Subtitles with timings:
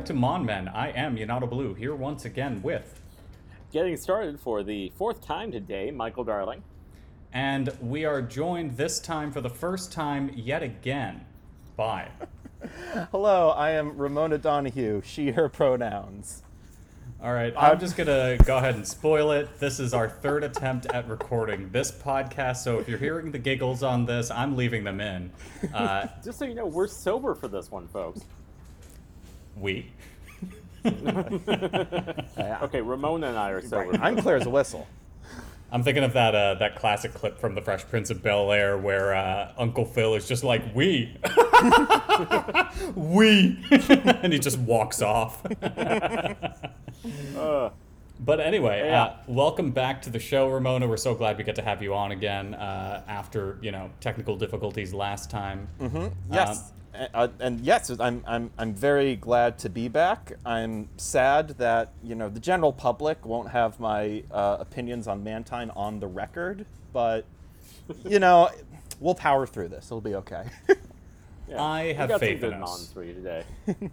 [0.00, 0.66] back to Mon Men.
[0.66, 3.02] I am Yanato Blue, here once again with.
[3.70, 6.62] Getting started for the fourth time today, Michael Darling.
[7.34, 11.26] And we are joined this time for the first time yet again
[11.76, 12.08] by.
[13.12, 16.44] Hello, I am Ramona Donahue, she, her pronouns.
[17.22, 19.60] All right, I'm just going to go ahead and spoil it.
[19.60, 23.82] This is our third attempt at recording this podcast, so if you're hearing the giggles
[23.82, 25.30] on this, I'm leaving them in.
[25.74, 28.22] Uh, Just so you know, we're sober for this one, folks.
[29.56, 29.90] We.
[32.62, 33.94] Okay, Ramona and I are sober.
[34.00, 34.86] I'm clear as a whistle.
[35.72, 38.76] I'm thinking of that uh, that classic clip from The Fresh Prince of Bel Air
[38.78, 41.16] where uh, Uncle Phil is just like, we.
[42.94, 43.58] we.
[43.70, 45.44] and he just walks off.
[47.36, 47.70] Uh,
[48.22, 49.02] But anyway, Yeah.
[49.04, 50.86] uh, welcome back to the show, Ramona.
[50.88, 54.36] We're so glad we get to have you on again uh, after you know technical
[54.36, 55.68] difficulties last time.
[56.30, 56.72] Yes.
[57.14, 60.32] Uh, and yes, I'm, I'm, I'm very glad to be back.
[60.44, 65.70] I'm sad that, you know, the general public won't have my uh, opinions on Mantine
[65.76, 67.24] on the record, but,
[68.04, 68.50] you know,
[68.98, 69.86] we'll power through this.
[69.86, 70.44] It'll be okay.
[71.48, 71.62] yeah.
[71.62, 72.70] I We have got faith some in good us.
[72.70, 73.44] mons for you today.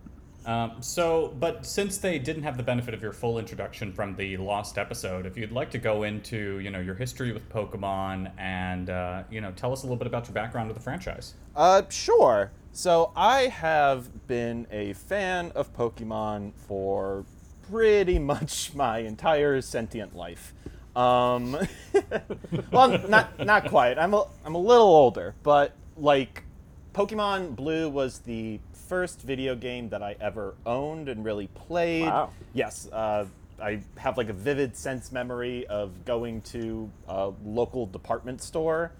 [0.47, 4.37] Um, so, but since they didn't have the benefit of your full introduction from the
[4.37, 8.89] lost episode, if you'd like to go into you know your history with Pokemon and
[8.89, 11.33] uh, you know tell us a little bit about your background with the franchise.
[11.53, 12.51] Uh, sure.
[12.77, 17.25] So I have been a fan of Pokemon for
[17.71, 20.53] pretty much my entire sentient life.
[20.95, 21.57] Um,
[22.71, 23.97] well, not not quite.
[23.97, 26.43] I'm a, I'm a little older, but like,
[26.93, 32.05] Pokemon Blue was the first video game that I ever owned and really played.
[32.05, 32.29] Wow.
[32.53, 33.25] Yes, uh,
[33.59, 38.91] I have like a vivid sense memory of going to a local department store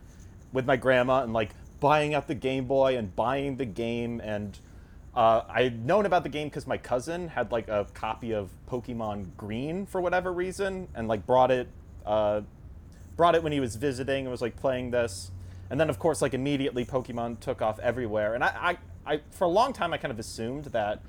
[0.51, 4.59] with my grandma and like buying out the Game Boy and buying the game and
[5.17, 9.35] uh, I'd known about the game because my cousin had like a copy of Pokemon
[9.35, 11.67] Green for whatever reason and like brought it
[12.05, 12.41] uh,
[13.15, 15.31] brought it when he was visiting and was like playing this.
[15.71, 18.35] And then of course like immediately Pokemon took off everywhere.
[18.35, 21.01] And I, I, I for a long time I kind of assumed that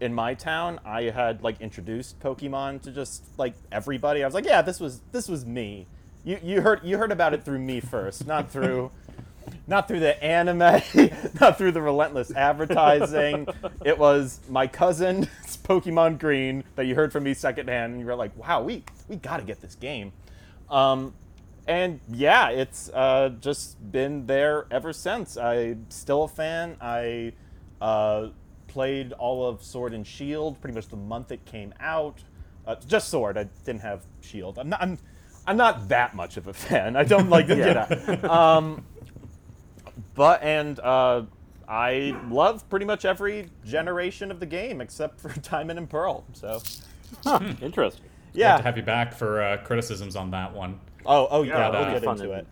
[0.00, 4.22] in my town I had like introduced Pokemon to just like everybody.
[4.22, 5.88] I was like yeah this was this was me.
[6.22, 8.92] You, you heard you heard about it through me first not through
[9.66, 10.58] not through the anime,
[11.40, 13.46] not through the relentless advertising.
[13.84, 15.26] It was my cousin's
[15.64, 19.16] Pokemon Green that you heard from me secondhand, and you were like, "Wow, we we
[19.16, 20.12] got to get this game."
[20.68, 21.14] Um,
[21.68, 25.36] and yeah, it's uh, just been there ever since.
[25.36, 26.76] I'm still a fan.
[26.80, 27.32] I
[27.80, 28.28] uh,
[28.66, 32.22] played all of Sword and Shield pretty much the month it came out.
[32.66, 33.38] Uh, just Sword.
[33.38, 34.58] I didn't have Shield.
[34.58, 34.82] I'm not.
[34.82, 34.98] I'm,
[35.46, 36.96] I'm not that much of a fan.
[36.96, 37.56] I don't like the.
[37.56, 37.86] Yeah.
[37.90, 38.28] You know.
[38.28, 38.84] Um,
[40.16, 41.22] but and uh,
[41.68, 46.24] I love pretty much every generation of the game except for Diamond and Pearl.
[46.32, 46.60] So
[47.62, 48.06] Interesting.
[48.34, 48.56] Glad yeah.
[48.56, 50.80] to have you back for uh, criticisms on that one.
[51.06, 52.46] oh oh yeah, Yeah, we'll that'll get be fun into it.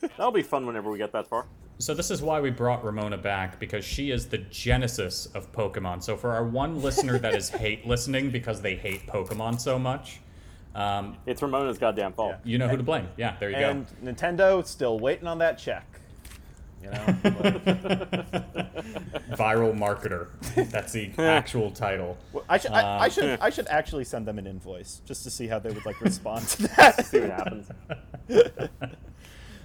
[0.16, 1.46] That'll be fun whenever we get that far.
[1.78, 6.02] So this is why we brought Ramona back because she is the genesis of Pokemon.
[6.02, 10.20] So for our one listener that is hate listening because they hate Pokemon so much,
[10.76, 12.36] um, It's Ramona's goddamn fault.
[12.44, 13.08] you know who to blame.
[13.16, 13.70] Yeah, there you go.
[13.70, 15.99] And Nintendo still waiting on that check.
[16.82, 17.16] You know.
[17.22, 18.44] But- go.
[19.36, 20.28] Viral marketer.
[20.70, 22.18] That's the actual title.
[22.48, 25.30] I should I, I Uh, should I should actually send them an invoice just to
[25.30, 27.06] see how they would like respond to that.
[27.06, 27.68] See what happens.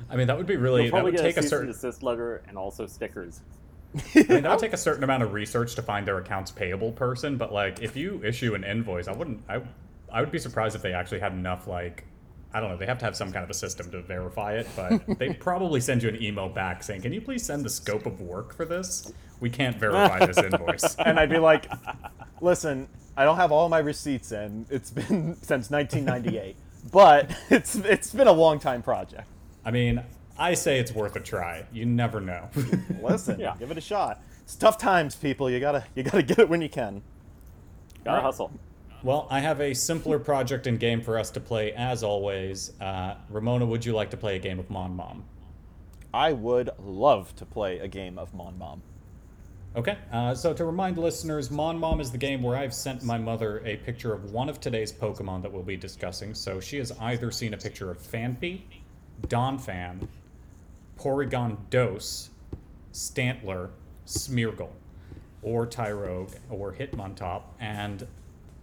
[0.10, 0.84] I mean, that would be really.
[0.84, 1.68] We'll That probably would get take a a cease and certain.
[1.68, 3.42] desist letter and also stickers.
[3.96, 6.92] I mean, that would take a certain amount of research to find their accounts payable
[6.92, 7.38] person.
[7.38, 9.42] But like, if you issue an invoice, I wouldn't.
[9.50, 9.62] I,
[10.12, 11.68] I would be surprised if they actually had enough.
[11.68, 12.06] Like,
[12.56, 12.78] I don't know.
[12.78, 15.82] They have to have some kind of a system to verify it, but they probably
[15.82, 18.64] send you an email back saying, "Can you please send the scope of work for
[18.64, 19.12] this?
[19.42, 21.70] We can't verify this invoice." and I'd be like,
[22.40, 24.66] "Listen, I don't have all my receipts in.
[24.70, 26.56] It's been since 1998,
[26.94, 29.28] but it's it's been a long time project.
[29.66, 30.02] I mean,
[30.40, 31.66] I say it's worth a try.
[31.74, 32.48] You never know.
[33.02, 33.56] Listen, Yeah.
[33.60, 34.22] give it a shot.
[34.44, 35.50] It's tough times, people.
[35.50, 37.02] You gotta you gotta get it when you can.
[38.06, 38.24] Gotta Alright.
[38.24, 38.52] hustle.
[39.06, 42.72] Well, I have a simpler project and game for us to play as always.
[42.82, 45.26] Uh, Ramona, would you like to play a game of Mon Mom?
[46.12, 48.82] I would love to play a game of Mon Mom.
[49.76, 53.20] Okay, uh, so to remind listeners, Mon Mom is the game where I've sent my
[53.20, 56.34] mother a picture of one of today's Pokemon that we'll be discussing.
[56.34, 58.62] So she has either seen a picture of Phanpy,
[59.28, 60.08] Donphan,
[60.98, 62.32] Porygon Dose,
[62.92, 63.70] Stantler,
[64.08, 64.72] Smeargle,
[65.44, 68.08] or Tyrogue, or Hitmontop, and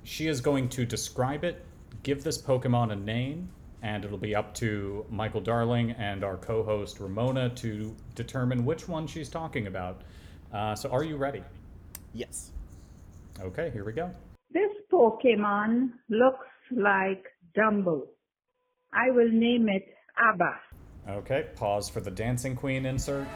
[0.04, 1.64] she is going to describe it,
[2.02, 3.48] give this Pokemon a name,
[3.82, 8.88] and it'll be up to Michael Darling and our co host Ramona to determine which
[8.88, 10.02] one she's talking about.
[10.52, 11.42] Uh, so, are you ready?
[12.12, 12.50] Yes.
[13.40, 14.10] Okay, here we go.
[14.50, 17.24] This Pokemon looks like
[17.56, 18.02] Dumbo.
[18.92, 19.84] I will name it
[20.18, 20.60] Abba.
[21.08, 23.26] Okay, pause for the Dancing Queen insert.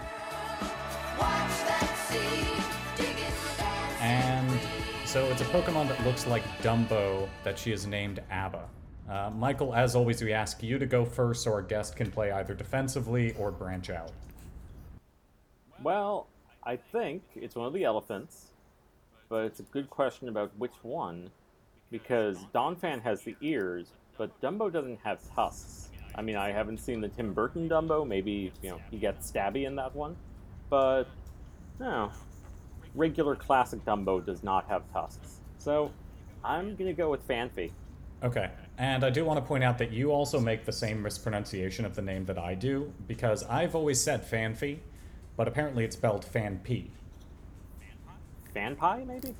[1.19, 2.66] And
[5.17, 8.69] so it's a Pokemon that looks like Dumbo that she is named Abba.
[9.09, 12.33] Uh, Michael, as always, we ask you to go first so our guest can play
[12.33, 14.13] either defensively or branch out.
[15.83, 16.27] Well,
[16.65, 18.49] I think it's one of the elephants,
[19.31, 21.31] but it's a good question about which one,
[21.91, 23.87] because Donphan has the ears,
[24.19, 25.89] but Dumbo doesn't have tusks.
[26.15, 28.07] I mean, I haven't seen the Tim Burton Dumbo.
[28.07, 30.15] Maybe you know he gets stabby in that one,
[30.69, 31.05] but
[31.81, 32.12] no,
[32.97, 35.37] regular classic Dumbo does not have tusks.
[35.59, 35.93] So
[36.45, 37.71] I'm gonna go with Fanfi.
[38.23, 41.85] Okay, and I do want to point out that you also make the same mispronunciation
[41.85, 44.79] of the name that I do, because I've always said Fanfi,
[45.37, 46.89] but apparently it's spelled Phanpy.
[48.55, 49.35] Fan pie, maybe.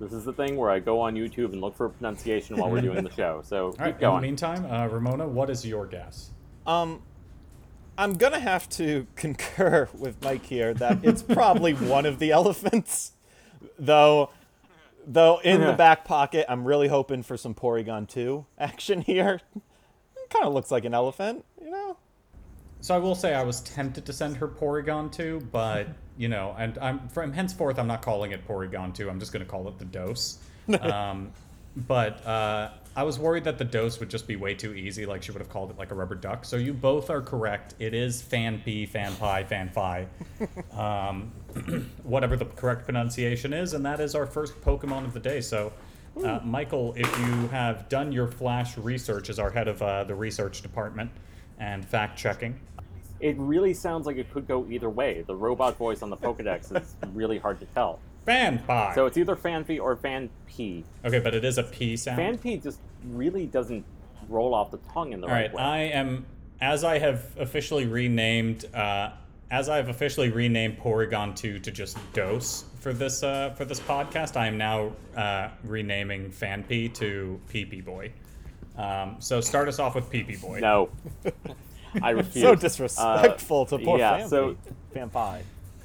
[0.00, 2.68] this is the thing where I go on YouTube and look for a pronunciation while
[2.68, 3.42] we're doing the show.
[3.44, 6.30] So All keep right, in the meantime, uh, Ramona, what is your guess?
[6.66, 7.00] Um,
[7.98, 13.12] I'm gonna have to concur with Mike here that it's probably one of the elephants,
[13.78, 14.30] though.
[15.04, 19.40] Though in the back pocket, I'm really hoping for some Porygon 2 action here.
[20.30, 21.96] kind of looks like an elephant, you know.
[22.80, 26.54] So I will say I was tempted to send her Porygon 2, but you know,
[26.58, 29.08] and I'm from henceforth I'm not calling it Porygon 2.
[29.08, 30.38] I'm just going to call it the dose.
[30.80, 31.32] um,
[31.76, 35.22] but uh, I was worried that the dose would just be way too easy, like
[35.22, 36.44] she would have called it like a rubber duck.
[36.44, 37.74] So you both are correct.
[37.78, 40.06] It is Fan P, Fan Pi, Fan Phi,
[40.72, 41.32] um,
[42.02, 45.40] whatever the correct pronunciation is, and that is our first Pokemon of the day.
[45.40, 45.72] So.
[46.22, 50.14] Uh, Michael, if you have done your flash research as our head of uh, the
[50.14, 51.10] research department
[51.58, 52.54] and fact checking,
[53.20, 55.24] It really sounds like it could go either way.
[55.26, 57.98] The robot voice on the Pokedex is really hard to tell.
[58.24, 58.92] Fan pie.
[58.94, 60.30] So it's either Fanfi or Fanp.
[61.04, 62.18] okay, but it is a P sound.
[62.40, 62.78] Fanp just
[63.08, 63.84] really doesn't
[64.28, 65.62] roll off the tongue in the All right right, way.
[65.62, 66.26] I am
[66.60, 69.10] as I have officially renamed uh,
[69.50, 74.36] as I've officially renamed Porygon 2 to just Dose for this uh, for this podcast.
[74.36, 78.12] I am now uh, renaming Phanpy to PP Boy.
[78.76, 80.60] Um, so start us off with PP Boy.
[80.60, 80.88] No.
[82.02, 82.42] I refuse.
[82.44, 84.28] So disrespectful to poor yeah, Fampi.
[84.30, 84.56] so-
[84.94, 85.42] Fampi.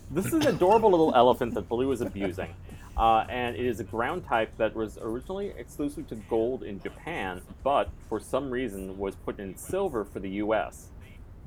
[0.10, 2.54] This is an adorable little elephant that Blue is abusing.
[2.96, 7.42] Uh, and it is a ground type that was originally exclusive to gold in Japan,
[7.64, 10.88] but for some reason was put in silver for the US.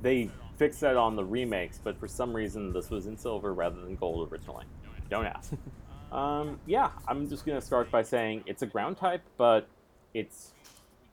[0.02, 3.80] They fixed that on the remakes, but for some reason this was in silver rather
[3.80, 4.66] than gold originally.
[5.08, 5.52] Don't ask.
[6.12, 9.66] um, yeah, I'm just going to start by saying it's a ground type, but
[10.14, 10.52] it's.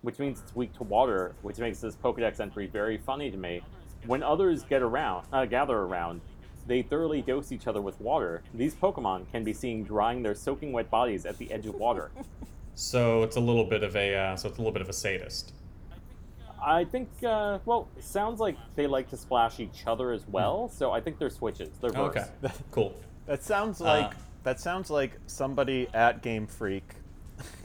[0.02, 3.62] which means it's weak to water, which makes this Pokedex entry very funny to me.
[4.06, 6.22] When others get around, uh, gather around,
[6.68, 8.44] they thoroughly dose each other with water.
[8.54, 12.12] These Pokemon can be seen drying their soaking wet bodies at the edge of water.
[12.80, 14.94] So it's a little bit of a uh, so it's a little bit of a
[14.94, 15.52] sadist.
[16.64, 20.70] I think, uh, well, it sounds like they like to splash each other as well,
[20.70, 21.70] so I think they're switches.
[21.82, 22.16] They're verse.
[22.16, 22.94] Okay, cool.
[23.26, 26.94] That sounds like Uh, that sounds like somebody at Game Freak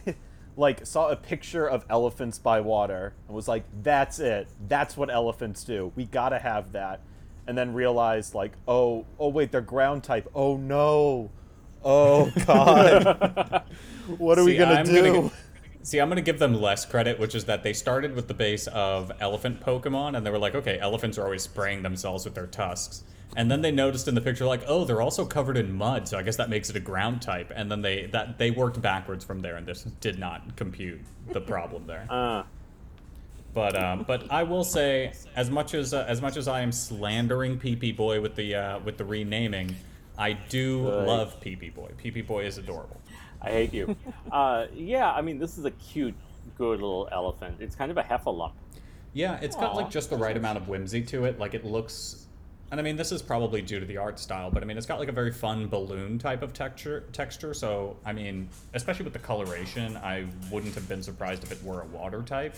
[0.57, 4.47] like saw a picture of elephants by water and was like, "That's it.
[4.67, 5.91] That's what elephants do.
[5.95, 7.01] We gotta have that."
[7.47, 10.29] And then realized like, "Oh, oh wait, they're ground type.
[10.33, 11.31] Oh no,
[11.83, 13.63] oh god,
[14.17, 15.35] what are we gonna I'm do?" gi-
[15.83, 18.67] see, I'm gonna give them less credit, which is that they started with the base
[18.67, 22.47] of elephant Pokemon, and they were like, okay, elephants are always spraying themselves with their
[22.47, 23.03] tusks.
[23.35, 26.17] And then they noticed in the picture, like, oh, they're also covered in mud, so
[26.17, 27.51] I guess that makes it a ground type.
[27.55, 31.41] And then they that they worked backwards from there, and this did not compute the
[31.41, 32.05] problem there.
[32.09, 32.43] Uh,
[33.53, 36.71] But um, but I will say, as much as uh, as much as I am
[36.71, 39.75] slandering PP Boy with the uh, with the renaming,
[40.17, 41.05] I do Right.
[41.07, 41.91] love PP Boy.
[42.03, 42.99] PP Boy is adorable.
[43.41, 43.95] I hate you.
[44.31, 46.15] uh, yeah, I mean, this is a cute,
[46.57, 47.57] good little elephant.
[47.59, 48.53] It's kind of a heffalump.
[49.13, 51.37] Yeah, it's got like just the right amount of whimsy to it.
[51.37, 52.25] Like it looks,
[52.71, 54.87] and I mean this is probably due to the art style, but I mean it's
[54.87, 57.03] got like a very fun balloon type of texture.
[57.13, 57.53] Texture.
[57.53, 61.81] So I mean, especially with the coloration, I wouldn't have been surprised if it were
[61.81, 62.55] a water type.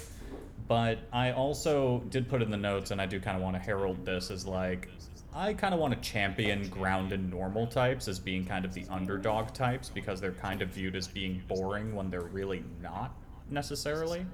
[0.68, 3.62] But I also did put in the notes, and I do kind of want to
[3.62, 4.90] herald this as like.
[5.34, 8.86] I kind of want to champion ground and normal types as being kind of the
[8.90, 13.14] underdog types because they're kind of viewed as being boring when they're really not
[13.50, 14.26] necessarily.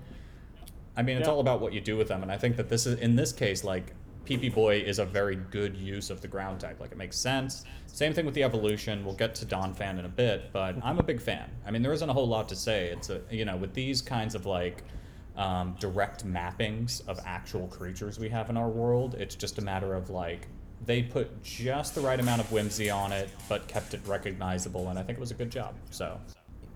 [0.95, 1.33] I mean, it's Yeah.
[1.33, 3.33] all about what you do with them, and I think that this is in this
[3.33, 3.93] case, like
[4.25, 6.79] PP Boy is a very good use of the ground type.
[6.79, 7.65] Like it makes sense.
[7.87, 9.03] Same thing with the evolution.
[9.03, 11.49] We'll get to Donphan in a bit, but I'm a big fan.
[11.65, 12.89] I mean, there isn't a whole lot to say.
[12.91, 14.83] It's a you know with these kinds of like
[15.35, 19.93] um, direct mappings of actual creatures we have in our world, it's just a matter
[19.93, 20.47] of like
[20.85, 24.97] they put just the right amount of whimsy on it, but kept it recognizable, and
[24.97, 25.75] I think it was a good job.
[25.91, 26.19] So,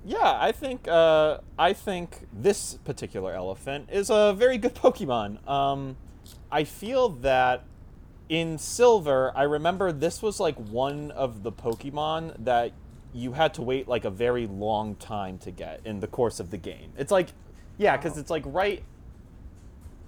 [0.05, 5.47] Yeah, I think uh, I think this particular elephant is a very good Pokemon.
[5.49, 5.97] Um,
[6.51, 7.63] I feel that
[8.29, 12.71] in Silver, I remember this was like one of the Pokemon that
[13.13, 16.51] you had to wait like a very long time to get in the course of
[16.51, 16.91] the game.
[16.97, 17.29] It's like,
[17.77, 18.83] yeah, because it's like right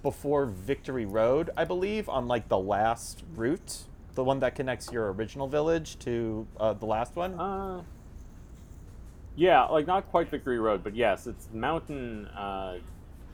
[0.02, 3.84] before Victory Road, I believe, on like the last route,
[4.14, 7.38] the one that connects your original village to uh, the last one.
[7.38, 7.82] Uh,
[9.36, 12.78] yeah, like not quite Victory Road, but yes, it's Mountain uh,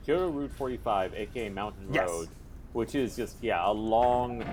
[0.07, 2.07] Route 45, aka Mountain Yes.
[2.07, 2.29] Road,
[2.73, 4.43] which is just yeah a long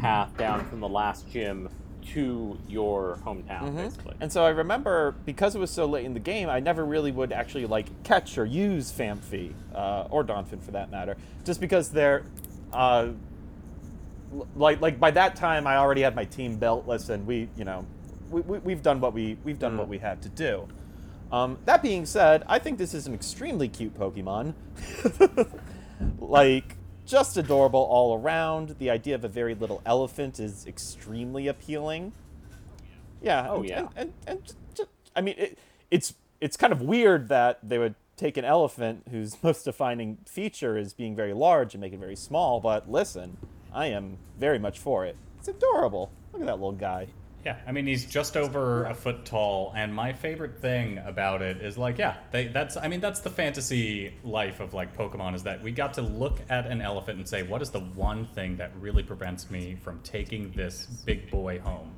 [0.00, 1.68] path down from the last gym
[2.08, 4.14] to your hometown, basically.
[4.20, 7.12] And so I remember because it was so late in the game, I never really
[7.12, 11.90] would actually like catch or use Famfi uh, or Donphan for that matter, just because
[11.90, 12.24] they're
[12.72, 13.08] uh,
[14.56, 16.86] like like by that time I already had my team built.
[16.86, 17.86] Listen, we you know
[18.30, 20.68] we, we we've done what we we've done what we had to do.
[21.30, 24.52] Um, that being said, I think this is an extremely cute Pokemon.
[26.20, 26.76] like
[27.12, 28.76] just adorable all around.
[28.78, 32.12] The idea of a very little elephant is extremely appealing.
[33.20, 33.46] Yeah.
[33.50, 33.78] Oh, and, yeah.
[33.78, 35.58] And, and, and ju- ju- I mean, it,
[35.90, 40.78] it's it's kind of weird that they would take an elephant whose most defining feature
[40.78, 42.60] is being very large and make it very small.
[42.60, 43.36] But listen,
[43.74, 45.16] I am very much for it.
[45.38, 46.10] It's adorable.
[46.32, 47.08] Look at that little guy.
[47.44, 51.56] Yeah, I mean, he's just over a foot tall, and my favorite thing about it
[51.60, 55.42] is like, yeah, they, that's, I mean, that's the fantasy life of like Pokemon is
[55.42, 58.56] that we got to look at an elephant and say, what is the one thing
[58.58, 61.92] that really prevents me from taking this big boy home?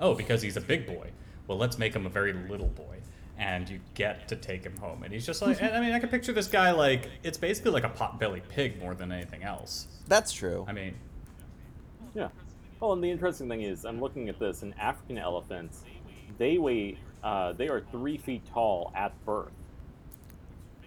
[0.00, 1.10] Oh, because he's a big boy.
[1.46, 2.96] Well, let's make him a very little boy.
[3.38, 5.02] And you get to take him home.
[5.02, 7.70] And he's just like, and I mean, I can picture this guy like, it's basically
[7.70, 9.86] like a potbelly pig more than anything else.
[10.08, 10.64] That's true.
[10.66, 10.94] I mean,
[12.14, 12.28] Yeah.
[12.80, 15.82] Well, and the interesting thing is, I'm looking at this, and African elephants,
[16.38, 19.52] they weigh, uh, they are three feet tall at birth.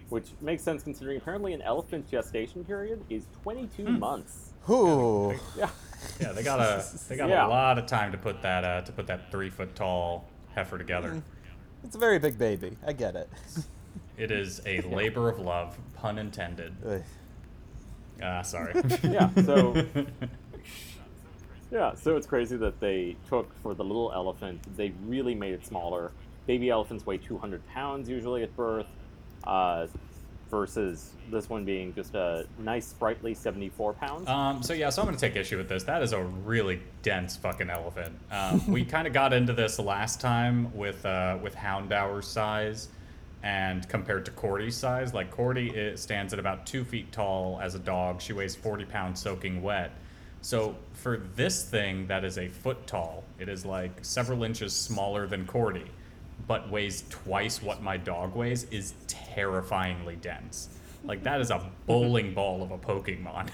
[0.08, 4.52] Which makes sense considering apparently an elephant gestation period is 22 months.
[4.68, 5.32] Ooh.
[5.56, 5.68] Yeah.
[6.20, 7.46] Yeah, they got a they got Yeah.
[7.46, 10.78] a lot of time to put that uh, to put that three foot tall heifer
[10.78, 11.22] together.
[11.84, 12.76] It's a very big baby.
[12.86, 13.28] I get it.
[14.16, 16.74] It is a labor of love, pun intended.
[16.84, 17.02] Ugh.
[18.22, 18.74] Ah, sorry.
[19.04, 19.74] Yeah, so
[21.70, 25.66] yeah, so it's crazy that they took for the little elephant, they really made it
[25.66, 26.12] smaller.
[26.46, 28.86] Baby elephants weigh 200 pounds usually at birth,
[29.44, 29.86] uh,
[30.50, 34.28] versus this one being just a nice, sprightly 74 pounds.
[34.28, 35.84] Um, so yeah, so I'm gonna take issue with this.
[35.84, 38.18] That is a really dense fucking elephant.
[38.30, 42.88] Um, we kind of got into this last time with uh, with Houndour's size,
[43.42, 47.74] and compared to Cordy's size, like Cordy it stands at about two feet tall as
[47.74, 48.20] a dog.
[48.20, 49.92] She weighs 40 pounds soaking wet.
[50.42, 55.26] So for this thing that is a foot tall, it is like several inches smaller
[55.26, 55.90] than Cordy,
[56.46, 60.70] but weighs twice what my dog weighs, is terrifyingly dense.
[61.04, 63.48] Like that is a bowling ball of a Pokemon.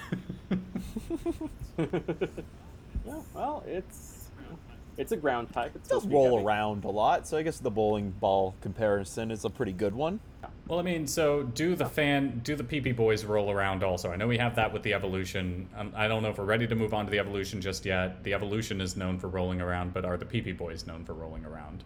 [1.78, 4.28] yeah, well, it's
[4.96, 5.76] it's a ground type.
[5.76, 6.46] It does supposed to be roll heavy.
[6.46, 10.20] around a lot, so I guess the bowling ball comparison is a pretty good one.
[10.68, 14.10] Well, I mean, so do the fan, do the PP boys roll around also?
[14.10, 15.68] I know we have that with the evolution.
[15.76, 18.24] Um, I don't know if we're ready to move on to the evolution just yet.
[18.24, 21.44] The evolution is known for rolling around, but are the PP boys known for rolling
[21.44, 21.84] around?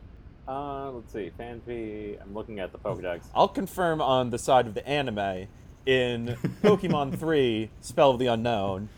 [0.49, 2.21] Uh, let's see, Fanfi.
[2.23, 3.27] I'm looking at the Pokedex.
[3.35, 5.47] I'll confirm on the side of the anime
[5.85, 8.89] in Pokemon 3 Spell of the Unown.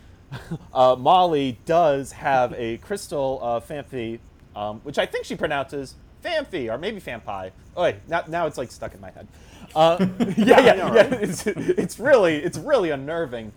[0.73, 4.17] Uh, Molly does have a crystal uh, Famfi,
[4.55, 7.51] um, which I think she pronounces Famfi or maybe Fampi.
[7.77, 9.27] Oh wait, now, now it's like stuck in my head.
[9.75, 9.97] Uh,
[10.37, 10.89] yeah, yeah, yeah.
[10.93, 11.13] right?
[11.13, 13.51] It's, it's really it's really unnerving.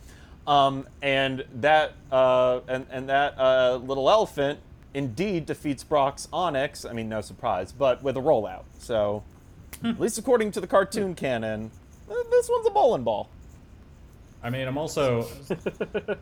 [0.47, 4.61] Um, and that uh, and and that uh, little elephant
[4.95, 6.89] indeed defeats Brock's Onix.
[6.89, 8.65] I mean, no surprise, but with a rollout.
[8.79, 9.23] So,
[9.85, 11.71] at least according to the cartoon canon,
[12.11, 13.29] uh, this one's a bowling ball.
[14.43, 15.27] I mean, I'm also.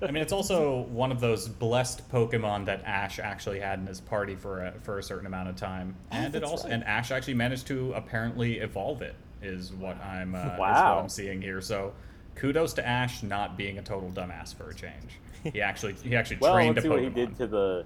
[0.00, 4.00] I mean, it's also one of those blessed Pokemon that Ash actually had in his
[4.00, 6.72] party for a, for a certain amount of time, and it also right.
[6.72, 9.14] and Ash actually managed to apparently evolve it.
[9.44, 11.00] Is what I'm uh, is what Wow.
[11.02, 11.60] I'm seeing here.
[11.60, 11.92] So,
[12.34, 15.20] kudos to Ash not being a total dumbass for a change.
[15.52, 17.02] He actually he actually Well, trained let's a see Pokemon.
[17.02, 17.84] what he did to the.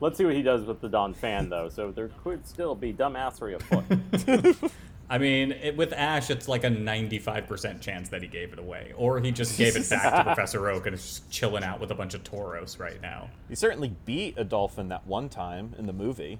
[0.00, 1.68] Let's see what he does with the Donphan, though.
[1.68, 4.70] So there could still be dumbassery afoot.
[5.10, 8.92] I mean, it, with Ash, it's like a 95% chance that he gave it away.
[8.96, 11.90] Or he just gave it back to Professor Oak and is just chilling out with
[11.90, 13.30] a bunch of Tauros right now.
[13.48, 16.38] He certainly beat a Donphan that one time in the movie.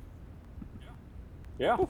[1.59, 1.87] yeah, yeah.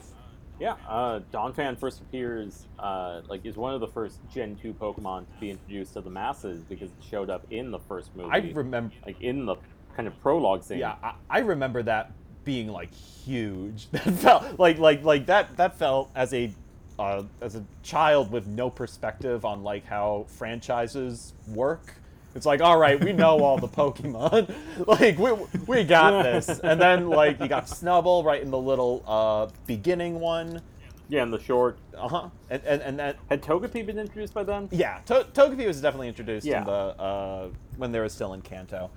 [0.60, 5.20] Yeah, uh, Donphan first appears, uh, like, is one of the first Gen two Pokemon
[5.32, 8.30] to be introduced to the masses because it showed up in the first movie.
[8.32, 8.94] I remember.
[9.06, 9.56] like in the
[9.96, 10.78] kind of prologue scene.
[10.78, 12.12] Yeah, I, I remember that
[12.44, 13.88] being like huge.
[13.92, 16.52] That felt like like like that that felt as a
[16.98, 21.94] uh, as a child with no perspective on like how franchises work.
[22.34, 24.54] It's like, all right, we know all the Pokemon,
[24.86, 25.32] like we
[25.66, 26.48] we got this.
[26.60, 30.60] And then like you got Snubbull right in the little uh, beginning one.
[31.08, 31.78] Yeah, in the short.
[31.96, 32.28] Uh huh.
[32.50, 34.68] And and and that Had Togepi been introduced by then?
[34.70, 36.60] yeah, to- Togepi was definitely introduced Yeah.
[36.60, 38.90] in the uh, when they were still in Kanto.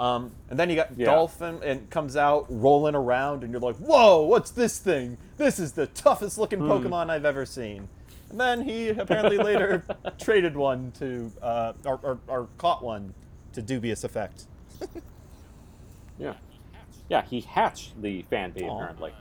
[0.00, 1.06] Um, and then you got Yeah.
[1.08, 5.16] Donphan and comes out rolling around, and you're like, "Whoa, what's this thing?
[5.36, 6.70] This is the toughest looking Hmm.
[6.70, 7.88] Pokemon I've ever seen."
[8.32, 9.84] And then he apparently later
[10.18, 13.14] traded one to uh, or, or, or caught one
[13.52, 14.46] to dubious effect.
[16.18, 16.34] Yeah.
[17.08, 18.74] Yeah, he hatched the Phanpy Aw.
[18.76, 19.12] apparently.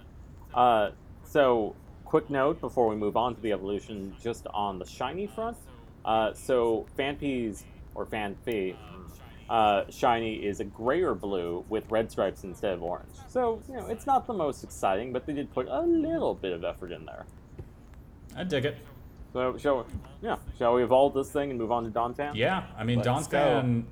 [0.54, 0.92] Uh,
[1.24, 1.76] so,
[2.06, 5.58] quick note before we move on to the evolution, just on the shiny front.
[6.06, 7.64] Uh, so, Phanpy's,
[7.96, 8.76] or Phanpy,
[9.50, 13.16] uh, shiny is a gray or blue with red stripes instead of orange.
[13.28, 16.54] So, you know, it's not the most exciting, but they did put a little bit
[16.54, 17.26] of effort in there.
[18.36, 18.78] I dig it.
[19.34, 19.86] So, shall
[20.22, 22.36] yeah, shall we evolve this thing and move on to Donphan?
[22.36, 23.84] Yeah, I mean, Let's go.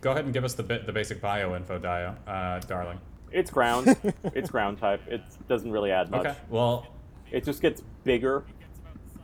[0.00, 2.98] Go ahead and give us the bit, the basic bio info, Dio, uh, darling.
[3.32, 3.96] It's ground.
[4.34, 5.02] it's ground type.
[5.06, 6.26] It doesn't really add much.
[6.26, 6.36] Okay.
[6.48, 6.86] Well,
[7.30, 8.44] It just gets bigger.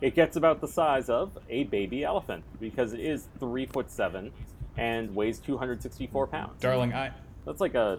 [0.03, 4.33] It gets about the size of a baby elephant because it is three foot seven
[4.77, 6.61] and weighs 264 pounds.
[6.61, 7.13] darling, I
[7.47, 7.99] That's like a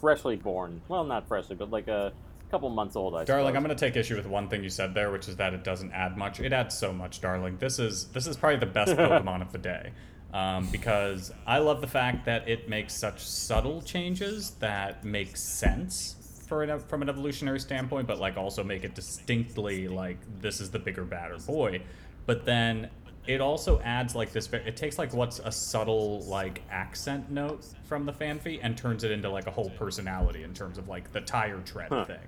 [0.00, 2.12] freshly born, well, not freshly, but like a
[2.50, 3.16] couple months old.
[3.16, 5.36] I Darling, I'm going to take issue with one thing you said there, which is
[5.36, 6.40] that it doesn't add much.
[6.40, 7.56] It adds so much, darling.
[7.58, 9.92] This is this is probably the best Pokemon of the day,
[10.32, 16.16] um, because I love the fact that it makes such subtle changes that make sense
[16.46, 20.70] for an, from an evolutionary standpoint, but like also make it distinctly like this is
[20.70, 21.82] the bigger, badder boy.
[22.26, 22.90] But then
[23.26, 24.48] it also adds like this.
[24.52, 29.10] It takes like what's a subtle like accent note from the fanfy and turns it
[29.10, 32.04] into like a whole personality in terms of like the tire tread Huh.
[32.04, 32.18] thing.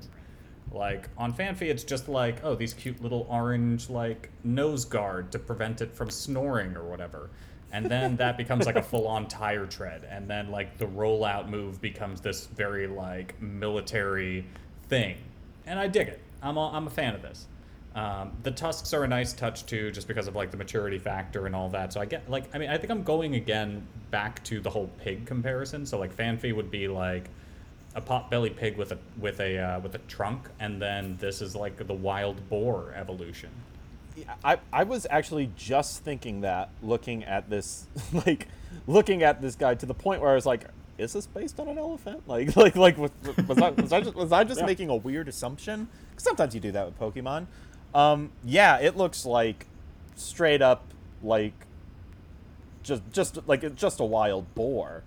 [0.72, 5.38] Like on Fanfy, it's just like, oh, these cute little orange like nose guard to
[5.38, 7.30] prevent it from snoring or whatever.
[7.72, 10.06] And then that becomes like a full on tire tread.
[10.10, 14.44] And then like the rollout move becomes this very like military
[14.88, 15.18] thing.
[15.66, 16.20] And I dig it.
[16.42, 17.46] I'm a, I'm a fan of this.
[17.96, 21.46] Um, the tusks are a nice touch too, just because of like the maturity factor
[21.46, 21.94] and all that.
[21.94, 24.90] So I get like, I mean, I think I'm going again back to the whole
[25.02, 25.86] pig comparison.
[25.86, 27.30] So like Fanfy would be like
[27.94, 31.56] a pot-bellied pig with a with a uh, with a trunk, and then this is
[31.56, 33.48] like the wild boar evolution.
[34.44, 37.86] I, I was actually just thinking that looking at this
[38.26, 38.48] like
[38.86, 40.66] looking at this guy to the point where I was like,
[40.98, 42.22] is this based on an elephant?
[42.28, 43.10] Like like like was,
[43.48, 44.66] was I was I just, was I just Yeah.
[44.66, 45.88] making a weird assumption?
[46.14, 47.46] 'Cause sometimes you do that with Pokemon.
[47.94, 49.66] Um, yeah, it looks like
[50.16, 50.84] straight up
[51.22, 51.54] like
[52.82, 55.02] just just like it's just a wild boar,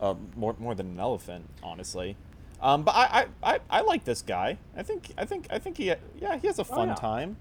[0.00, 2.16] uh, more more than an elephant, honestly.
[2.60, 4.58] Um, but I, I, I, I like this guy.
[4.76, 6.94] I think I think I think he yeah he has a fun yeah.
[6.94, 7.36] time.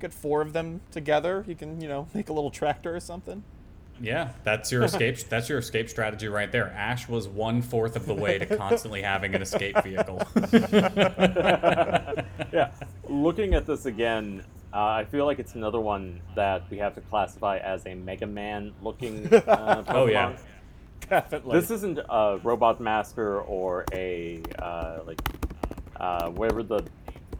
[0.00, 1.44] Get four of them together.
[1.48, 3.42] You can you know make a little tractor or something.
[4.00, 5.18] Yeah, that's your escape.
[5.28, 6.68] that's your escape strategy right there.
[6.70, 10.22] Ash was one fourth of the way to constantly having an escape vehicle.
[12.52, 12.70] yeah.
[13.08, 17.00] Looking at this again, uh, I feel like it's another one that we have to
[17.02, 20.36] classify as a Mega Man looking uh, Oh, yeah.
[21.08, 21.60] Definitely.
[21.60, 25.20] This isn't a Robot Master or a uh, like
[25.96, 26.86] uh, whatever the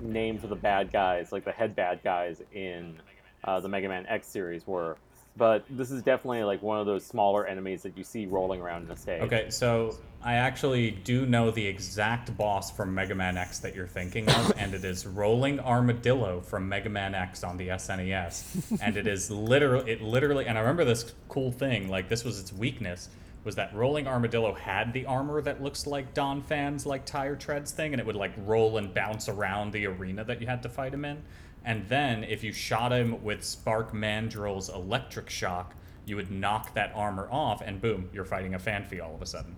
[0.01, 2.99] name for the bad guys, like the head bad guys in
[3.45, 4.97] uh, the Mega Man X series were.
[5.41, 8.83] But this is definitely like one of those smaller enemies that you see rolling around
[8.83, 9.23] in the stage.
[9.23, 13.87] Okay, so I actually do know the exact boss from Mega Man X that you're
[13.87, 18.83] thinking of, and it is Rolling Armadillo from Mega Man X on the SNES.
[18.83, 22.39] and it is literally, it literally, and I remember this cool thing, like this was
[22.39, 23.09] its weakness,
[23.43, 27.95] was that Rolling Armadillo had the armor that looks like Donphan's like tire treads thing,
[27.95, 30.93] and it would like roll and bounce around the arena that you had to fight
[30.93, 31.23] him in.
[31.65, 35.75] And then if you shot him with Spark Mandrill's electric shock,
[36.07, 39.27] you would knock that armor off, and boom, you're fighting a Fanfy all of a
[39.27, 39.55] sudden.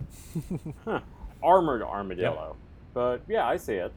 [1.42, 2.56] Armored Armadillo.
[2.94, 3.92] But yeah, I see it.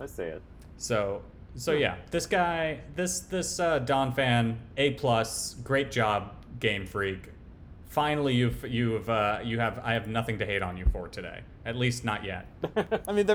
[0.00, 0.42] I see it.
[0.76, 1.22] So,
[1.54, 7.28] so yeah, this guy, this this uh, Donphan, A plus, great job, Game Freak.
[7.86, 11.40] Finally, you've you've uh, you have I have nothing to hate on you for today.
[11.66, 12.46] At least not yet.
[13.08, 13.26] I mean,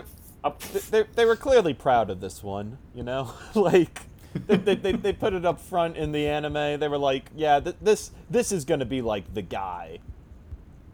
[0.92, 3.34] they, they were clearly proud of this one, you know?
[3.56, 4.02] like,
[4.48, 6.80] they, they, they, they put it up front in the anime.
[6.80, 10.00] They were like, yeah, th- this this is going to be like the guy.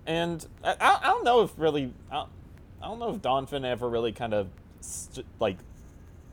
[0.05, 2.25] And I, I, I don't know if really, I,
[2.81, 4.47] I don't know if Donphan ever really kind of
[4.79, 5.57] st- like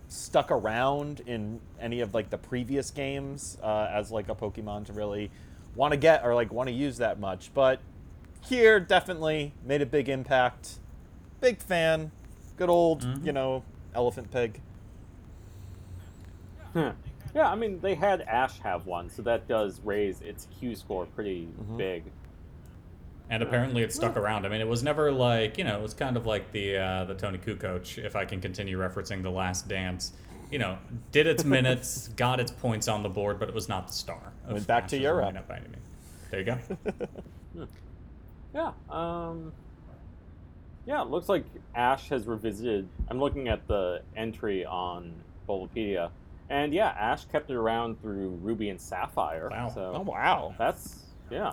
[0.09, 4.93] stuck around in any of like the previous games uh, as like a Pokemon to
[4.93, 5.31] really
[5.75, 7.51] want to get or like want to use that much.
[7.55, 7.81] But
[8.43, 10.79] here definitely made a big impact.
[11.41, 12.11] Big fan.
[12.59, 13.27] Good old, Mm-hmm.
[13.27, 13.63] you know,
[13.95, 14.61] elephant pig.
[16.75, 16.93] Yeah.
[17.35, 21.07] yeah, I mean, they had Ash have one, so that does raise its Q score
[21.07, 22.05] pretty big.
[23.31, 24.47] And apparently it stuck around.
[24.47, 27.05] I mean, it was never like you know, it was kind of like the uh,
[27.05, 30.13] the Toni Kukoč, if I can continue referencing the Last Dance.
[30.51, 30.79] You know,
[31.13, 34.33] did its minutes, got its points on the board, but it was not the star.
[34.47, 35.35] of Went back to Ash's Europe.
[35.35, 35.85] lineup by any means.
[36.31, 37.69] There you go.
[38.55, 38.73] Yeah.
[38.89, 39.53] Um,
[40.89, 42.89] yeah, it looks like Ash has revisited.
[43.09, 45.13] I'm looking at the entry on
[45.47, 46.11] Bulbapedia,
[46.49, 49.49] and yeah, Ash kept it around through Ruby and Sapphire.
[49.51, 49.69] Wow.
[49.69, 50.55] So Oh wow.
[50.59, 51.53] that's yeah.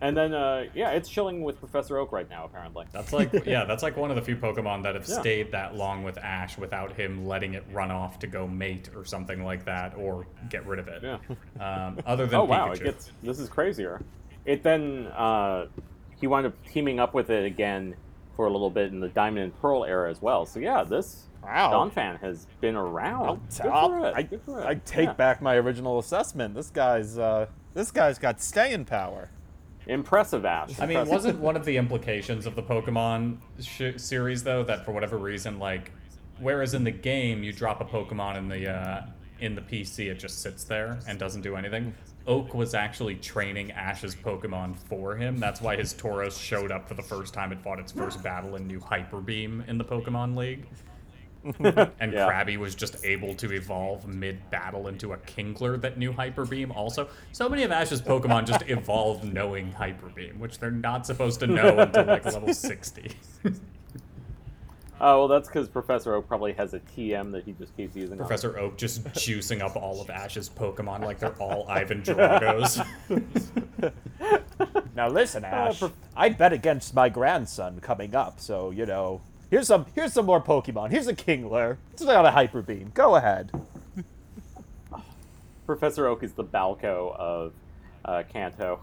[0.00, 2.86] And then uh, yeah, it's chilling with Professor Oak right now apparently.
[2.92, 5.20] That's like yeah, that's like one of the few Pokemon that have Yeah.
[5.20, 9.04] stayed that long with Ash without him letting it run off to go mate or
[9.04, 11.04] something like that, or get rid of it.
[11.04, 11.18] Yeah.
[11.64, 14.00] Um, other than oh wow, it gets this is crazier.
[14.44, 15.66] It then uh,
[16.20, 17.94] he wound up teaming up with it again
[18.36, 20.46] for a little bit in the Diamond and Pearl era as well.
[20.46, 21.88] So yeah, this Wow.
[21.92, 23.26] Fan has been around.
[23.26, 24.14] I'll, Good I'll- for it.
[24.16, 24.66] I, Good for it.
[24.66, 25.12] I take Yeah.
[25.14, 26.54] back my original assessment.
[26.54, 29.28] This guy's uh, this guy's got staying power.
[29.88, 30.78] Impressive, Ash.
[30.80, 34.92] I mean, wasn't one of the implications of the Pokemon sh- series though that for
[34.92, 35.90] whatever reason, like,
[36.38, 39.06] whereas in the game you drop a Pokemon in the uh,
[39.40, 41.92] in the PC, it just sits there and doesn't do anything.
[42.26, 45.38] Oak was actually training Ash's Pokemon for him.
[45.38, 48.56] That's why his Tauros showed up for the first time and fought its first battle
[48.56, 50.66] in New Hyper Beam in the Pokemon League.
[51.44, 52.28] and Yeah.
[52.30, 56.70] Krabby was just able to evolve mid battle into a Kingler that knew Hyper Beam.
[56.70, 61.40] Also, so many of Ash's Pokemon just evolved knowing Hyper Beam, which they're not supposed
[61.40, 63.10] to know until like level 60.
[65.04, 68.12] Oh well, that's because Professor Oak probably has a TM that he just keeps using.
[68.12, 68.18] on.
[68.18, 72.86] Professor Oak just juicing up all of Ash's Pokemon like they're all Ivan Dragos.
[74.94, 75.78] Now listen, Ash.
[75.80, 79.20] prof- I bet against my grandson coming up, so you know.
[79.50, 80.90] Here's some here's some more Pokemon.
[80.90, 81.76] Here's a Kingler.
[81.92, 82.90] It's got a Hyper Beam.
[82.94, 83.50] Go ahead.
[85.66, 87.52] Professor Oak is the Balco of
[88.04, 88.80] uh, Kanto.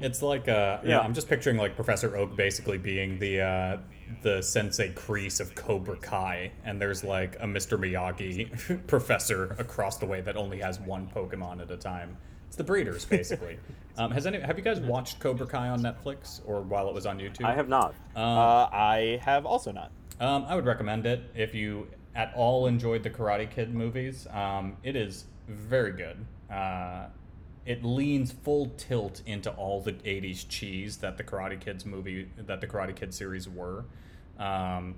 [0.00, 0.90] It's like uh, yeah.
[0.90, 1.00] Yeah.
[1.00, 3.76] I'm just picturing like Professor Oak basically being the uh,
[4.22, 7.78] the Sensei Kreese of Cobra Kai, and there's like a Mr.
[7.78, 12.16] Miyagi professor across the way that only has one Pokemon at a time.
[12.46, 13.58] It's the breeders basically.
[13.98, 17.06] um, has any have you guys watched Cobra Kai on Netflix or while it was
[17.06, 17.44] on YouTube?
[17.44, 17.94] I have not.
[18.14, 19.90] Uh, I have also not.
[20.20, 24.26] Um, I would recommend it if you at all enjoyed the Karate Kid movies.
[24.32, 26.24] Um, it is very good.
[26.50, 27.06] Uh,
[27.66, 32.60] it leans full tilt into all the '80s cheese that the Karate Kids movie, that
[32.60, 33.84] the Karate Kid series were,
[34.38, 34.94] um,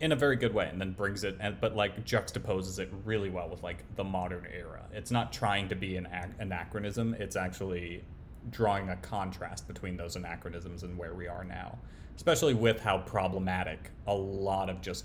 [0.00, 3.30] in a very good way, and then brings it, and, but like juxtaposes it really
[3.30, 4.84] well with like the modern era.
[4.92, 7.14] It's not trying to be an ac- anachronism.
[7.18, 8.02] It's actually
[8.50, 11.78] drawing a contrast between those anachronisms and where we are now,
[12.16, 15.04] especially with how problematic a lot of just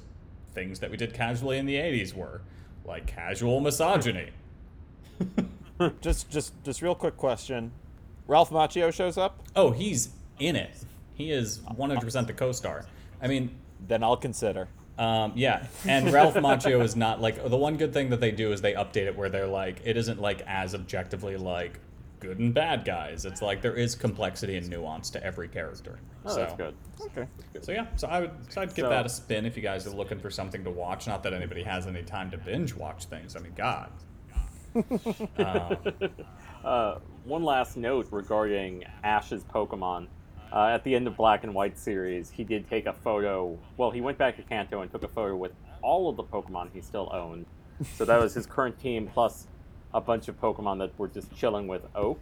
[0.54, 2.42] things that we did casually in the 80s were,
[2.86, 4.30] like casual misogyny.
[6.02, 7.72] Just just just real quick question.
[8.28, 10.10] Ralph Macchio shows up, Oh, he's
[10.40, 10.72] in it.
[11.16, 12.86] He is 100% the co star.
[13.22, 13.56] I mean,
[13.88, 14.68] then I'll consider.
[14.98, 18.52] Um, yeah, and Ralph Macchio is not like the one good thing that they do
[18.52, 21.80] is they update it where they're like it isn't like as objectively like
[22.20, 23.26] good and bad guys.
[23.26, 26.00] It's like there is complexity and nuance to every character.
[26.26, 26.76] Oh, so, that's good.
[27.02, 27.28] Okay.
[27.62, 29.86] So yeah, so I would so I'd give So- that a spin if you guys
[29.88, 31.08] are looking for something to watch.
[31.08, 33.36] Not that anybody has any time to binge watch things.
[33.36, 33.92] I mean, God.
[34.76, 35.78] Um,
[36.64, 40.08] Uh, one last note regarding Ash's Pokemon.
[40.52, 43.58] Uh, at the end of Black and White series, he did take a photo.
[43.76, 46.70] Well, he went back to Kanto and took a photo with all of the Pokemon
[46.74, 47.46] he still owned.
[47.96, 49.48] So that was his current team plus
[49.94, 52.22] a bunch of Pokemon that were just chilling with Oak.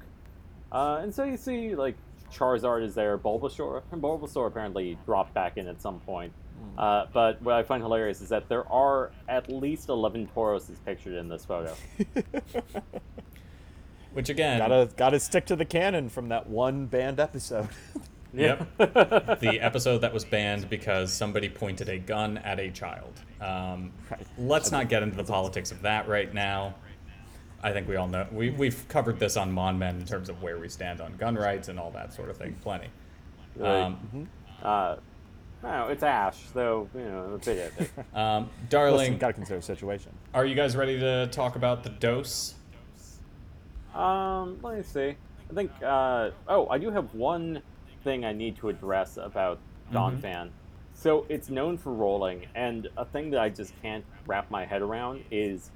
[0.72, 1.96] Uh, and so you see, like,
[2.32, 6.32] Charizard is there, Bulbasaur, and Bulbasaur apparently dropped back in at some point.
[6.78, 11.14] Uh, but what I find hilarious is that there are at least 11 Tauroses pictured
[11.14, 11.76] in this photo.
[14.14, 17.70] which again, Gotta gotta stick to the canon from that one banned episode.
[18.34, 18.78] Yep.
[18.78, 23.20] the episode that was banned because somebody pointed a gun at a child.
[23.42, 24.26] Um, Right.
[24.38, 26.76] Let's not get into the politics of that right now.
[27.62, 30.42] I think we all know we we've covered this on Mon Men in terms of
[30.42, 32.56] where we stand on gun rights and all that sort of thing.
[32.64, 32.88] Plenty.
[33.58, 33.82] Right.
[33.82, 34.30] Um,
[34.64, 34.96] Uh,
[35.64, 37.92] no, it's Ash, though, you know, a bit of it.
[38.16, 40.12] um, Listen, darling, gotta consider the situation.
[40.34, 42.56] are you guys ready to talk about the dose?
[43.94, 45.16] Um, let me see.
[45.50, 47.62] I think, uh, oh, I do have one
[48.04, 49.60] thing I need to address about
[49.92, 50.50] Donphan.
[50.94, 54.82] So it's known for rolling, and a thing that I just can't wrap my head
[54.82, 55.72] around is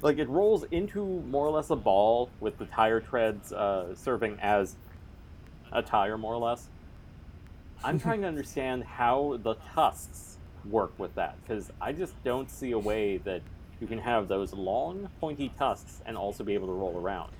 [0.00, 4.38] like it rolls into more or less a ball with the tire treads uh, serving
[4.40, 4.76] as
[5.72, 6.68] a tire, more or less.
[7.84, 12.72] I'm trying to understand how the tusks work with that because I just don't see
[12.72, 13.42] a way that
[13.80, 17.32] you can have those long, pointy tusks and also be able to roll around.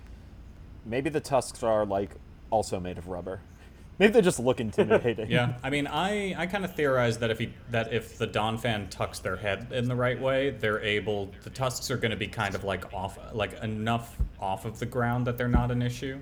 [0.84, 2.10] Maybe the tusks are like
[2.50, 3.40] also made of rubber.
[3.98, 5.30] Maybe they just look intimidating.
[5.30, 8.90] Yeah, I mean, I, I kind of theorize that if he, that if the Donphan
[8.90, 11.30] tucks their head in the right way, they're able.
[11.42, 14.86] The tusks are going to be kind of like off, like enough off of the
[14.86, 16.20] ground that they're not an issue.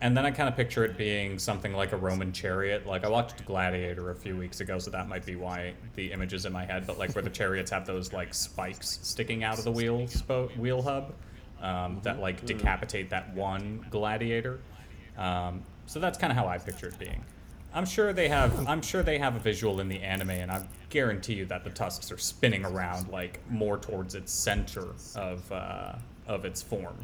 [0.00, 2.86] And then I kind of picture it being something like a Roman chariot.
[2.86, 6.32] Like I watched Gladiator a few weeks ago, so that might be why the image
[6.34, 6.86] is in my head.
[6.86, 10.56] But like where the chariots have those like spikes sticking out of the wheel spo-
[10.56, 11.14] wheel hub
[11.60, 14.60] um, that like decapitate that one gladiator.
[15.16, 17.24] Um, so that's kind of how I picture it being.
[17.74, 18.66] I'm sure they have.
[18.68, 21.70] I'm sure they have a visual in the anime, and I guarantee you that the
[21.70, 25.94] tusks are spinning around like more towards its center of uh,
[26.26, 26.96] of its form.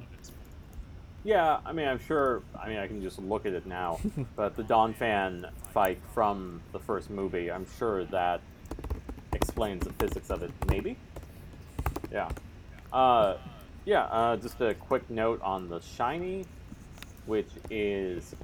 [1.25, 2.43] Yeah, I mean, I'm sure.
[2.61, 3.99] I mean, I can just look at it now,
[4.37, 8.43] but the Donphan fight from the first movie, I'm sure that
[9.33, 10.51] explains the physics of it.
[10.69, 10.99] Maybe.
[12.13, 12.29] Yeah.
[12.93, 13.39] Uh,
[13.87, 14.03] yeah.
[14.05, 16.45] Uh, just a quick note on the shiny,
[17.25, 18.35] which is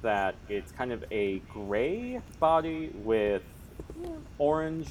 [0.00, 3.42] that it's kind of a gray body with
[4.38, 4.88] orange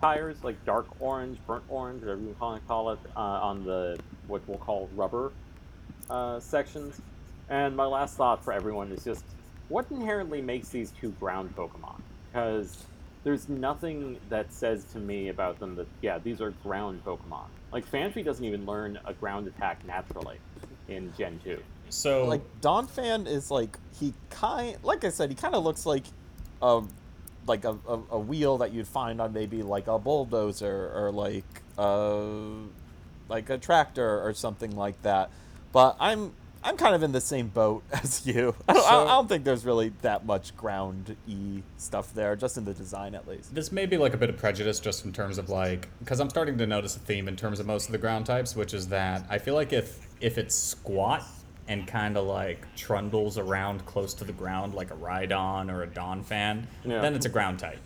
[0.00, 3.98] tires, like dark orange, burnt orange, whatever you want to call it, uh, on the
[4.28, 5.32] what we'll call rubber
[6.10, 7.00] uh, sections.
[7.48, 9.24] And my last thought for everyone is just
[9.68, 12.00] what inherently makes these two ground Pokemon?
[12.30, 12.84] Because
[13.24, 17.46] there's nothing that says to me about them that, yeah, these are ground Pokemon.
[17.72, 20.38] Like, Phanpy doesn't even learn a ground attack naturally
[20.88, 21.62] in Gen 2.
[21.88, 26.04] So like Donphan is like he kind like I said he kind of looks like
[26.62, 26.82] a
[27.46, 31.44] like a, a, a wheel that you'd find on maybe like a bulldozer or like
[31.76, 32.54] a,
[33.28, 35.30] like a tractor or something like that.
[35.72, 36.32] But I'm
[36.64, 38.54] I'm kind of in the same boat as you.
[38.68, 42.64] I don't, I don't think there's really that much ground e stuff there, just in
[42.64, 43.52] the design at least.
[43.54, 46.30] this may be like a bit of prejudice just in terms of like because i'm
[46.30, 48.86] starting to notice a theme in terms of most of the ground types which is
[48.88, 51.24] that i feel like if if it's squat
[51.68, 55.86] and kind of like trundles around close to the ground like a rhydon or a
[55.88, 57.00] Donphan Yeah.
[57.00, 57.80] then it's a ground type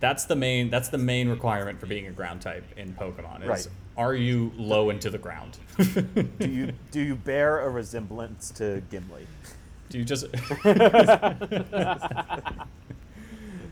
[0.00, 3.48] that's the main that's the main requirement for being a ground type in pokemon is
[3.48, 3.68] Right.
[3.98, 5.58] Are you low into the ground
[6.38, 9.26] Do you do you bear a resemblance to Gimli?
[9.90, 10.26] do you just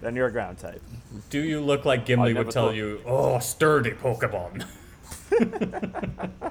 [0.03, 0.83] Then you're a ground type.
[1.31, 4.67] do you look like gimli would tell thought- you oh sturdy pokemon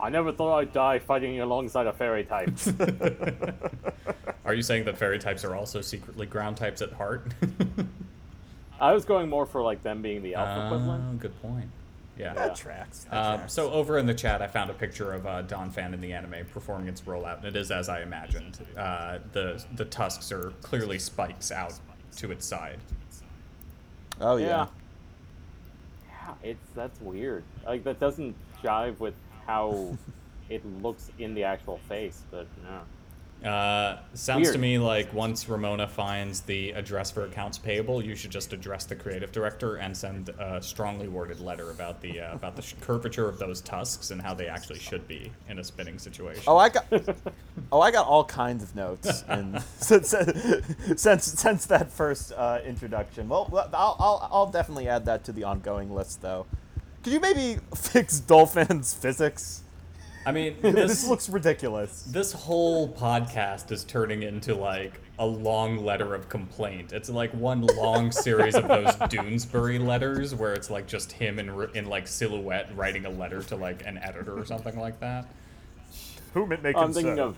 [0.01, 2.51] I never thought I'd die fighting alongside a fairy type.
[4.45, 7.33] are you saying that fairy types are also secretly ground types at heart
[8.79, 11.03] I was going more for like them being the alpha ah, equivalent.
[11.09, 11.69] Oh, good point.
[12.17, 12.33] Yeah.
[12.33, 13.05] That tracks.
[13.05, 13.53] That Uh, tracks.
[13.53, 16.45] so over in the chat, I found a picture of uh, Donphan in the anime
[16.53, 18.59] performing its rollout, and it is as I imagined.
[18.77, 21.73] Uh, the the tusks are clearly spikes out
[22.17, 22.79] to its side.
[24.21, 24.47] oh Yeah.
[24.47, 24.67] yeah.
[26.07, 27.43] Yeah, it's that's weird.
[27.65, 29.13] Like that doesn't jive with
[29.45, 29.97] how
[30.49, 32.81] it looks in the actual face, but no.
[33.45, 38.31] Uh, sounds to me like once Ramona finds the address for accounts payable, you should
[38.31, 42.55] just address the creative director and send a strongly worded letter about the uh, about
[42.55, 46.43] the curvature of those tusks and how they actually should be in a spinning situation.
[46.47, 46.85] Oh, I got.
[47.71, 50.15] Oh, I got all kinds of notes, and since
[50.95, 53.29] since since that first uh, introduction.
[53.29, 56.47] Well, well, I'll, I'll I'll definitely add that to the ongoing list, though.
[57.03, 59.61] Could you maybe fix Donphan's physics?
[60.25, 62.03] I mean, This this looks ridiculous.
[62.03, 66.91] this whole podcast is turning into like a long letter of complaint.
[66.93, 71.69] It's like one long series of those Doonesbury letters where it's like just him in
[71.75, 75.27] in like silhouette writing a letter to like an editor or something like that.
[76.33, 77.37] Whom it may I'm thinking of.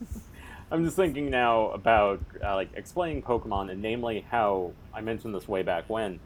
[0.72, 5.46] I'm just thinking now about uh, like explaining Pokemon, and namely how I mentioned this
[5.46, 6.18] way back when,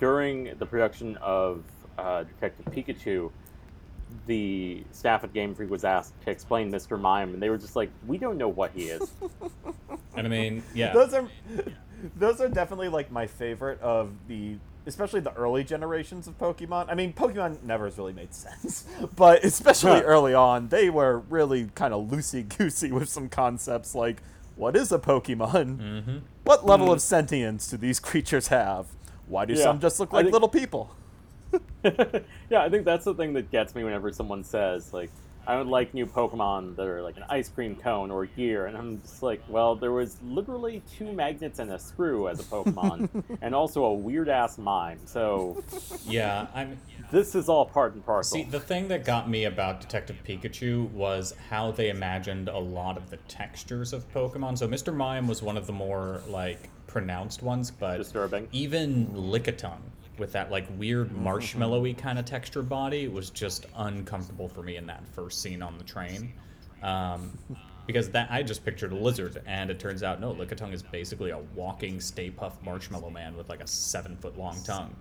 [0.00, 1.62] during the production of
[1.96, 3.30] uh, Detective Pikachu,
[4.26, 6.98] the staff at Game Freak was asked to explain Mr.
[7.00, 9.10] Mime, and they were just like, "We don't know what he is."
[10.16, 10.92] And I mean, yeah.
[10.92, 11.28] Those are
[12.16, 16.86] those are definitely like my favorite of the especially the early generations of Pokemon.
[16.88, 21.70] I mean, Pokemon never has really made sense, but especially early on, they were really
[21.74, 24.22] kind of loosey goosey with some concepts like
[24.56, 25.78] what is a Pokemon?
[26.04, 26.20] Mhm.
[26.44, 28.86] What level of sentience do these creatures have?
[29.26, 30.94] Why do Yeah, some just look like think- little people?
[32.50, 35.10] yeah, I think that's the thing that gets me whenever someone says like,
[35.46, 38.78] I would like new Pokemon that are like an ice cream cone or gear, and
[38.78, 43.38] I'm just like, well, there was literally two magnets and a screw as a Pokemon,
[43.42, 45.00] and also a weird ass mime.
[45.04, 45.62] So
[46.06, 46.78] Yeah, I'm.
[47.12, 48.38] this is all part and parcel.
[48.38, 52.96] See, the thing that got me about Detective Pikachu was how they imagined a lot
[52.96, 54.56] of the textures of Pokemon.
[54.56, 54.94] So Mr.
[54.96, 58.48] Mime was one of the more like pronounced ones, but Disturbing.
[58.52, 59.80] even Lickitung
[60.18, 64.86] with that like weird marshmallowy kind of texture body was just uncomfortable for me in
[64.86, 66.32] that first scene on the train.
[66.82, 67.36] Um,
[67.86, 71.30] because that I just pictured a lizard, and it turns out no, Lickitung is basically
[71.30, 74.94] a walking Stay Puft Marshmallow Man with like a seven foot long tongue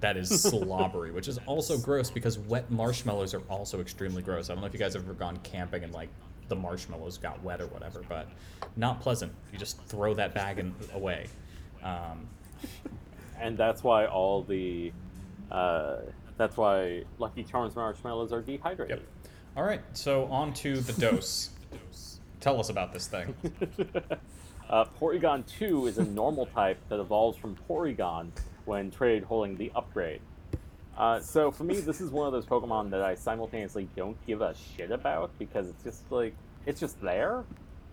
[0.00, 4.50] that is slobbery, which is also gross because wet marshmallows are also extremely gross.
[4.50, 6.08] I don't know if you guys have ever gone camping and like
[6.48, 8.28] the marshmallows got wet or whatever, but
[8.76, 9.32] not pleasant.
[9.52, 11.26] You just throw that bag and away.
[11.82, 12.28] Um,
[13.42, 14.92] and that's why all the,
[15.50, 15.96] uh,
[16.36, 18.98] that's why Lucky Charms marshmallows are dehydrated.
[19.00, 19.08] yep.
[19.56, 21.50] All right, so on to the dose.
[22.40, 23.34] Tell us about this thing.
[24.70, 28.30] Uh, Porygon 2 is a normal type that evolves from Porygon
[28.64, 30.22] when traded holding the upgrade.
[30.96, 34.40] Uh, so for me, this is one of those Pokemon that I simultaneously don't give
[34.40, 37.44] a shit about because it's just like it's just there,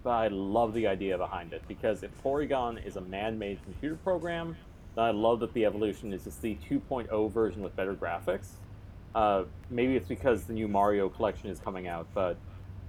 [0.04, 4.56] but I love the idea behind it because if Porygon is a man-made computer program,
[5.00, 8.50] then I love that the evolution is just the 2.0 version with better graphics.
[9.16, 12.38] Uh, maybe it's because the new Mario collection is coming out, but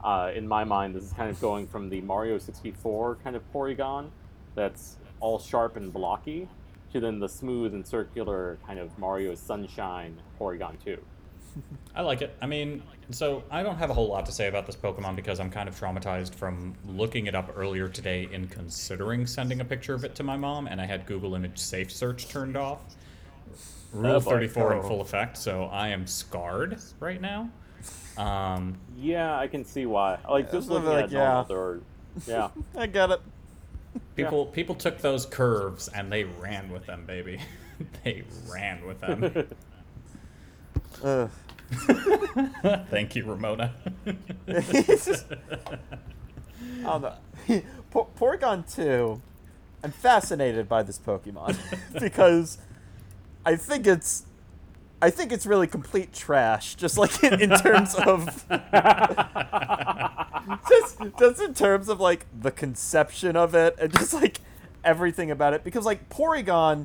[0.03, 3.53] uh, in my mind, this is kind of going from the Mario 64 kind of
[3.53, 4.11] Porygon
[4.57, 6.49] that's all sharp and blocky
[6.92, 10.99] to then the smooth and circular kind of Mario Sunshine Porygon 2.
[11.94, 12.36] I like it.
[12.40, 15.40] I mean, so I don't have a whole lot to say about this Pokemon because
[15.40, 19.94] I'm kind of traumatized from looking it up earlier today and considering sending a picture
[19.94, 22.80] of it to my mom, and I had Google Image Safe Search turned off.
[23.92, 27.50] Rule Oh, 34 in full effect, so I am scarred right now.
[28.16, 30.18] Um, Yeah, I can see why.
[30.28, 31.56] Like just Yeah, looking like, at normal, yeah.
[31.56, 31.80] or
[32.26, 33.20] yeah, I get it.
[34.14, 37.40] people people took those curves and they ran with them, baby.
[38.04, 39.48] they ran with them.
[41.02, 41.30] Ugh.
[42.90, 43.72] Thank you, Ramona.
[44.48, 45.26] Just-
[46.83, 47.14] don't know.
[47.92, 49.20] Porygon 2,
[49.83, 51.56] I'm fascinated by this Pokemon
[52.00, 52.59] because
[53.44, 54.24] I think it's
[55.02, 58.26] I think it's really complete trash, just like in, in terms of
[60.68, 64.40] just, just in terms of like the conception of it and just like
[64.85, 65.64] everything about it.
[65.64, 66.85] Because like Porygon,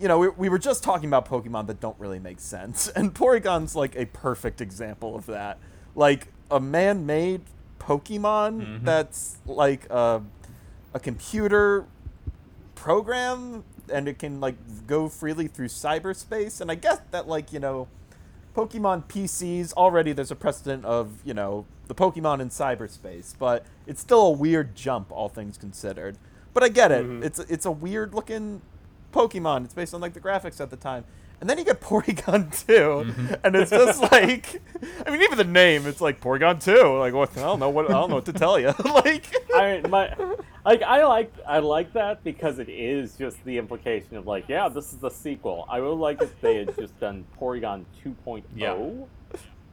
[0.00, 3.14] you know, we, we were just talking about Pokemon that don't really make sense, and
[3.14, 5.58] Porygon's like a perfect example of that.
[5.94, 7.42] Like a man-made
[7.78, 8.84] Pokemon mm-hmm.
[8.84, 10.22] that's like a,
[10.94, 11.86] a computer
[12.74, 14.54] program and it can like
[14.86, 17.86] go freely through cyberspace and i guess that like you know
[18.56, 24.00] pokemon pcs already there's a precedent of you know the pokemon in cyberspace but it's
[24.00, 26.16] still a weird jump all things considered.
[26.54, 27.04] But i get it.
[27.04, 27.24] Mm-hmm.
[27.24, 28.62] It's it's a weird looking
[29.12, 31.04] pokemon it's based on like the graphics at the time
[31.40, 33.34] and then you get Porygon 2, mm-hmm.
[33.42, 34.60] and it's just like,
[35.06, 36.98] I mean, even the name, it's like Porygon 2.
[36.98, 37.36] Like, what?
[37.36, 38.74] I don't know what I don't know what to tell you.
[38.84, 40.14] like, I mean, my
[40.64, 44.68] like I like I like that because it is just the implication of like, yeah,
[44.68, 45.64] this is the sequel.
[45.68, 48.44] I would like if they had just done Porygon 2.0.
[48.54, 49.06] Yeah.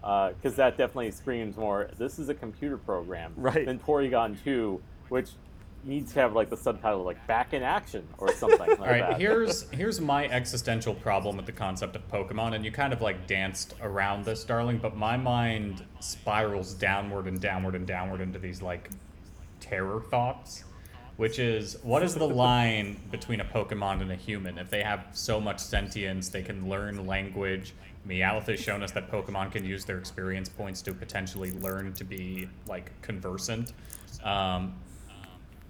[0.04, 1.90] Uh, because that definitely screams more.
[1.98, 3.66] This is a computer program, Right.
[3.66, 5.32] Than Porygon 2, which
[5.84, 9.02] needs to have like the subtitle like "Back in Action" or something like All right,
[9.02, 9.20] that.
[9.20, 13.28] here's here's my existential problem with the concept of Pokemon, and you kind of like
[13.28, 14.80] danced around this, darling.
[14.80, 18.90] But my mind spirals downward and downward and downward into these like
[19.60, 20.64] terror thoughts,
[21.18, 24.58] which is what is the line between a Pokemon and a human?
[24.58, 27.74] If they have so much sentience, they can learn language.
[28.08, 32.04] Meowth has shown us that Pokemon can use their experience points to potentially learn to
[32.04, 33.74] be like conversant.
[34.24, 34.76] Um,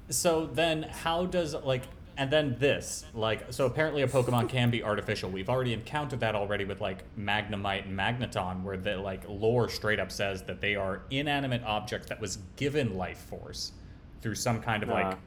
[0.09, 1.83] so then how does like
[2.17, 5.29] and then this like so apparently a pokemon can be artificial.
[5.29, 9.99] We've already encountered that already with like magnemite and magneton where the like lore straight
[9.99, 13.71] up says that they are inanimate objects that was given life force
[14.21, 14.93] through some kind of Uh.
[14.93, 15.17] like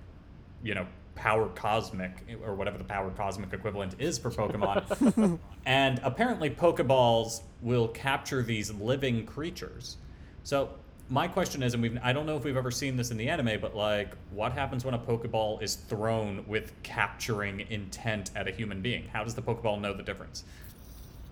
[0.63, 2.13] you know power cosmic
[2.45, 5.39] or whatever the power cosmic equivalent is for pokemon.
[5.67, 9.99] And apparently pokeballs will capture these living creatures.
[10.43, 10.71] So
[11.11, 13.29] my question is and we've i don't know if we've ever seen this in the
[13.29, 18.51] anime but like what happens when a pokeball is thrown with capturing intent at a
[18.51, 19.09] human being?
[19.13, 20.45] How does the pokeball know the difference?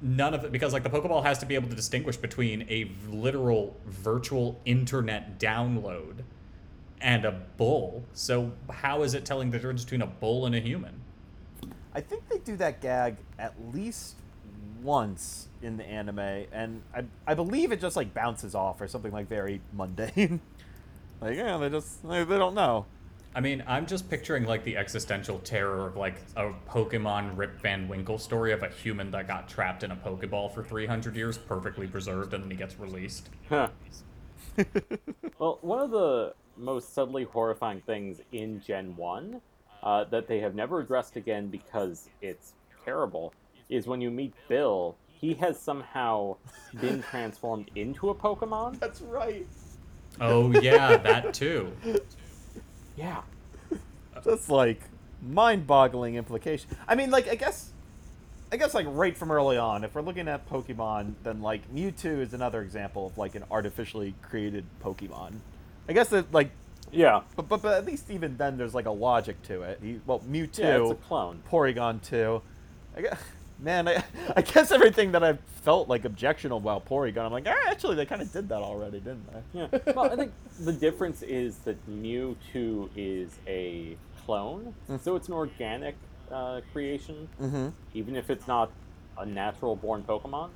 [0.02, 2.90] None of it because like the pokeball has to be able to distinguish between a
[3.08, 6.22] literal virtual internet download
[7.00, 8.04] and a bull.
[8.12, 11.00] So how is it telling the difference between a bull and a human?
[11.94, 14.16] I think they do that gag at least
[14.82, 16.18] once in the anime,
[16.52, 20.40] and I, I believe it just like bounces off or something like very mundane.
[21.20, 22.86] like yeah, they just they, they don't know.
[23.34, 27.86] I mean, I'm just picturing like the existential terror of like a Pokemon Rip Van
[27.86, 31.86] Winkle story of a human that got trapped in a Pokeball for 300 years, perfectly
[31.86, 33.28] preserved, and then he gets released.
[33.48, 33.68] Huh.
[35.38, 39.40] well, one of the most subtly horrifying things in Gen 1
[39.82, 42.54] uh, that they have never addressed again because it's
[42.84, 43.32] terrible
[43.68, 46.36] is when you meet Bill, he has somehow
[46.80, 48.78] been transformed into a Pokemon.
[48.80, 49.46] That's right.
[50.20, 51.72] Oh, yeah, that too.
[52.96, 53.22] Yeah.
[54.24, 54.80] Just like
[55.22, 56.70] mind-boggling implication.
[56.86, 57.70] I mean, like I guess,
[58.50, 62.20] I guess like right from early on, if we're looking at Pokemon, then like Mewtwo
[62.20, 65.34] is another example of like an artificially created Pokemon.
[65.88, 66.50] I guess that like,
[66.90, 67.20] Yeah.
[67.36, 69.78] but but, but at least even then there's like a logic to it.
[69.82, 71.42] He, well, Mewtwo, Yeah, it's a clone.
[71.48, 72.42] Porygon too.
[72.96, 73.20] I guess,
[73.60, 74.02] man, I,
[74.36, 78.06] I guess everything that I felt like objectionable about Porygon, I'm like, ah, actually they
[78.06, 79.60] kind of did that already, didn't they?
[79.60, 79.78] Yeah.
[79.94, 85.96] Well, I think the difference is that Mewtwo is a clone, so it's an organic
[86.30, 87.68] uh, creation, Mm-hmm.
[87.94, 88.70] even if it's not
[89.18, 90.50] a natural born Pokemon,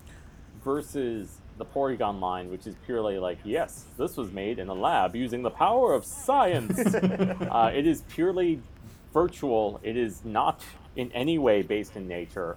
[0.64, 5.16] versus the Porygon line, which is purely like, yes, this was made in a lab
[5.16, 6.78] using the power of science.
[6.94, 8.60] uh, it is purely
[9.12, 9.80] virtual.
[9.82, 10.62] It is not
[10.96, 12.56] in any way based in nature.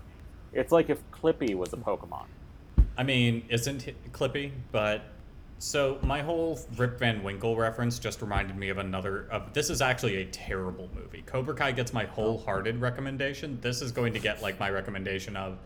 [0.56, 2.26] It's like if Clippy was a Pokemon.
[2.98, 4.52] I mean, isn't Clippy?
[4.72, 5.04] But
[5.60, 9.28] so my whole Rip Van Winkle reference just reminded me of another.
[9.32, 11.24] Of this is actually a terrible movie.
[11.26, 13.60] Cobra Kai gets my wholehearted recommendation.
[13.62, 15.60] This is going to get like my recommendation of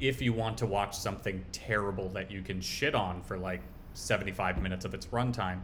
[0.00, 3.60] if you want to watch something terrible that you can shit on for like
[3.94, 5.60] 75 minutes of its runtime.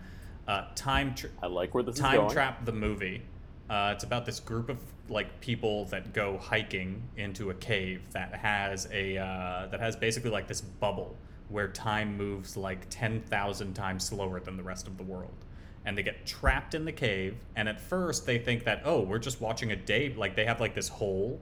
[0.46, 2.30] Uh, time tr I like where this is Time.
[2.30, 3.22] Trap the movie.
[3.68, 4.78] Uh, it's about this group of
[5.08, 10.30] like people that go hiking into a cave that has a uh, that has basically
[10.30, 11.16] like this bubble
[11.48, 15.44] where time moves like ten thousand times slower than the rest of the world,
[15.84, 17.36] and they get trapped in the cave.
[17.56, 20.60] And at first they think that oh we're just watching a day like they have
[20.60, 21.40] like this hole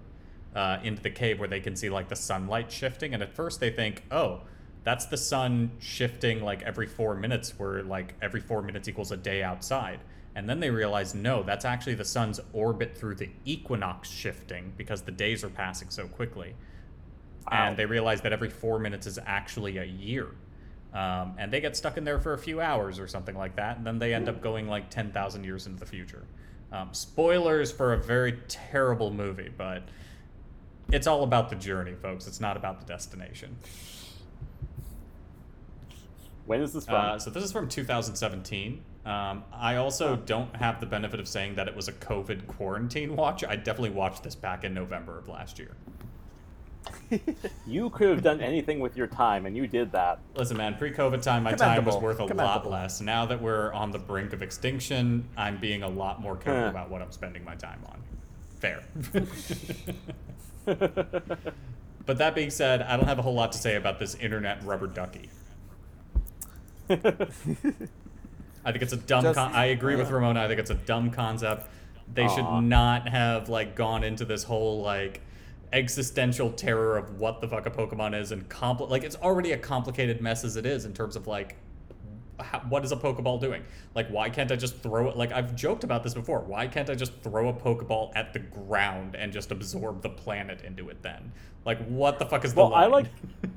[0.55, 3.15] uh, into the cave where they can see like the sunlight shifting.
[3.15, 4.43] And at first they think oh
[4.85, 9.17] that's the sun shifting like every four minutes where like every four minutes equals a
[9.17, 9.99] day outside
[10.37, 15.03] and then they realize no that's actually the sun's orbit through the equinox shifting because
[15.03, 16.55] the days are passing so quickly
[17.51, 17.69] Wow.
[17.69, 20.27] and they realize that every four minutes is actually a year
[20.93, 23.77] um, and they get stuck in there for a few hours or something like that
[23.79, 26.25] and then they end up going like 10000 years into the future
[26.73, 29.85] um, spoilers for a very terrible movie but
[30.93, 33.57] it's all about the journey folks it's not about the destination
[36.47, 36.95] When is this from?
[36.95, 38.81] Uh, so this is from 2017.
[39.07, 43.15] Um, I also don't have the benefit of saying that it was a COVID quarantine
[43.15, 43.45] watch.
[43.45, 45.77] I definitely watched this back in November of last year.
[47.67, 50.21] You could have done anything with your time, and you did that.
[50.37, 53.01] Listen, man, pre-COVID time, my time was worth a lot less.
[53.01, 56.71] Now that we're on the brink of extinction, I'm being a lot more careful Huh.
[56.71, 58.03] about what I'm spending my time on.
[58.61, 58.83] Fair.
[62.07, 64.65] but that being said, I don't have a whole lot to say about this internet
[64.65, 65.29] rubber ducky.
[68.67, 69.23] I think it's a dumb.
[69.23, 70.11] Just- con- I agree with.
[70.11, 70.43] Ramona.
[70.43, 71.71] I think it's a dumb concept.
[72.13, 72.29] They Aw.
[72.29, 75.21] should not have like gone into this whole like
[75.73, 79.59] existential terror of what the fuck a Pokemon is and compl- like it's already a
[79.59, 81.57] complicated mess as it is in terms of like
[82.41, 83.63] how, what is a Pokeball doing?
[83.95, 85.17] Like, why can't I just throw it?
[85.17, 86.41] Like, I've joked about this before.
[86.41, 90.61] Why can't I just throw a Pokeball at the ground and just absorb the planet
[90.63, 91.33] into it then?
[91.65, 93.07] Like, what the fuck is the Well, I like.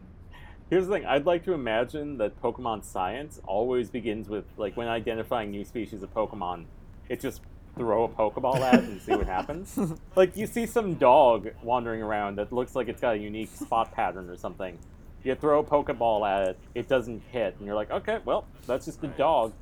[0.70, 1.06] Here's the thing.
[1.06, 6.04] I'd like to imagine that Pokemon science always begins with like when identifying new species
[6.04, 6.66] of Pokemon,
[7.10, 7.42] it just
[7.76, 9.80] throw a Pokeball at it and see what happens.
[10.16, 13.92] like you see some dog wandering around that looks like it's got a unique spot
[13.92, 14.78] pattern or something.
[15.24, 18.86] You throw a Pokeball at it, it doesn't hit, and you're like, okay, well, that's
[18.86, 19.54] just a dog.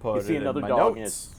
[0.00, 1.37] Put You see another my dog and notes.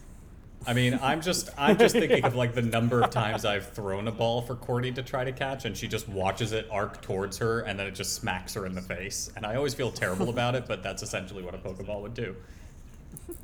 [0.68, 4.08] I mean, I'm just I'm just thinking of like the number of times I've thrown
[4.08, 7.38] a ball for Cordy to try to catch, and she just watches it arc towards
[7.38, 9.32] her, and then it just smacks her in the face.
[9.36, 12.36] And I always feel terrible about it, but that's essentially what a Pokeball would do.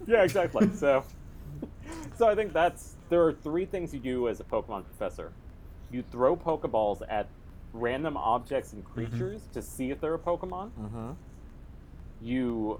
[0.07, 0.69] Yeah, exactly.
[0.75, 1.03] so,
[2.17, 5.31] so I think that's there are three things you do as a Pokemon professor.
[5.91, 7.27] You throw Pokeballs at
[7.73, 10.71] random objects and creatures to see if they're a Pokemon.
[10.79, 11.11] Mm-hmm.
[12.21, 12.79] You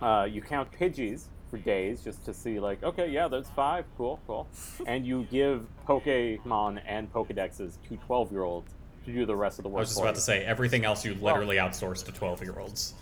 [0.00, 4.18] uh, you count Pidgeys for days just to see like, okay, yeah, there's five, cool,
[4.26, 4.48] cool,
[4.86, 8.72] and you give Pokemon and Pokedexes to twelve year olds
[9.04, 9.78] to do the rest of the work.
[9.78, 10.14] I was just for about you.
[10.16, 12.94] to say everything else you literally outsource to 12 year olds.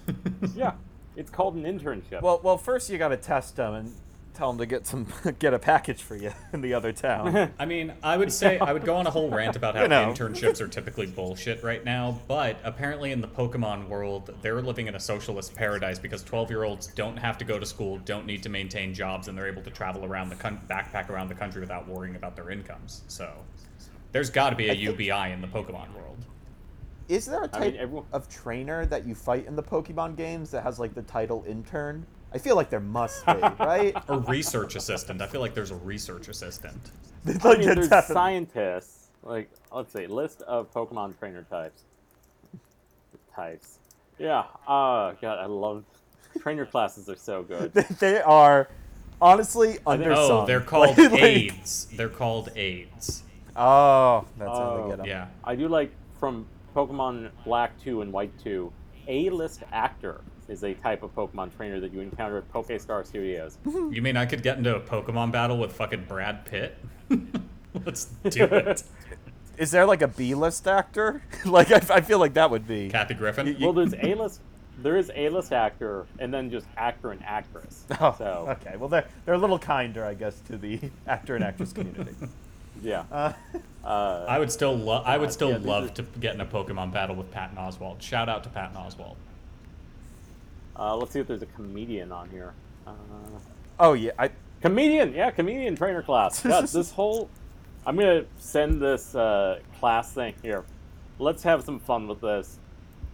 [0.57, 0.73] Yeah,
[1.15, 2.23] it's called an internship.
[2.23, 3.93] Well, well, first you got to test them and
[4.41, 5.07] Tell them to get some
[5.39, 7.53] get a package for you in the other town.
[7.59, 9.89] I mean, I would say I would go on a whole rant about how You
[9.89, 10.15] know.
[10.15, 14.95] internships are typically bullshit right now, but apparently in the Pokemon world, they're living in
[14.95, 18.95] a socialist paradise because 12-year-olds don't have to go to school, don't need to maintain
[18.95, 22.17] jobs, and they're able to travel around the con- backpack around the country without worrying
[22.17, 23.03] about their incomes.
[23.09, 23.31] So,
[24.13, 26.25] there's got to be a UBI in the Pokemon world.
[27.09, 30.51] Is there a type mean, everyone- of trainer that you fight in the Pokemon games
[30.53, 32.07] that has like the title intern?
[32.33, 33.95] I feel like there must be, right?
[34.09, 35.21] a research assistant.
[35.23, 36.81] I feel like there's a research assistant.
[37.27, 38.97] I mean, there's definitely- scientists.
[39.23, 41.83] Like, let's see, list of Pokemon trainer types.
[43.35, 43.79] Types.
[44.19, 44.45] Yeah.
[44.67, 45.85] Uh, God, I love
[46.41, 47.09] trainer classes.
[47.09, 47.73] Are so good.
[48.01, 48.69] they are
[49.21, 50.43] honestly I think- undersung.
[50.43, 51.87] Oh, they're called Like- like- aids.
[51.95, 53.23] They're called aids.
[53.57, 54.83] Oh, that's how Oh.
[54.85, 55.07] they get them.
[55.07, 55.27] Yeah.
[55.45, 58.73] I do like from Pokemon Black 2 and White 2,
[59.09, 60.21] A-list actor
[60.51, 63.57] is a type of Pokemon trainer that you encounter at PokeStar Studios.
[63.65, 66.77] You mean I could get into a Pokemon battle with fucking Brad Pitt?
[67.85, 68.83] Let's do it.
[69.59, 71.23] Is there like a B-list actor?
[71.45, 72.89] like I, I feel like that would be.
[72.89, 73.57] Kathy Griffin.
[73.61, 74.41] well, there's A-list,
[74.83, 77.85] there is A-list actor, and then just actor and actress.
[78.01, 78.77] Oh, so okay.
[78.77, 82.15] Well, they're they're a little kinder, I guess, to the actor and actress community.
[82.83, 83.05] yeah.
[83.13, 83.33] Uh,
[83.85, 85.05] Uh, I would still love.
[85.07, 87.57] I would Uh, still yeah, love are- to get in a Pokemon battle with Patton
[87.57, 88.01] Oswalt.
[88.03, 89.17] Shout out to Patton Oswalt.
[90.81, 92.55] Uh, let's see if there's a comedian on here.
[92.87, 92.93] Uh,
[93.79, 96.45] oh yeah, I Comedian, yeah, comedian trainer class.
[96.51, 97.31] Yeah, this whole.
[97.87, 100.65] I'm gonna send this uh, class thing here.
[101.19, 102.59] Let's have some fun with this.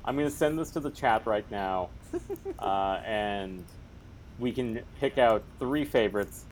[0.05, 1.91] I'm gonna send this to the chat right now,
[2.59, 3.65] uh, and
[4.39, 6.45] we can pick out three favorites.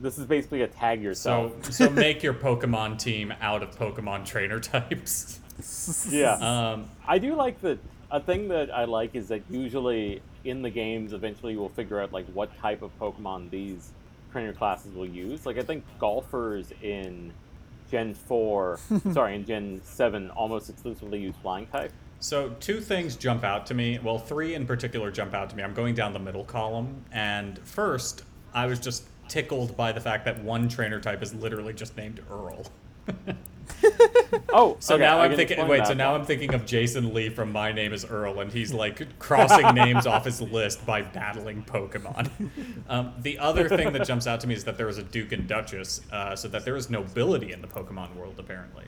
[0.00, 1.72] This is basically a tag yourself.
[1.72, 5.38] so make your Pokemon team out of Pokemon trainer types.
[6.10, 6.32] yeah,
[6.72, 7.78] Um, I do like that.
[8.12, 12.12] A thing that I like is that usually in the games, eventually you'll figure out
[12.12, 13.90] like what type of Pokemon these
[14.30, 15.46] trainer classes will use.
[15.46, 17.32] Like I think golfers in
[17.90, 18.78] Gen Four,
[19.12, 21.90] sorry, in Gen Seven, almost exclusively use Flying type.
[22.20, 23.98] so two things jump out to me.
[23.98, 25.62] Well, three in particular jump out to me.
[25.62, 30.26] I'm going down the middle column, and first, I was just tickled by the fact
[30.26, 32.66] that one trainer type is literally just named Earl.
[34.54, 35.66] Oh, So okay, now I I'm thinking.
[35.66, 36.20] Wait, that so now one.
[36.20, 40.06] I'm thinking of Jason Lee from My Name Is Earl, and he's like crossing names
[40.06, 42.30] off his list by battling Pokemon.
[42.88, 45.32] Um, the other thing that jumps out to me is that there is a Duke
[45.32, 48.84] and Duchess, uh, so that there is nobility in the Pokemon world apparently.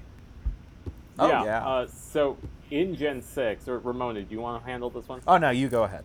[1.19, 1.45] Oh, yeah.
[1.45, 1.67] yeah.
[1.67, 2.37] Uh, so
[2.71, 5.21] in Gen Six, or Ramona, do you want to handle this one?
[5.27, 6.05] oh no, you go ahead.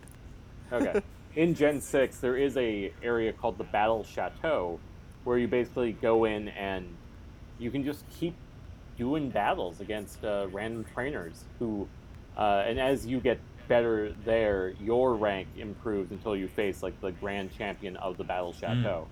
[0.72, 1.00] Okay.
[1.36, 4.80] In Gen 6, there is a area called the Battle Chateau
[5.24, 6.86] where you basically go in and
[7.58, 8.34] you can just keep
[9.00, 11.88] doing battles against uh, random trainers who,
[12.36, 17.10] uh, and as you get better there, your rank improves until you face like the
[17.12, 19.06] grand champion of the Battle Chateau.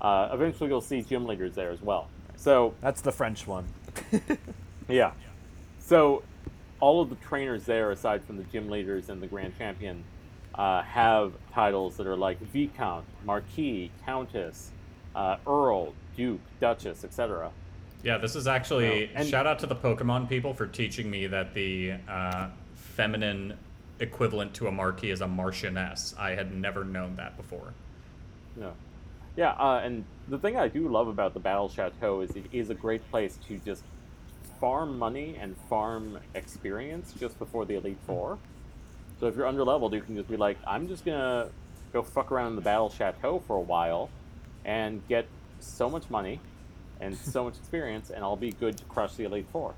[0.00, 2.08] Uh, eventually, you'll see gym leaders there as well.
[2.34, 3.66] So That's the French one.
[4.88, 5.12] yeah.
[5.78, 6.24] So,
[6.80, 10.02] all of the trainers there, aside from the gym leaders and the grand champion,
[10.56, 14.72] uh, have titles that are like Viscount, Marquis, Countess,
[15.14, 17.52] uh, Earl, Duke, Duchess, etc.
[18.02, 21.26] Yeah, this is actually No, and- shout out to the Pokemon people for teaching me
[21.26, 23.56] that the uh, feminine
[23.98, 26.18] equivalent to a Marquis is a Marchioness.
[26.18, 27.74] I had never known that before.
[28.58, 28.70] Yeah.
[29.36, 32.70] Yeah, uh, and the thing I do love about the Battle Chateau is it is
[32.70, 33.84] a great place to just
[34.60, 38.38] farm money and farm experience just before the Elite Four.
[39.20, 41.48] So if you're underleveled, you can just be like, I'm just gonna
[41.92, 44.10] go fuck around in the Battle Chateau for a while
[44.64, 45.26] and get
[45.60, 46.40] so much money
[47.00, 49.74] and so much experience, and I'll be good to crush the Elite Four.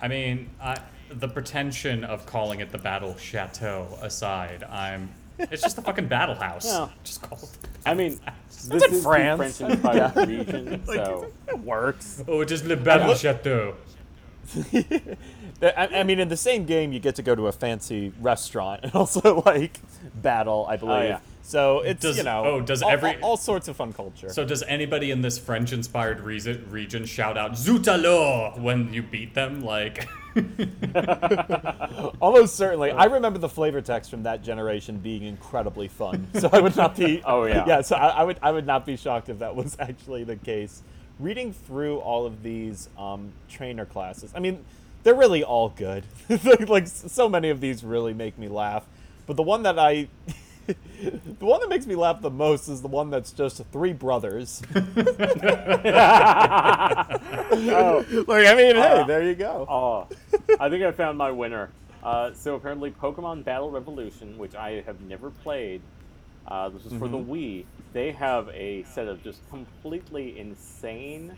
[0.00, 0.76] I mean, I,
[1.10, 5.10] the pretension of calling it the Battle Chateau aside, I'm.
[5.38, 6.64] It's just a fucking battle house.
[6.64, 6.88] Yeah.
[7.04, 7.50] Just call it.
[7.84, 9.58] I mean, this in is France.
[9.58, 12.24] the French-inspired region, Like, so it works.
[12.26, 13.74] Oh, it is the Battle look- Chateau.
[15.62, 18.80] I, I mean, in the same game, you get to go to a fancy restaurant
[18.84, 19.78] and also like
[20.14, 21.04] battle, I oh, believe.
[21.08, 21.18] yeah.
[21.46, 24.28] So it's Does- you know, oh, does all, every- all, all sorts of fun culture.
[24.30, 29.34] So does anybody in this French-inspired reason, region shout out "Zut alors" when you beat
[29.34, 29.62] them?
[29.64, 30.08] Like,
[32.20, 32.90] Almost certainly.
[32.90, 36.26] I remember the flavor text from that generation being incredibly fun.
[36.36, 37.22] So I would not be.
[37.24, 37.64] Oh, yeah.
[37.66, 37.80] Yeah.
[37.82, 38.38] So I, I would.
[38.42, 40.82] I would not be shocked if that was actually the case.
[41.20, 44.64] Reading through all of these um, trainer classes, I mean,
[45.02, 46.04] they're really all good.
[46.68, 48.84] like so many of these really make me laugh.
[49.26, 50.08] But the one that I.
[50.66, 54.62] the one that makes me laugh the most is the one that's just three brothers.
[54.74, 54.80] oh,
[58.26, 59.66] like, I mean, hey, Uh, there you go.
[59.68, 60.06] Oh,
[60.58, 61.70] I think I found my winner.
[62.02, 65.80] Uh, so apparently, Pokemon Battle Revolution, which I have never played,
[66.48, 67.64] Uh, this is for the Wii.
[67.92, 71.36] They have a set of just completely insane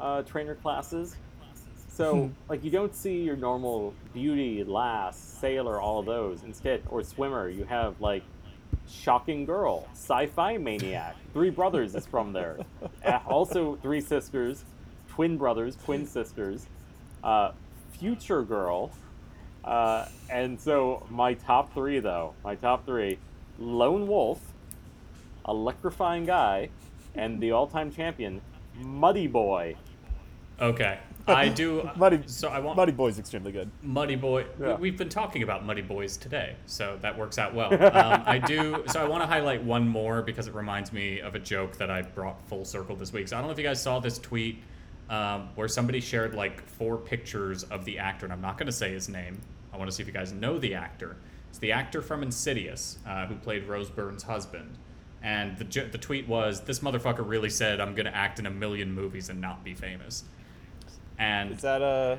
[0.00, 1.16] uh, trainer classes.
[1.88, 6.42] So, like, you don't see your normal beauty, lass, sailor, all of those.
[6.42, 8.22] Instead, or swimmer, you have like
[8.92, 11.16] shocking girl, sci-fi maniac.
[11.32, 12.58] Three brothers is from there.
[13.26, 14.64] Also, three sisters,
[15.08, 16.66] twin brothers, twin sisters,
[17.24, 17.52] uh,
[17.92, 18.90] future girl.
[19.64, 23.18] Uh, and so my top three, though, my top three:
[23.58, 24.40] lone wolf,
[25.48, 26.68] electrifying guy,
[27.14, 28.40] and the all-time champion,
[28.80, 29.76] Muddy Boy.
[30.60, 30.98] Okay.
[31.26, 31.88] I do.
[31.96, 33.70] Muddy, So I want Muddy Boy's extremely good.
[33.82, 34.46] Muddy Boy.
[34.58, 34.74] we- Yeah.
[34.76, 37.72] We've been talking about Muddy Boys today, so that works out well.
[38.02, 38.82] Um, I do.
[38.88, 41.90] So I want to highlight one more because it reminds me of a joke that
[41.90, 43.28] I brought full circle this week.
[43.28, 44.62] So I don't know if you guys saw this tweet
[45.10, 48.72] um, where somebody shared like four pictures of the actor, and I'm not going to
[48.72, 49.40] say his name.
[49.72, 51.16] I want to see if you guys know the actor.
[51.50, 54.76] It's the actor from Insidious uh, who played Rose Byrne's husband.
[55.22, 58.50] And the, the tweet was, "This motherfucker really said I'm going to act in a
[58.50, 60.24] million movies and not be famous."
[61.18, 62.18] And Is that a?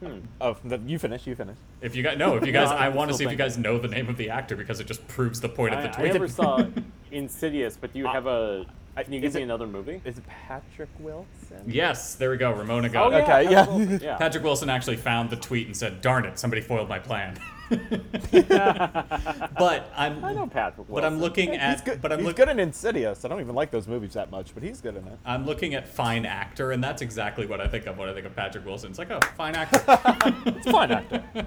[0.00, 0.18] Hmm.
[0.40, 1.26] Oh, the, you finish.
[1.26, 1.56] You finish.
[1.82, 3.58] If you guys no, if you guys, No, I want to see if you guys
[3.58, 6.10] know the name of the actor because it just proves the point of the tweet.
[6.10, 6.64] I never saw
[7.12, 8.64] Insidious, but do you Uh, have a?
[8.96, 10.00] I- Can you is give me it- another movie?
[10.04, 11.62] Is it Patrick Wilson?
[11.66, 12.50] yes, there we go.
[12.52, 13.16] Ramona Oh, got yeah.
[13.18, 13.66] Okay, Patrick yeah.
[13.66, 14.16] Wilson, yeah.
[14.16, 17.36] Patrick Wilson actually found the tweet and said, "Darn it, somebody foiled my plan."
[18.30, 20.94] but I'm I know Patrick Wilson.
[20.94, 22.02] but I'm looking He's at good.
[22.02, 23.24] but I'm he's looking good in Insidious.
[23.24, 25.18] I don't even like those movies that much, but he's good in it.
[25.24, 28.26] I'm looking at fine actor, and that's exactly what I think of when I think
[28.26, 28.90] of Patrick Wilson.
[28.90, 29.80] It's like, oh, fine actor.
[30.46, 31.22] It's fine actor.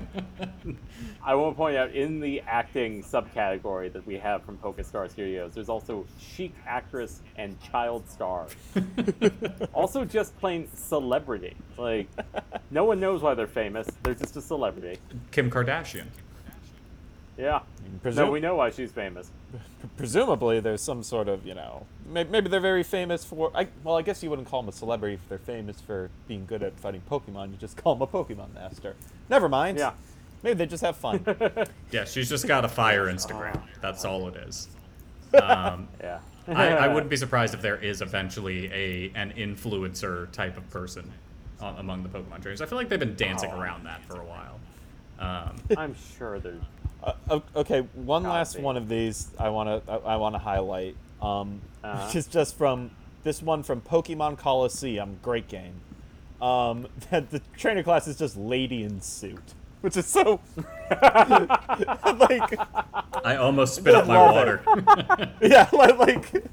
[1.26, 5.54] I want to point out in the acting subcategory that we have from PokeStar Studios,
[5.54, 8.48] there's also chic actress and child star.
[9.74, 11.56] also, just plain celebrity.
[11.78, 12.08] Like,
[12.72, 13.88] no one knows why they're famous.
[14.04, 15.00] They're just a celebrity.
[15.32, 16.08] Kim Kardashian.
[17.38, 17.62] Yeah.
[18.04, 19.30] Presum- No, we know why she's famous.
[19.98, 23.98] presumably there's some sort of you know may- maybe they're very famous for I, well
[23.98, 26.80] i guess you wouldn't call them a celebrity if they're famous for being good at
[26.80, 28.96] fighting pokemon you just call them a pokemon master
[29.30, 29.92] never mind Yeah.
[30.42, 31.24] maybe they just have fun
[31.92, 33.62] Yeah, she's just got a fire Instagram.
[33.82, 34.68] That's all it is.
[35.42, 36.20] Um, Yeah.
[36.48, 41.12] I, I wouldn't be surprised if there is eventually a an influencer type of person
[41.60, 42.62] among the Pokemon trainers.
[42.62, 43.60] I feel like they've been dancing Oh.
[43.60, 44.60] around that for a while.
[45.20, 46.62] Um, I'm sure there's.
[47.04, 50.40] Uh, okay one Gotta last one of these i want to I, I want to
[50.40, 52.06] highlight um Uh-huh.
[52.08, 52.92] which is just from
[53.24, 55.74] this one from pokemon Colosseum great game
[56.42, 60.40] um that the trainer class is just lady in suit which is so
[60.92, 62.58] like
[63.26, 64.62] I almost spit up my water.
[65.42, 66.44] yeah, like, like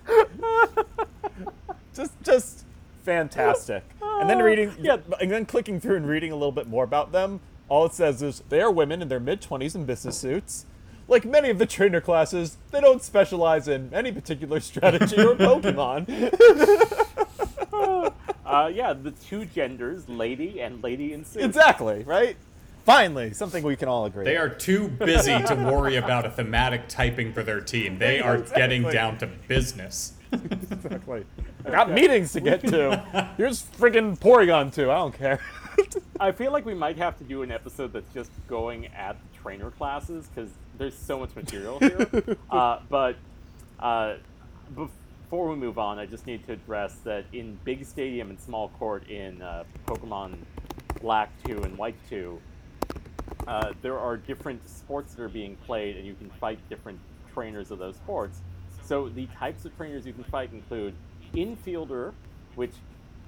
[1.94, 2.64] just just
[3.05, 3.84] fantastic.
[4.03, 4.98] And then reading, yeah.
[5.20, 7.40] and then clicking through and reading a little bit more about them.
[7.71, 10.66] All it says is they are women in their mid twenties in business suits.
[11.09, 16.07] Like many of the trainer classes, they don't specialize in any particular strategy or Pokemon.
[18.45, 21.43] Uh, yeah, the two genders, lady and lady in suit.
[21.45, 22.37] exactly, right?
[22.85, 24.25] Finally, something we can all agree.
[24.25, 24.47] They on.
[24.47, 27.99] are too busy to worry about a thematic typing for their team.
[27.99, 30.14] They are getting down to business.
[30.33, 31.25] exactly.
[31.64, 33.31] I got meetings to get to.
[33.37, 34.91] Here's friggin' Porygon 2.
[34.91, 35.39] I don't care.
[36.20, 39.39] I feel like we might have to do an episode that's just going at the
[39.43, 42.37] trainer classes because there's so much material here.
[42.51, 43.16] uh, but
[43.78, 44.14] uh,
[44.74, 48.68] before we move on, I just need to address that in Big Stadium and Small
[48.70, 50.37] Court in uh, Pokemon
[51.01, 52.41] Black 2 and White 2,
[53.47, 56.99] uh, there are different sports that are being played, and you can fight different
[57.33, 58.41] trainers of those sports.
[58.85, 60.95] So the types of trainers you can fight include
[61.35, 62.12] infielder,
[62.55, 62.72] which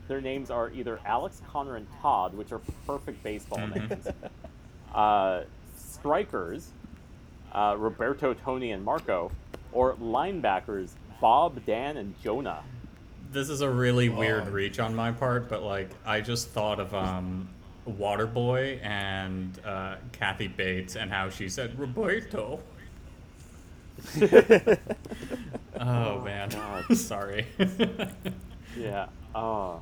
[0.08, 4.06] their names are either Alex, Connor, and Todd, which are perfect baseball names.
[4.94, 5.44] Uh,
[5.76, 6.70] strikers,
[7.52, 9.30] uh, Roberto, Tony, and Marco,
[9.72, 10.90] or linebackers,
[11.20, 12.62] Bob, Dan, and Jonah.
[13.30, 16.94] This is a really weird reach on my part, but like I just thought of
[16.94, 17.48] um
[17.88, 22.60] Waterboy and uh, Kathy Bates and how she said Roberto.
[25.80, 26.50] oh man,
[26.94, 27.46] sorry.
[28.74, 29.08] Yeah.
[29.34, 29.80] Oh.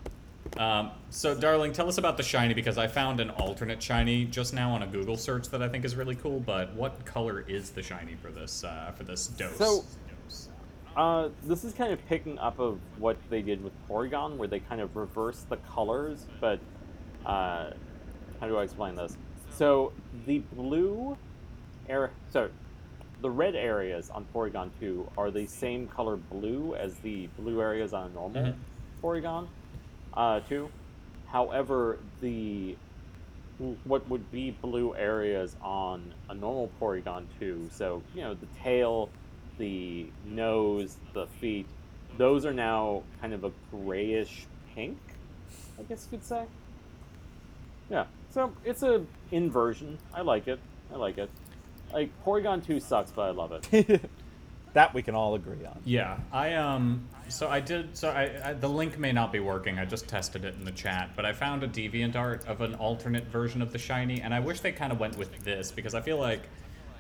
[0.59, 4.55] um, so, darling, tell us about the shiny because I found an alternate shiny just
[4.55, 6.41] now on a Google search that I think is really cool.
[6.41, 9.57] But what color is the shiny for this uh, for this dose?
[9.57, 9.85] So-
[10.97, 14.59] Uh, this is kind of picking up of what they did with Porygon, where they
[14.59, 16.27] kind of reversed the colors.
[16.41, 16.59] But
[17.25, 17.71] uh,
[18.41, 19.17] how do I explain this?
[19.51, 19.93] So
[20.27, 21.17] the blue
[21.89, 22.51] area, so
[23.23, 27.93] the red areas on Porygon 2 are the same color blue as the blue areas
[27.95, 28.55] on a normal Mhm.
[29.03, 29.49] Porygon
[30.15, 30.69] uh, 2.
[31.27, 32.77] However, the
[33.85, 39.11] what would be blue areas on a normal Porygon 2, so you know the tail,
[39.59, 41.67] the nose, the feet,
[42.17, 44.99] those are now kind of a grayish pink,
[45.79, 46.45] I guess you could say.
[47.91, 49.99] Yeah, so it's a inversion.
[50.15, 50.59] I like it.
[50.93, 51.29] I like it.
[51.93, 54.11] Like Porygon 2 sucks, but I love it.
[54.73, 55.81] that we can all agree on.
[55.85, 57.09] Yeah, I um.
[57.31, 57.97] So I did.
[57.97, 59.79] So I, I the link may not be working.
[59.79, 62.75] I just tested it in the chat, but I found a deviant art of an
[62.75, 65.95] alternate version of the shiny, and I wish they kind of went with this because
[65.95, 66.43] I feel like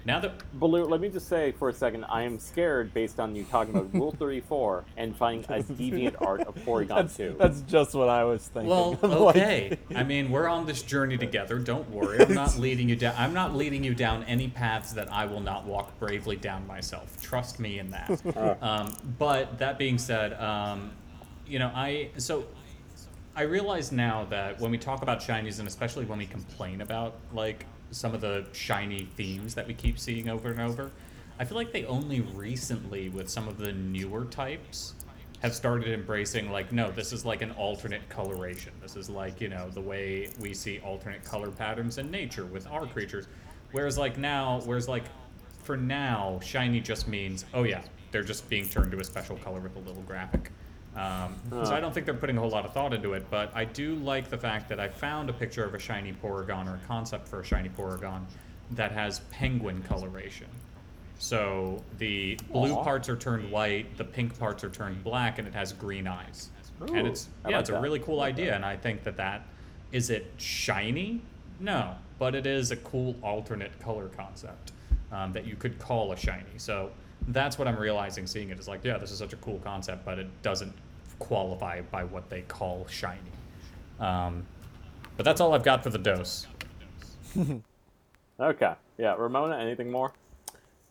[0.05, 3.36] now that Baloo, let me just say for a second, I am scared based on
[3.36, 7.36] you talking about Rule 34 and finding a deviant art of Porygon That's, 2.
[7.38, 8.70] that's just what I was thinking.
[8.70, 9.78] Well, Like- okay.
[9.94, 11.59] I mean, we're on this journey together.
[11.59, 12.20] Don't worry.
[12.20, 13.14] I'm not leading you down.
[13.18, 17.20] I'm not leading you down any paths that I will not walk bravely down myself.
[17.20, 18.59] Trust me in that.
[18.62, 20.92] um, but that being said, um,
[21.46, 22.44] you know, I so
[23.36, 27.14] I realize now that when we talk about shinies, and especially when we complain about
[27.32, 30.91] like some of the shiny themes that we keep seeing over and over,
[31.38, 34.95] I feel like they only recently, with some of the newer types,
[35.41, 38.72] have started embracing like, no, this is like an alternate coloration.
[38.80, 42.66] This is like you know the way we see alternate color patterns in nature with
[42.66, 43.26] our creatures.
[43.72, 45.05] Whereas like now, whereas like
[45.62, 47.82] for now, shiny just means oh yeah,
[48.12, 50.53] they're just being turned to a special color with a little graphic.
[50.97, 53.51] Um, So I don't think they're putting a whole lot of thought into it, but
[53.55, 56.76] I do like the fact that I found a picture of a shiny Porygon or
[56.76, 58.24] a concept for a shiny Porygon
[58.72, 60.49] that has penguin coloration.
[61.18, 62.82] So the blue Aw.
[62.82, 66.51] parts are turned white, the pink parts are turned black, and it has green eyes.
[66.80, 69.47] and it's I yeah, like it's a really cool idea, and I think that that
[69.93, 71.20] is it shiny?
[71.59, 74.72] No, but it is a cool alternate color concept
[75.12, 76.57] um, that you could call a shiny.
[76.57, 76.91] So
[77.29, 80.05] that's what I'm realizing seeing it is like, yeah, this is such a cool concept,
[80.05, 80.73] but it doesn't
[81.18, 83.18] qualify by what they call shiny.
[83.99, 84.45] Um,
[85.16, 86.47] but that's all I've got for the dose.
[88.41, 88.73] Okay.
[88.97, 90.12] Yeah, Ramona, anything more?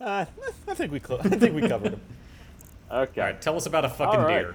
[0.00, 0.24] Uh,
[0.68, 2.00] I think we clo- I think we covered them.
[2.92, 3.20] Okay.
[3.20, 4.46] All right, tell us about a fucking All right.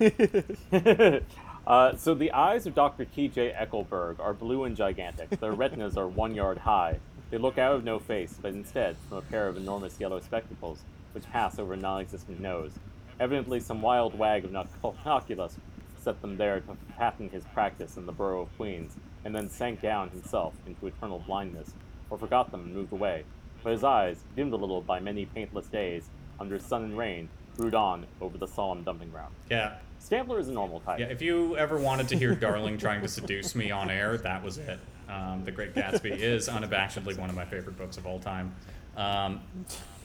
[0.00, 1.22] deer.
[1.66, 3.04] uh, so the eyes of Dr.
[3.04, 3.54] T.J.
[3.56, 5.30] Eckleburg are blue and gigantic.
[5.30, 6.98] Their retinas are one yard high.
[7.30, 10.84] They look out of no face, but instead from a pair of enormous yellow spectacles,
[11.12, 12.72] which pass over a non-existent nose.
[13.18, 14.66] Evidently, some wild wag of an
[15.04, 15.58] oculist
[16.00, 19.80] set them there to patent his practice in the borough of Queens, and then sank
[19.80, 21.72] down himself into eternal blindness,
[22.10, 23.24] or forgot them and moved away.
[23.64, 26.08] But his eyes, dimmed a little by many paintless days,
[26.38, 29.34] under sun and rain, brood on over the solemn dumping ground.
[29.50, 31.00] Yeah, Stantler is a normal type.
[31.00, 34.44] Yeah, if you ever wanted to hear Darling trying to seduce me on air, that
[34.44, 34.78] was it.
[35.08, 38.54] Um, the Great Gatsby is unabashedly one of my favorite books of all time.
[38.96, 39.40] Um,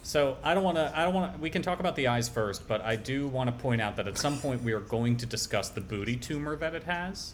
[0.04, 0.92] so I don't want to.
[0.98, 1.40] I don't want.
[1.40, 4.08] We can talk about the eyes first, but I do want to point out that
[4.08, 7.34] at some point we are going to discuss the booty tumor that it has.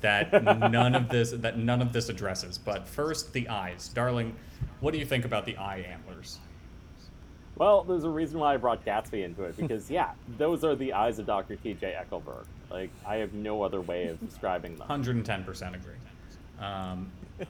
[0.00, 1.32] That none of this.
[1.32, 2.56] That none of this addresses.
[2.56, 4.36] But first, the eyes, Darling.
[4.80, 6.38] What do you think about the eye antlers?
[7.56, 10.92] Well, there's a reason why I brought Gatsby into it because yeah, those are the
[10.92, 11.56] eyes of Dr.
[11.56, 11.96] T.J.
[12.00, 12.44] Eckleburg.
[12.70, 14.86] Like I have no other way of describing them.
[14.86, 15.94] Hundred and ten percent agree.
[16.60, 17.10] Um,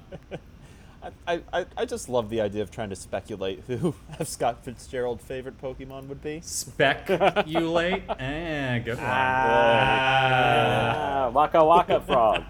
[1.27, 4.29] I, I, I just love the idea of trying to speculate who F.
[4.29, 6.41] Scott Fitzgerald's favorite Pokemon would be.
[6.43, 8.03] speculate.
[8.19, 9.07] eh, good one.
[9.07, 12.45] Ah, Waka Waka Frog.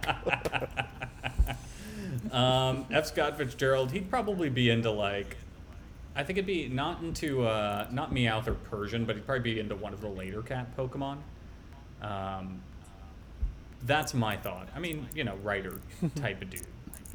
[2.33, 3.07] Um, F.
[3.07, 5.37] Scott Fitzgerald, he'd probably be into like,
[6.17, 9.61] I think it'd be not into uh, not Meowth or Persian, but he'd probably be
[9.61, 11.19] into one of the later cat Pokemon.
[12.03, 12.63] Um,
[13.85, 14.69] that's my thought.
[14.75, 15.81] I mean, you know, writer
[16.17, 16.63] type of dude.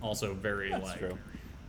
[0.02, 1.00] Also very That's like.
[1.00, 1.18] true.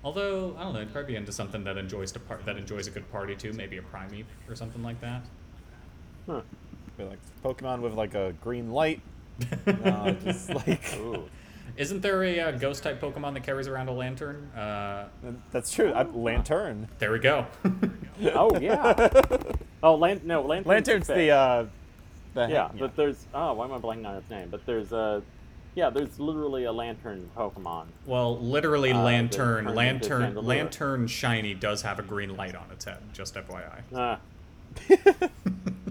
[0.02, 2.86] Although I don't know, he'd probably be into something that enjoys to par- that enjoys
[2.86, 3.52] a good party too.
[3.52, 5.22] Maybe a Primeape or something like that.
[6.26, 6.42] Huh.
[6.98, 9.00] Be like Pokemon with like a green light.
[9.66, 11.24] No, just like Ooh.
[11.76, 14.48] Isn't there a uh, ghost type Pokemon that carries around a lantern?
[14.54, 15.08] Uh,
[15.50, 15.92] that's true.
[15.92, 16.88] I, Lanturn.
[16.98, 17.46] there we go.
[18.34, 19.08] Oh yeah.
[19.82, 21.66] Oh, lan- no, Lanturn's, Lanturn's the uh,
[22.34, 24.48] the yeah, but there's oh, why am I blanking on its name?
[24.50, 25.22] But there's a
[25.74, 27.86] yeah, there's literally a lantern Pokemon.
[28.06, 32.98] Well, literally, Uh, lantern, lantern, lantern shiny does have a green light on its head.
[33.12, 33.80] Just FYI.
[33.94, 34.18] Ah,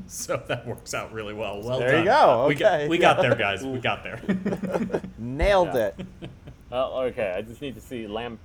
[0.08, 1.62] So that works out really well.
[1.64, 2.00] Well There done.
[2.02, 3.02] you go, We got, okay, we yeah.
[3.14, 3.64] got there, guys.
[3.66, 4.22] We got there.
[5.18, 5.88] Nailed Yeah.
[5.88, 6.06] it.
[6.70, 7.34] well, okay.
[7.36, 8.40] I just need to see Lamp.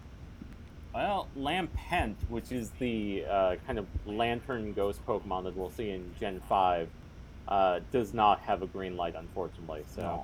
[0.95, 6.13] Well, Lampent, which is the uh, kind of lantern ghost Pokemon that we'll see in
[6.19, 6.89] Gen Five,
[7.49, 9.83] uh, does not have a green light, unfortunately.
[9.95, 10.23] So,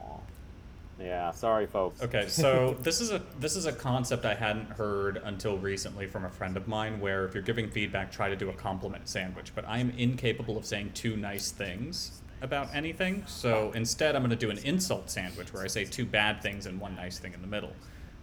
[1.01, 2.03] yeah, sorry, folks.
[2.03, 6.25] Okay, so this is a this is a concept I hadn't heard until recently from
[6.25, 7.01] a friend of mine.
[7.01, 9.53] Where if you're giving feedback, try to do a compliment sandwich.
[9.55, 13.25] But I am incapable of saying two nice things about anything.
[13.27, 16.67] So instead, I'm going to do an insult sandwich where I say two bad things
[16.67, 17.73] and one nice thing in the middle.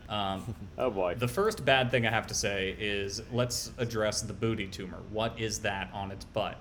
[0.10, 1.16] Um, Oh boy.
[1.16, 5.00] the first bad thing I have to say is let's address the booty tumor.
[5.10, 6.58] What is that on its butt?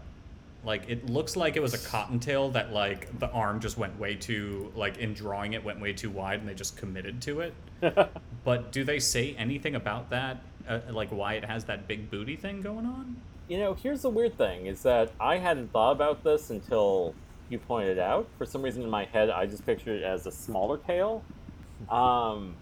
[0.65, 4.15] Like it looks like it was a cottontail that like the arm just went way
[4.15, 7.55] too like in drawing it went way too wide and they just committed to it.
[8.45, 10.43] but do they say anything about that?
[10.69, 13.17] Uh, like why it has that big booty thing going on?
[13.49, 17.15] You know, here's the weird thing is that I hadn't thought about this until
[17.49, 18.29] you pointed it out.
[18.39, 21.25] For some reason in my head, I just pictured it as a smaller tail.
[21.89, 22.55] Um,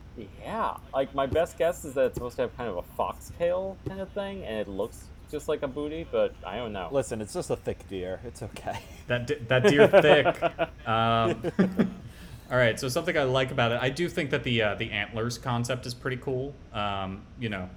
[0.42, 3.76] yeah, like my best guess is that it's supposed to have kind of a foxtail
[3.86, 6.88] kind of thing, and it looks just like a booty, but I don't know.
[6.90, 8.20] Listen, it's just a thick deer.
[8.24, 8.78] It's okay.
[9.06, 10.42] That di- that deer thick.
[10.88, 11.42] Um,
[12.50, 14.90] all right, so something I like about it, I do think that the uh, the
[14.90, 16.54] antlers concept is pretty cool.
[16.72, 17.68] Um, you know,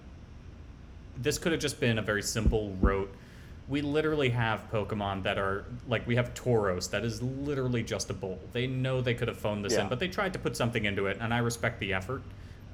[1.17, 3.13] this could have just been a very simple rote.
[3.67, 8.13] We literally have Pokemon that are like we have Tauros that is literally just a
[8.13, 8.39] bull.
[8.53, 9.83] They know they could have phoned this Yeah.
[9.83, 12.21] in, but they tried to put something into it, and I respect the effort.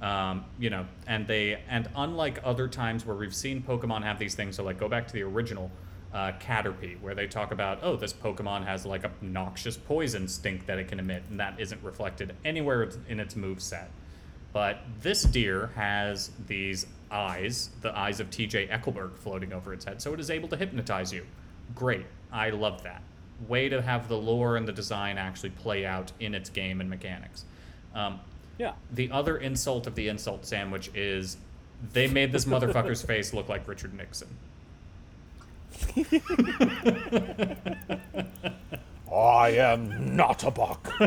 [0.02, 4.36] Um, you know, and they and unlike other times where we've seen Pokemon have these
[4.36, 5.72] things, so like go back to the original
[6.14, 10.68] uh, Caterpie, where they talk about oh this Pokemon has like a noxious poison stink
[10.68, 13.90] that it can emit, and that isn't reflected anywhere in its move set.
[14.54, 20.02] But this deer has these eyes, the eyes of TJ Eckleburg floating over its head,
[20.02, 21.26] so it is able to hypnotize you.
[21.74, 22.06] Great.
[22.32, 23.02] I love that.
[23.48, 26.90] Way to have the lore and the design actually play out in its game and
[26.90, 27.46] mechanics.
[27.94, 28.20] Um,
[28.58, 28.74] Yeah.
[28.92, 31.38] the other insult of the insult sandwich is
[31.94, 34.30] they made this motherfucker's face look like Richard Nixon.
[39.14, 40.92] I am not a buck.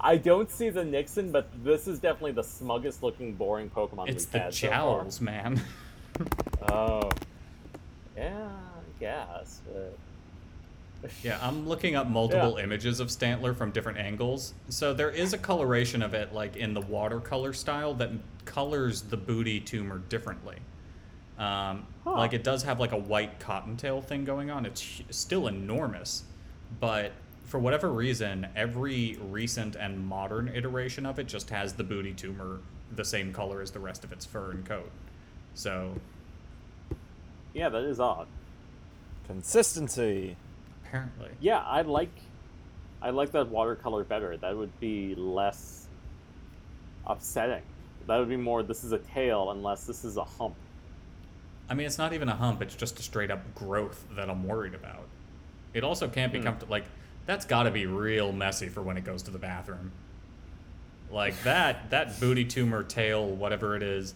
[0.00, 4.24] I don't see the Nixon, but this is definitely the smuggest looking, boring Pokemon It's
[4.24, 5.60] we've the had so man.
[6.68, 7.10] Oh.
[8.16, 9.60] Yeah, I guess.
[9.66, 9.96] But...
[11.22, 14.54] Yeah, I'm looking up multiple images of Stantler from different angles.
[14.68, 18.10] So there is a coloration of it, like in the watercolor style, that
[18.44, 20.56] colors the booty tumor differently.
[21.38, 22.12] Um, Huh.
[22.12, 24.66] Like it does have like a white cottontail thing going on.
[24.66, 26.24] It's still enormous,
[26.80, 27.12] but
[27.46, 32.60] for whatever reason, every recent and modern iteration of it just has the booty tumor
[32.94, 34.90] the same color as the rest of its fur and coat.
[35.54, 35.94] So
[37.54, 38.26] Yeah, that is odd.
[39.26, 40.36] Consistency.
[40.94, 42.12] Apparently, Yeah, I like
[43.02, 44.36] I like that watercolor better.
[44.36, 45.86] That would be less
[47.06, 47.62] upsetting.
[48.06, 50.54] That would be more this is a tail unless this is a hump.
[51.68, 54.46] I mean, it's not even a hump; it's just a straight up growth that I'm
[54.46, 55.06] worried about.
[55.72, 56.44] It also can't be hmm.
[56.44, 56.70] comfortable.
[56.70, 56.84] Like
[57.26, 59.92] that's got to be real messy for when it goes to the bathroom.
[61.10, 64.14] Like that that booty tumor tail, whatever it is.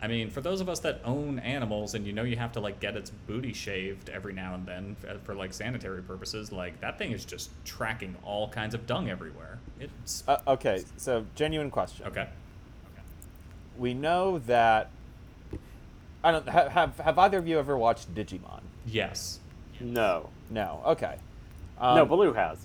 [0.00, 2.60] I mean, for those of us that own animals and you know you have to
[2.60, 6.80] like get its booty shaved every now and then for, for like sanitary purposes, like
[6.80, 9.58] that thing is just tracking all kinds of dung everywhere.
[9.80, 12.06] It's Uh, okay, so genuine question.
[12.06, 12.22] okay.
[12.22, 13.02] Okay.
[13.76, 14.90] We know that.
[16.22, 18.60] I don't have, have have either of you ever watched Digimon?
[18.86, 19.38] Yes.
[19.80, 20.30] No.
[20.50, 20.82] No.
[20.86, 21.16] Okay.
[21.80, 22.58] Um, no, Baloo has.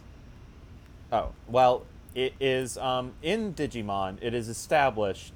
[1.12, 4.18] Oh well, it is um, in Digimon.
[4.22, 5.34] It is established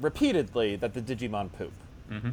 [0.00, 1.72] repeatedly that the Digimon poop.
[2.10, 2.30] Mm-hmm.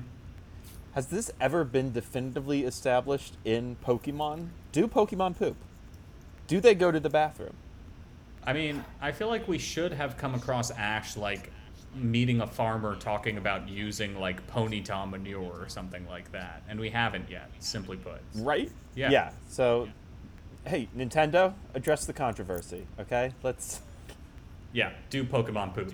[0.94, 4.50] Has this ever been definitively established in Pokemon?
[4.72, 5.58] Do Pokemon poop?
[6.48, 7.56] Do they go to the bathroom?
[8.46, 11.52] I mean, I feel like we should have come across Ash like
[11.96, 16.90] meeting a farmer talking about using like ponytail manure or something like that, and we
[16.90, 17.50] haven't yet.
[17.60, 18.22] Simply put.
[18.36, 18.72] Right?
[18.96, 19.10] Yeah.
[19.10, 19.32] Yeah.
[19.50, 19.90] So,
[20.66, 22.86] hey, Nintendo, address the controversy.
[23.00, 23.82] Okay, let's
[24.74, 25.94] Yeah, do Pokemon poop.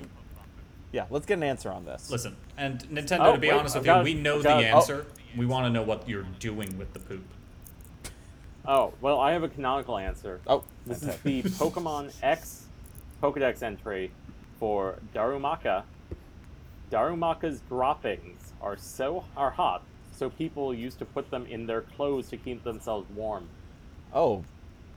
[0.91, 2.09] Yeah, let's get an answer on this.
[2.09, 4.03] Listen, and Nintendo, Oh, to be wait, honest I've with got you, it.
[4.15, 4.71] we know I've the got it.
[4.73, 4.77] Oh.
[4.77, 5.05] answer.
[5.37, 7.23] We want to know what you're doing with the poop.
[8.65, 10.39] Oh, well, I have a canonical answer.
[10.45, 12.65] Oh, This is the Pokemon X
[13.23, 14.11] Pokedex entry
[14.59, 15.83] for Darumaka.
[16.91, 19.83] Darumaka's droppings are so are hot,
[20.15, 23.47] so people used to put them in their clothes to keep themselves warm.
[24.13, 24.43] Oh,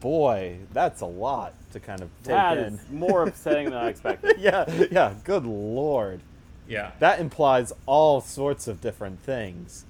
[0.05, 2.75] boy, that's a lot to kind of take That in.
[2.75, 4.37] is more upsetting than I expected.
[4.39, 5.15] yeah, yeah.
[5.25, 6.21] Good lord,
[6.69, 6.91] Yeah.
[6.99, 9.87] that implies all sorts of different things.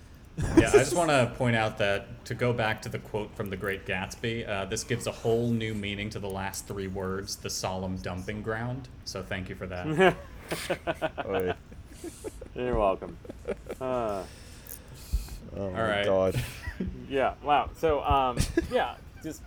[0.56, 3.50] yeah, I just want to point out that to go back to the quote from
[3.50, 7.34] The Great Gatsby, uh, this gives a whole new meaning to the last three words,
[7.34, 8.86] the solemn dumping ground.
[9.04, 10.14] So thank you for that.
[11.26, 11.54] Oy.
[12.54, 13.16] You're welcome.
[13.80, 14.22] Uh,
[15.56, 16.04] Oh my right.
[16.04, 16.40] god.
[17.08, 17.34] yeah.
[17.44, 17.70] Wow.
[17.78, 18.38] So, um,
[18.72, 19.40] yeah, just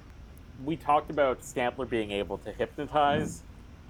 [0.63, 3.43] we talked about Stantler being able to hypnotize,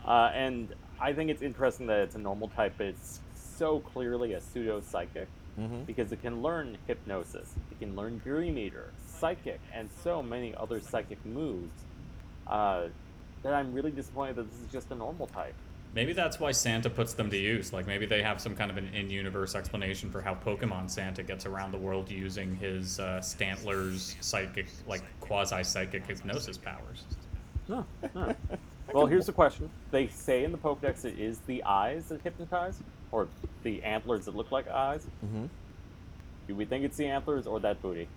[0.06, 4.34] uh, and I think it's interesting that it's a normal type, but it's so clearly
[4.34, 5.86] a pseudo psychic Mhm.
[5.86, 10.80] because it can learn hypnosis, it can learn Dream Eater, psychic, and so many other
[10.80, 11.84] psychic moves.
[12.46, 12.88] Uh,
[13.44, 15.54] that I'm really disappointed that this is just a normal type.
[15.98, 17.74] Maybe that's why Santa puts them to use.
[17.74, 21.48] Like maybe they have some kind of an in-universe explanation for how Pokemon Santa gets
[21.48, 27.04] around the world using his uh, Stantler's psychic, like quasi-psychic hypnosis powers.
[27.68, 27.84] No,
[28.14, 28.36] no.
[28.94, 29.70] Well, here's the question.
[29.92, 32.80] They say in the Pokedex it is the eyes that hypnotize,
[33.12, 33.28] or
[33.64, 35.06] the antlers that look like eyes.
[35.26, 35.48] Mm-hmm.
[36.48, 38.08] Do we think it's the antlers or that booty?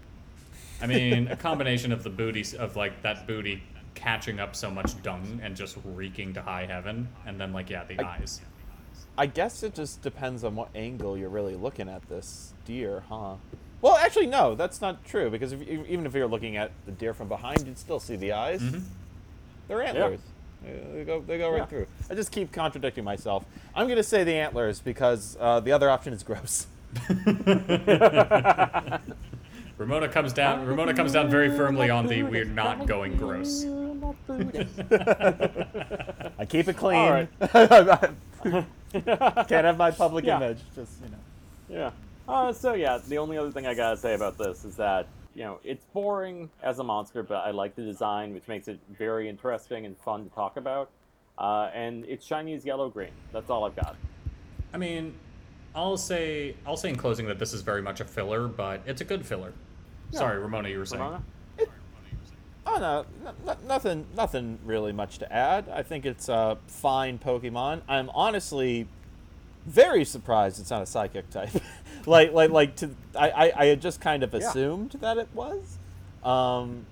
[0.81, 3.65] I mean, a combination of the booty of like that booty
[3.95, 7.85] catching up so much dung and just reeking to high heaven, and then like yeah,
[7.85, 8.41] the I- eyes.
[9.19, 13.35] I guess it just depends on what angle you're really looking at this deer, huh?
[13.83, 17.13] Well, actually, no, that's not true because if, even if you're looking at the deer
[17.13, 18.63] from behind, you'd still see the eyes.
[18.63, 18.83] Mhm.
[19.69, 20.21] They're antlers.
[20.65, 21.65] Uh, They go, they go right Yeah.
[21.67, 21.87] through.
[22.11, 23.45] I just keep contradicting myself.
[23.75, 26.67] I'm gonna say the antlers because uh, the other option is gross.
[29.79, 30.67] Ramona comes down.
[30.67, 33.65] Ramona comes down very firmly on the we're not going gross.
[36.39, 36.99] I keep it clean.
[36.99, 37.29] All right.
[38.93, 40.37] Can't have my public Yeah.
[40.39, 40.59] image.
[40.75, 41.17] Just you know.
[41.69, 41.91] Yeah.
[42.29, 45.43] Uh, so yeah, the only other thing I gotta say about this is that you
[45.45, 49.29] know it's boring as a monster, but I like the design, which makes it very
[49.29, 50.91] interesting and fun to talk about.
[51.39, 53.13] Uh, and it's shiny as yellow green.
[53.33, 53.97] That's all I've got.
[54.75, 55.15] I mean,
[55.75, 59.01] I'll say I'll say in closing that this is very much a filler, but it's
[59.01, 59.53] a good filler.
[60.13, 61.03] Sorry, Ramona, you were saying.
[61.03, 61.23] Ramona?
[62.73, 63.05] Oh
[63.45, 65.69] no, nothing, nothing really much to add.
[65.69, 67.81] I think it's a fine Pokemon.
[67.89, 68.87] I'm honestly
[69.67, 71.51] very surprised it's not a psychic type.
[72.07, 74.49] like, like, like to I, I, I had just kind of Yeah.
[74.49, 75.79] assumed that it was.
[76.23, 76.87] Um,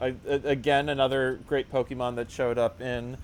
[0.00, 3.16] I, again, another great Pokemon that showed up in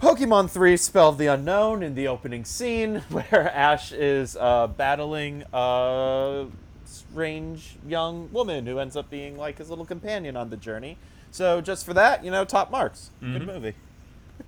[0.00, 5.44] Pokemon 3 Spell of the Unown in the opening scene, where Ash is uh, battling
[5.52, 6.46] a
[6.92, 10.96] strange young woman who ends up being like his little companion on the journey.
[11.30, 13.10] So, just for that, you know, top marks.
[13.20, 13.46] Good Mhm.
[13.46, 13.74] movie.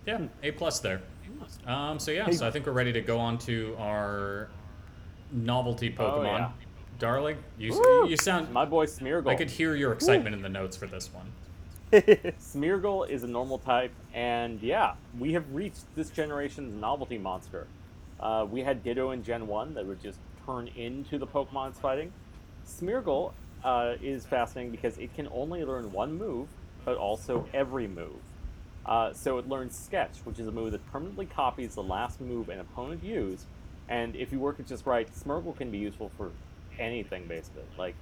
[0.07, 1.01] Yeah, A plus there.
[1.66, 4.49] Um, so yeah, so I think we're ready to go on to our
[5.32, 6.18] novelty Pokemon.
[6.18, 6.51] Oh, yeah.
[6.99, 8.09] Darling, you Woo!
[8.09, 8.51] you sound.
[8.53, 9.28] My boy Smeargle.
[9.28, 11.32] I could hear your excitement in the notes for this one.
[11.92, 17.66] Smeargle is a normal type, and yeah, we have reached this generation's novelty monster.
[18.20, 21.78] Uh, we had Ditto in Gen 1 that would just turn into the Pokemon it's
[21.78, 22.12] fighting.
[22.67, 26.49] Smeargle uh, is fascinating because it can only learn one move,
[26.85, 28.17] but also every move.
[28.85, 32.49] Uh, so it learns Sketch, which is a move that permanently copies the last move
[32.51, 33.47] an opponent used,
[33.89, 36.31] and if you work it just right, Smeargle can be useful for
[36.79, 37.65] anything basically.
[37.79, 37.95] Like,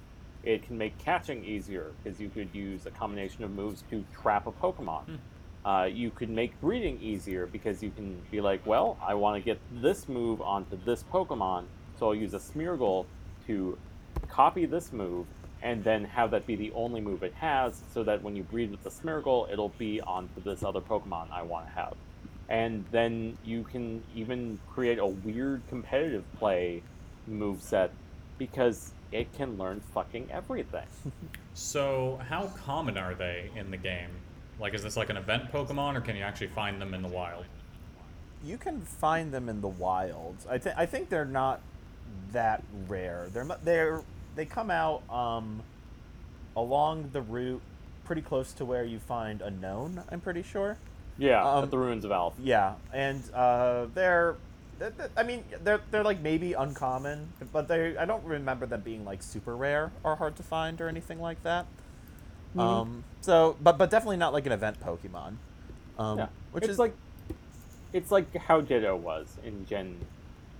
[0.43, 4.45] it can make catching easier because you could use a combination of moves to trap
[4.45, 5.03] a Pokemon.
[5.63, 9.45] Uh, you could make breeding easier because you can be like, well, I want to
[9.45, 11.63] get this move onto this Pokemon,
[11.97, 13.05] so I'll use a Smeargle
[13.47, 13.77] to
[14.29, 15.25] copy this move
[15.61, 18.69] and then have that be the only move it has, so that when you breed
[18.69, 21.95] with the Smeargle, it'll be on this other Pokemon I want to have.
[22.49, 26.83] And then you can even create a weird competitive play
[27.27, 27.91] move set
[28.37, 30.87] because it can learn fucking everything.
[31.55, 34.09] So how common are they in the game?
[34.59, 37.07] Like, is this like an event Pokemon, or can you actually find them in the
[37.07, 37.45] wild?
[38.43, 40.35] You can find them in the wild.
[40.49, 41.61] I think I think they're not
[42.31, 43.27] that rare.
[43.31, 44.01] They're they're
[44.35, 45.61] they come out um,
[46.55, 47.61] along the route
[48.05, 50.03] pretty close to where you find Unown.
[50.11, 50.77] I'm pretty sure.
[51.17, 52.33] Yeah, Um, at the Ruins of Alph.
[52.41, 54.35] Yeah, and uh, they're,
[54.79, 58.81] they're, they're- I mean, they're they're like maybe uncommon, but they I don't remember them
[58.81, 61.67] being like super rare or hard to find or anything like that.
[62.57, 65.35] Um, so, but but definitely not like an event Pokemon.
[65.97, 66.93] Um, Yeah, which it's is like
[67.93, 69.97] it's like how Ditto was in Gen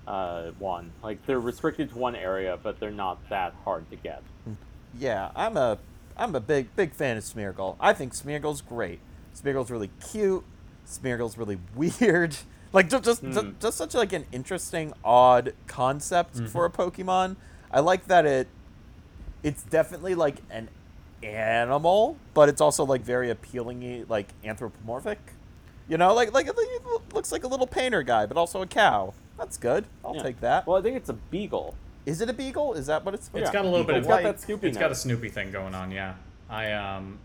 [0.08, 0.92] uh, One.
[1.02, 4.22] Like they're restricted to one area, but they're not that hard to get.
[4.98, 5.78] Yeah, I'm a
[6.16, 7.76] I'm a big big fan of Smeargle.
[7.80, 9.00] I think Smeargle's great.
[9.36, 10.44] Smeargle's really cute.
[10.88, 12.36] Smeargle's really weird.
[12.72, 13.32] Like just just, Hmm.
[13.32, 17.36] just, just such like an interesting, odd concept for a Pokemon.
[17.72, 18.48] I like that it
[19.42, 20.70] it's definitely like an
[21.22, 25.20] animal, but it's also like very appealing, like anthropomorphic.
[25.88, 26.56] You know, like like it
[27.14, 29.14] looks like a little painter guy, but also a cow.
[29.38, 29.86] That's good.
[30.06, 30.24] I'll Yeah.
[30.24, 30.68] take that.
[30.68, 31.76] Well, I think it's a beagle.
[32.06, 32.74] Is it a beagle?
[32.74, 33.30] Is that what it's?
[33.34, 34.96] It's Yeah, got a little bit It's of got that Snoopy It's got a.
[34.96, 36.16] Snoopy thing going on, yeah.
[36.50, 37.20] I um,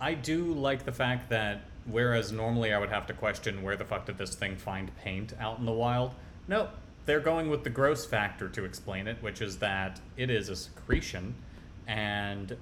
[0.00, 3.84] I do like the fact that whereas normally I would have to question where the
[3.84, 6.14] fuck did this thing find paint out in the wild.
[6.48, 6.70] Nope,
[7.06, 10.56] they're going with the gross factor to explain it, which is that it is a
[10.56, 11.34] secretion,
[11.86, 12.56] and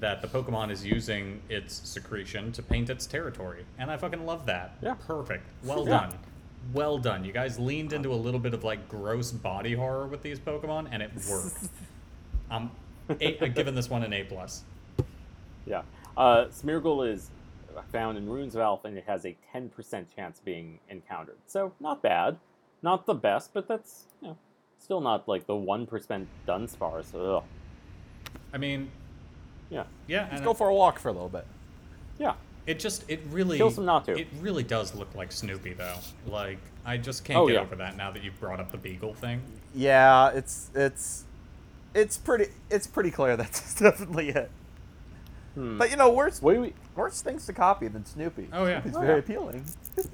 [0.00, 4.46] that the Pokemon is using its secretion to paint its territory, and I fucking love
[4.46, 4.76] that.
[4.80, 4.94] Yeah.
[5.06, 5.44] perfect.
[5.64, 6.00] Well Yeah.
[6.00, 6.18] done.
[6.72, 7.24] Well done.
[7.24, 10.88] You guys leaned into a little bit of like gross body horror with these Pokemon,
[10.90, 11.56] and it worked.
[12.50, 12.70] I'm,
[13.20, 14.64] a, I'm giving this one an A plus.
[15.66, 15.82] Yeah.
[16.16, 17.30] Uh, Smeargle is
[17.90, 21.38] found in Ruins of Alph, and it has a 10% chance of being encountered.
[21.46, 22.36] So not bad,
[22.82, 24.36] not the best, but that's you know,
[24.78, 27.12] still not like the one percent Dunsparce.
[27.12, 27.44] So ugh.
[28.52, 28.90] I mean,
[29.70, 30.22] yeah, yeah.
[30.24, 31.46] Let's and go for a walk for a little bit.
[32.18, 32.34] yeah.
[32.66, 34.16] It just it really Kill some Natu.
[34.18, 35.96] It really does look like Snoopy though.
[36.26, 37.60] Like I just can't Oh, get yeah.
[37.60, 39.42] over that now that you've brought up the beagle thing.
[39.74, 41.24] Yeah, it's it's
[41.94, 44.50] it's pretty it's pretty clear that's definitely it.
[45.54, 45.76] Hmm.
[45.76, 46.72] But you know, worse What we?
[46.96, 48.48] worse things to copy than Snoopy.
[48.52, 48.80] Oh, yeah.
[48.84, 49.18] it's Oh, very yeah.
[49.18, 49.64] appealing.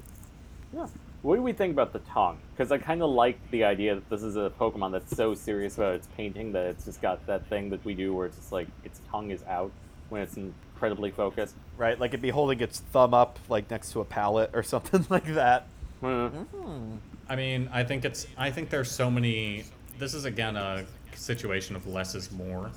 [0.74, 0.86] Yeah.
[1.22, 2.38] What do we think about the tongue?
[2.54, 5.76] Because I kind of like the idea that this is a Pokemon that's so serious
[5.76, 8.52] about its painting that it's just got that thing that we do where it's just
[8.52, 9.72] like its tongue is out
[10.10, 10.36] when it's
[10.78, 11.56] incredibly focused.
[11.76, 15.04] Right, like it'd be holding its thumb up like next to a palette or something
[15.10, 15.66] like that.
[16.00, 16.96] Hmm.
[17.28, 19.64] I mean, I think it's I think there's so many
[19.98, 22.70] this is again a situation of less is more.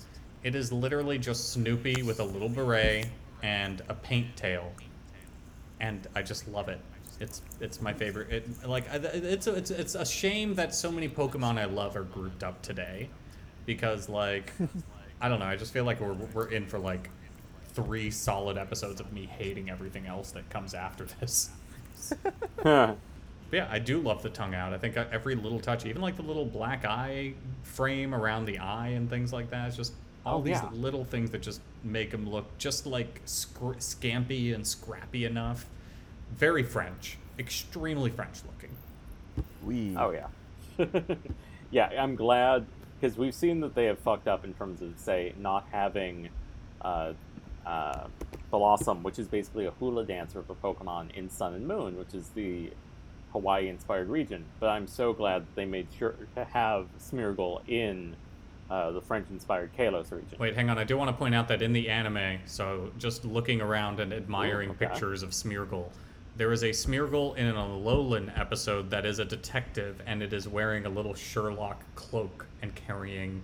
[0.43, 3.05] It is literally just Snoopy with a little beret
[3.43, 4.71] and a paint tail.
[5.79, 6.79] And I just love it.
[7.19, 8.31] It's it's my favorite.
[8.31, 12.03] It like it's a, it's it's a shame that so many Pokemon I love are
[12.03, 13.09] grouped up today
[13.67, 14.51] because like
[15.21, 17.11] I don't know, I just feel like we're we're in for like
[17.73, 21.49] three solid episodes of me hating everything else that comes after this.
[22.63, 24.73] But yeah, I do love the tongue out.
[24.73, 28.59] I think uh, every little touch, even like the little black eye frame around the
[28.59, 29.91] eye and things like that, it's just
[30.25, 30.69] all Oh, these yeah.
[30.71, 35.65] little things that just make him look just like scr- scampy and scrappy enough.
[36.37, 38.69] Very French, extremely French looking.
[39.65, 40.85] We Oh yeah,
[41.71, 41.89] yeah.
[42.01, 42.65] I'm glad
[43.01, 46.29] because we've seen that they have fucked up in terms of say not having
[46.81, 47.11] uh,
[47.65, 48.07] uh,
[48.51, 52.29] Bellossom, which is basically a hula dancer for Pokemon in Sun and Moon, which is
[52.29, 52.71] the
[53.31, 54.43] Hawaii-inspired region.
[54.59, 58.15] But I'm so glad that they made sure to have Smeargle in
[58.69, 60.37] uh, the French-inspired Kalos region.
[60.39, 60.77] Wait, hang on.
[60.77, 64.13] I do want to point out that in the anime, so just looking around and
[64.13, 64.87] admiring Ooh, okay.
[64.87, 65.89] pictures of Smeargle,
[66.37, 70.47] there is a Smeargle in an Alolan episode that is a detective, and it is
[70.47, 73.43] wearing a little Sherlock cloak and carrying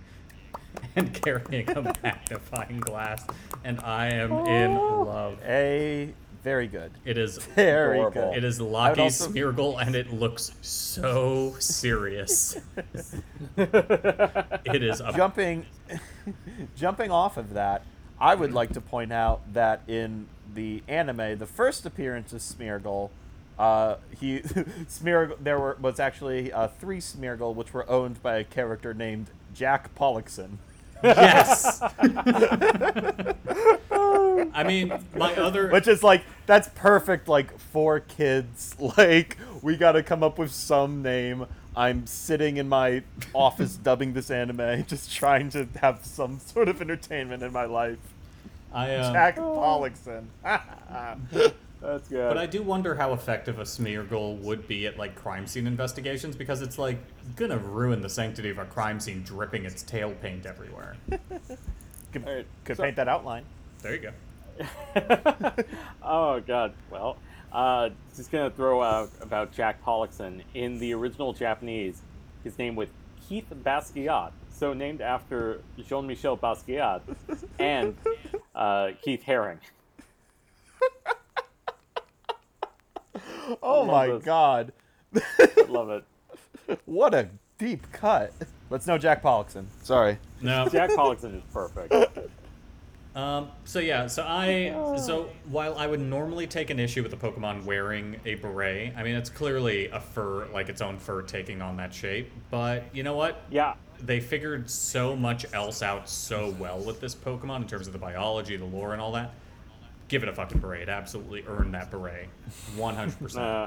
[0.96, 3.24] and carrying a magnifying glass,
[3.64, 5.38] and I am in love.
[5.44, 6.12] a
[6.42, 6.92] very good.
[7.04, 8.30] It is Very Adorable.
[8.30, 8.38] good.
[8.38, 12.56] it is I Lucky also- Smeargle, and it looks so serious.
[13.56, 15.66] it is a jumping
[16.76, 17.82] jumping off of that,
[18.20, 23.10] I would like to point out that in the anime, the first appearance of Smeargle,
[23.58, 28.44] uh, he Smeargle there were was actually uh, three Smeargle, which were owned by a
[28.44, 30.58] character named Jack Pollockson.
[31.02, 31.80] Yes.
[33.90, 38.74] I mean, my other Which is like that's perfect like for kids.
[38.96, 41.46] Like we got to come up with some name.
[41.76, 43.02] I'm sitting in my
[43.34, 47.98] office dubbing this anime, just trying to have some sort of entertainment in my life.
[48.72, 50.26] I um, Jack Pollockson.
[51.80, 52.28] That's good.
[52.28, 56.34] But I do wonder how effective a Smeargle would be at like crime scene investigations
[56.36, 56.98] because it's like
[57.36, 60.96] gonna ruin the sanctity of a crime scene dripping its tail paint everywhere.
[62.12, 63.44] could Alright, could so- paint that outline.
[63.82, 64.12] There you go.
[66.02, 66.74] oh god.
[66.90, 67.16] Well,
[67.52, 72.02] uh, just gonna throw out about Jack Pollockson in the original Japanese.
[72.42, 72.88] His name was
[73.28, 77.02] Keith Basquiat, so named after Jean-Michel Basquiat
[77.58, 77.96] and
[78.54, 79.58] uh, Keith Haring.
[83.62, 84.24] Oh love my this.
[84.24, 84.72] god.
[85.68, 86.04] Love it.
[86.84, 88.32] What a deep cut.
[88.70, 89.66] Let's know Jack Pollockson.
[89.82, 90.18] Sorry.
[90.42, 90.68] No.
[90.72, 91.94] Jack Pollockson is perfect.
[93.14, 97.16] Um, so yeah, so I so while I would normally take an issue with the
[97.16, 101.60] Pokemon wearing a beret, I mean it's clearly a fur, like its own fur taking
[101.62, 102.30] on that shape.
[102.50, 103.42] But you know what?
[103.50, 103.74] Yeah.
[104.00, 107.98] They figured so much else out so well with this Pokemon in terms of the
[107.98, 109.32] biology, the lore, and all that.
[110.08, 110.82] Give it a fucking beret.
[110.82, 112.28] It absolutely earned that beret,
[112.76, 113.44] one hundred percent.
[113.44, 113.66] Uh,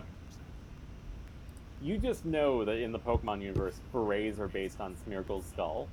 [1.82, 5.88] you just know that in the Pokemon universe, berets are based on Smeargle's skull.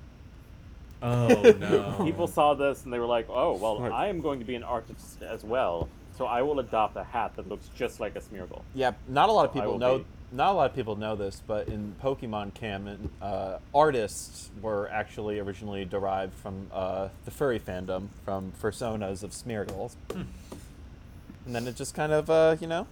[1.02, 1.28] Oh
[1.59, 1.97] no!
[2.05, 4.62] People saw this and they were like, "Oh, well, I am going to be an
[4.64, 8.62] artist as well, so I will adopt a hat that looks just like a Smeargle."
[8.74, 9.98] Yeah, not a lot of I people will know.
[9.98, 10.05] be.
[10.30, 15.38] Not a lot of people know this, but in Pokemon canon, uh, artists were actually
[15.38, 21.94] originally derived from uh, the furry fandom, from personas of Smeargles, and then it just
[21.94, 22.86] kind of, uh, you know,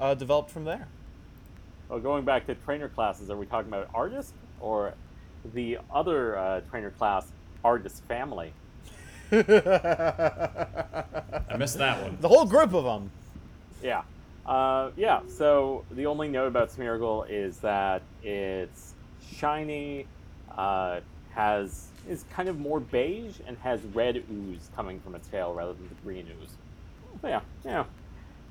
[0.00, 0.88] uh, developed from there.
[1.88, 4.94] Well, going back to trainer classes, are we talking about artist or
[5.54, 7.26] the other uh, trainer class,
[7.64, 8.52] artist family?
[9.30, 9.36] I
[11.56, 12.18] missed that one.
[12.20, 13.12] The whole group of them.
[13.82, 14.02] Yeah.
[14.46, 18.94] Uh, yeah, so the only note about Smeargle is that it's
[19.36, 20.06] shiny,
[20.56, 21.00] uh,
[21.30, 25.72] has is kind of more beige, and has red ooze coming from its tail rather
[25.74, 26.50] than the green ooze.
[27.20, 27.84] So yeah, yeah,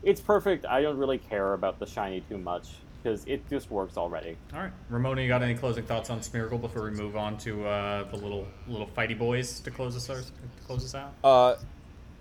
[0.03, 0.65] it's perfect.
[0.65, 2.67] I don't really care about the shiny too much
[3.01, 4.37] because it just works already.
[4.53, 7.65] All right, Ramona, you got any closing thoughts on Smeargle before we move on to
[7.65, 10.23] uh, the little little fighty boys to close us to
[10.65, 11.13] close us out?
[11.23, 11.55] Uh,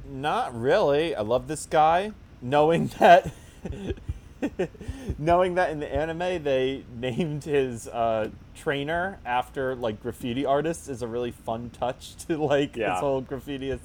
[0.09, 1.15] not really.
[1.15, 2.13] I love this guy.
[2.41, 3.33] Knowing that,
[5.19, 11.03] knowing that in the anime they named his uh, trainer after like graffiti artists is
[11.03, 12.93] a really fun touch to like Yeah.
[12.93, 13.77] his whole graffiti,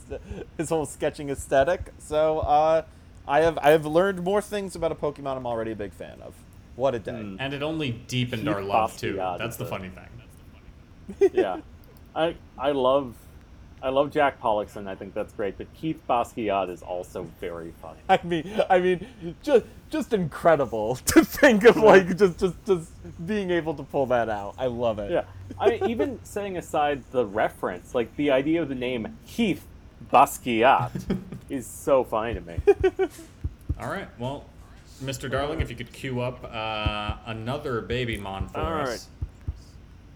[0.57, 1.91] his whole sketching aesthetic.
[1.97, 2.83] So uh,
[3.27, 6.21] I have I have learned more things about a Pokemon I'm already a big fan
[6.21, 6.33] of.
[6.75, 7.11] What a day!
[7.11, 7.37] Mm.
[7.39, 9.15] And it only deepened Keith our love too.
[9.15, 11.29] Basquiat That's is the the- funny thing.
[11.33, 11.57] yeah,
[12.15, 13.15] I I love
[13.84, 14.88] I love Jack Pollockson.
[14.88, 17.99] I think that's great, but Keith Basquiat is also very funny.
[18.07, 19.05] I mean, I mean,
[19.43, 24.30] just just incredible to think of like just just just being able to pull that
[24.30, 24.55] out.
[24.57, 25.11] I love it.
[25.11, 25.26] Yeah,
[25.60, 29.65] I even setting aside the reference, like the idea of the name Keith
[30.11, 31.18] Basquiat
[31.49, 32.60] is so funny to me.
[33.77, 34.45] All right, well,
[35.03, 35.30] Mr.
[35.30, 38.88] Darling, if you could cue up uh, another baby mon for All us.
[38.88, 39.22] right.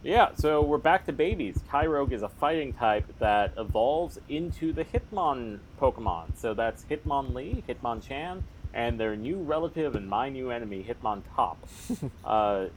[0.07, 1.59] Yeah, so we're back to babies.
[1.69, 6.37] Tyrogue is a fighting type that evolves into the Hitmon Pokemon.
[6.37, 8.43] So that's Hitmonlee, Hitmonchan,
[8.73, 11.57] and their new relative and my new enemy, Hitmontop.
[12.25, 12.67] uh,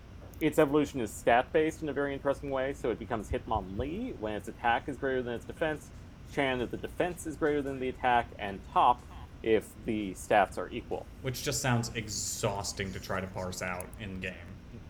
[0.41, 2.75] its evolution is stat based in a very interesting way.
[2.75, 5.89] So it becomes Hitmonlee when its attack is greater than its defense,
[6.35, 9.01] Chan if the defense is greater than the attack, and Top
[9.45, 11.07] if the stats are equal.
[11.23, 14.35] Which just sounds exhausting to try to parse out in game.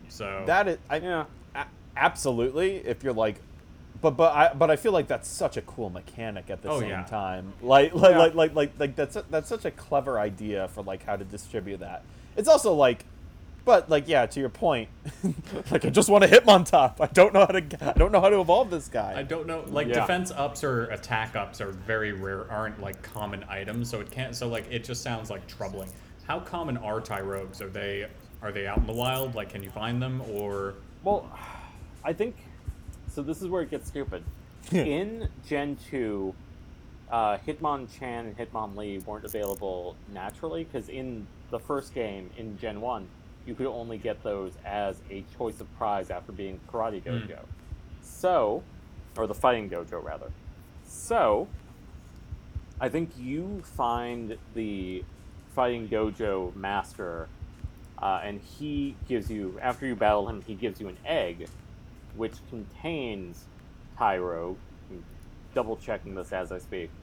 [0.09, 1.25] So That is, I, Yeah.
[1.95, 2.77] A- absolutely.
[2.77, 3.35] If you're like,
[4.01, 6.79] but but I but I feel like that's such a cool mechanic at the Oh,
[6.79, 7.03] same yeah.
[7.03, 7.53] time.
[7.61, 8.17] Like like, Yeah.
[8.17, 11.23] like like like like that's a, that's such a clever idea for like how to
[11.23, 12.03] distribute that.
[12.35, 13.05] It's also like,
[13.63, 14.89] but like yeah, to your point,
[15.71, 16.99] like I just want to hit him on top.
[16.99, 19.13] I don't know how to I don't know how to evolve this guy.
[19.15, 19.63] I don't know.
[19.67, 19.99] Like Yeah.
[20.01, 22.49] defense ups or attack ups are very rare.
[22.51, 24.35] Aren't like common items, so it can't.
[24.35, 25.89] So like it just sounds like troubling.
[26.27, 27.61] How common are Tyrogues?
[27.61, 28.07] Are they
[28.41, 29.35] are they out in the wild?
[29.35, 30.73] Like, can you find them or?
[31.03, 31.29] Well,
[32.03, 32.35] I think
[33.07, 33.21] so.
[33.21, 34.23] This is where it gets stupid.
[34.71, 36.33] In Gen two,
[37.11, 43.07] uh, Hitmonchan and Hitmonlee weren't available naturally because in the first game in Gen one,
[43.45, 47.39] you could only get those as a choice of prize after being Karate Dojo.
[48.01, 48.63] So,
[49.17, 50.31] or the Fighting Dojo rather.
[50.85, 51.47] So,
[52.79, 55.03] I think you find the
[55.55, 57.27] Fighting Dojo master
[58.01, 61.47] uh, and he gives you after you battle him he gives you an egg
[62.15, 63.45] which contains
[63.97, 64.57] Tyro.
[64.89, 65.03] I'm
[65.53, 66.89] double checking this as I speak.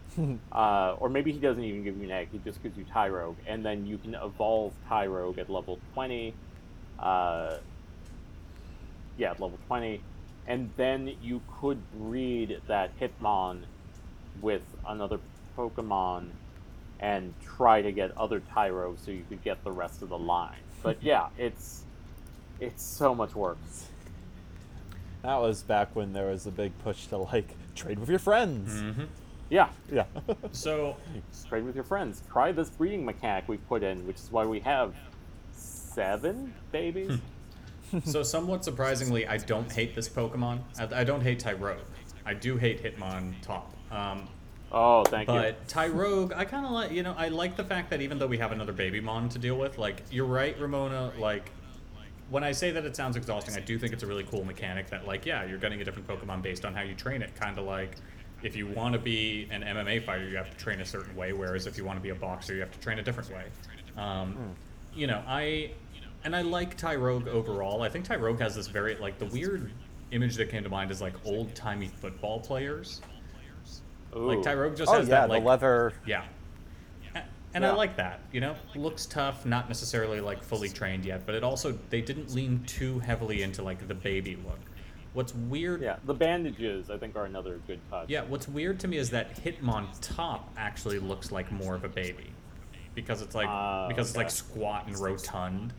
[0.51, 3.37] Uh, or maybe he doesn't even give you an egg he just gives you Tyrogue
[3.47, 6.35] and then you can evolve Tyrogue at level 20
[6.99, 7.59] uh,
[9.17, 10.01] yeah at level 20
[10.49, 13.61] and then you could breed that Hitmon
[14.41, 15.21] with another
[15.57, 16.31] Pokemon
[17.01, 20.59] and try to get other Tyro so you could get the rest of the line.
[20.83, 21.85] But yeah, it's
[22.61, 23.59] it's so much work.
[25.23, 28.75] That was back when there was a big push to like trade with your friends.
[28.75, 29.05] Mm-hmm.
[29.51, 30.05] Yeah, Yeah.
[30.53, 30.97] So
[31.49, 32.23] trade with your friends.
[32.31, 34.95] Try this breeding mechanic we've put in, which is why we have
[35.53, 37.19] seven babies.
[38.05, 40.61] so somewhat surprisingly, I don't hate this Pokemon.
[40.79, 41.79] I, I don't hate Tyrogue.
[42.27, 43.65] I do hate Hitmontop.
[43.91, 44.29] Um,
[44.71, 45.35] oh, thank you.
[45.35, 48.27] But Tyrogue, I kind of like, you know, I like the fact that even though
[48.27, 51.51] we have another baby mon to deal with, like, you're right, Ramona, like,
[52.31, 54.89] when I say that it sounds exhausting, I do think it's a really cool mechanic
[54.91, 57.35] that, like, yeah, you're getting a different Pokemon based on how you train it.
[57.35, 57.97] Kind of like
[58.43, 61.33] if you want to be an MMA fighter, you have to train a certain way,
[61.33, 63.45] whereas if you want to be a boxer, you have to train a different way.
[63.97, 64.55] Um,
[64.95, 65.73] You know, I.
[66.25, 67.83] And I like Tyrogue overall.
[67.83, 69.71] I think Tyrogue has this very, like, the weird
[70.11, 73.01] image that came to mind is, like, old timey football players.
[74.13, 75.93] Like, Tyrogue just oh has yeah, that, like, the leather.
[76.07, 76.25] yeah.
[77.65, 78.55] And I like that, you know?
[78.75, 82.99] Looks tough, not necessarily like fully trained yet, but it also they didn't lean too
[83.01, 84.59] heavily into like the baby look.
[85.15, 88.09] What's weird Yeah, the bandages I think are another good touch.
[88.09, 91.89] Yeah, what's weird to me is that Hitmon top actually looks like more of a
[91.89, 92.31] baby.
[92.95, 95.73] Because it's like Ah, because it's like squat and rotund.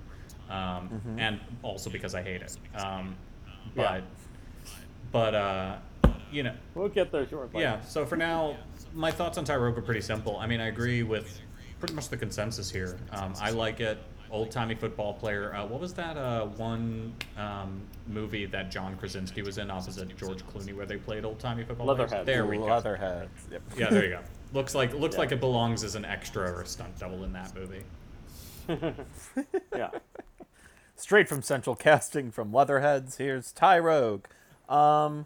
[0.49, 2.57] Um, and also because I hate it.
[2.75, 3.15] Um,
[3.75, 4.01] Yeah.
[4.01, 4.03] but
[5.11, 5.75] but uh
[6.31, 7.61] you know We'll get there shortly.
[7.61, 8.57] yeah, so for now,
[8.93, 10.37] my thoughts on Tyrogue are pretty simple.
[10.37, 11.39] I mean, I agree with
[11.79, 12.97] pretty much the consensus here.
[13.11, 13.97] Um, I like it.
[14.31, 15.55] Old timey football player.
[15.55, 20.45] Uh, what was that uh, one um, movie that John Krasinski was in opposite George
[20.45, 22.11] Clooney where they played old timey football players?
[22.11, 22.25] Leatherhead.
[22.27, 22.65] There we go.
[22.65, 23.47] Leatherheads.
[23.51, 23.61] Yep.
[23.75, 24.19] Yeah, there you go.
[24.53, 25.19] Looks like looks Yeah.
[25.21, 27.83] like it belongs as an extra or a stunt double in that movie.
[29.75, 29.89] yeah.
[30.95, 34.25] Straight from Central Casting from Leatherheads, here's Tyrogue.
[34.67, 35.25] Um,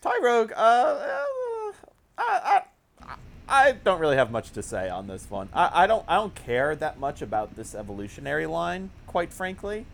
[0.00, 1.72] Tyrogue, uh, uh,
[2.16, 2.62] I, I,
[3.50, 5.48] I don't really have much to say on this one.
[5.52, 9.86] I, I don't I don't care that much about this evolutionary line, quite frankly.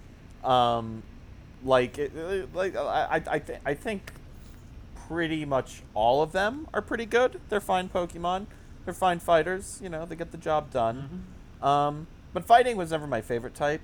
[0.45, 1.03] Um,
[1.65, 4.13] like it, uh, like I I I, th- I think
[5.09, 7.41] pretty much all of them are pretty good.
[7.49, 8.47] They're fine Pokemon.
[8.85, 9.81] They're fine fighters.
[9.83, 11.25] You know, they get the job done.
[11.63, 13.81] Um, but fighting was never my favorite type.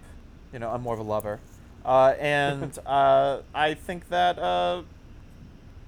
[0.53, 1.41] You know, I'm more of a lover.
[1.85, 4.83] Uh, and uh, I think that uh,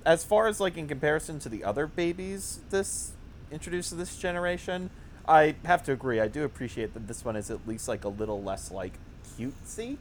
[0.07, 3.13] as far as like in comparison to the other babies this
[3.55, 4.91] introduced to this generation,
[5.27, 6.21] I have to agree.
[6.21, 8.93] I do appreciate that this one is at least like a little less like
[9.39, 9.97] cutesy.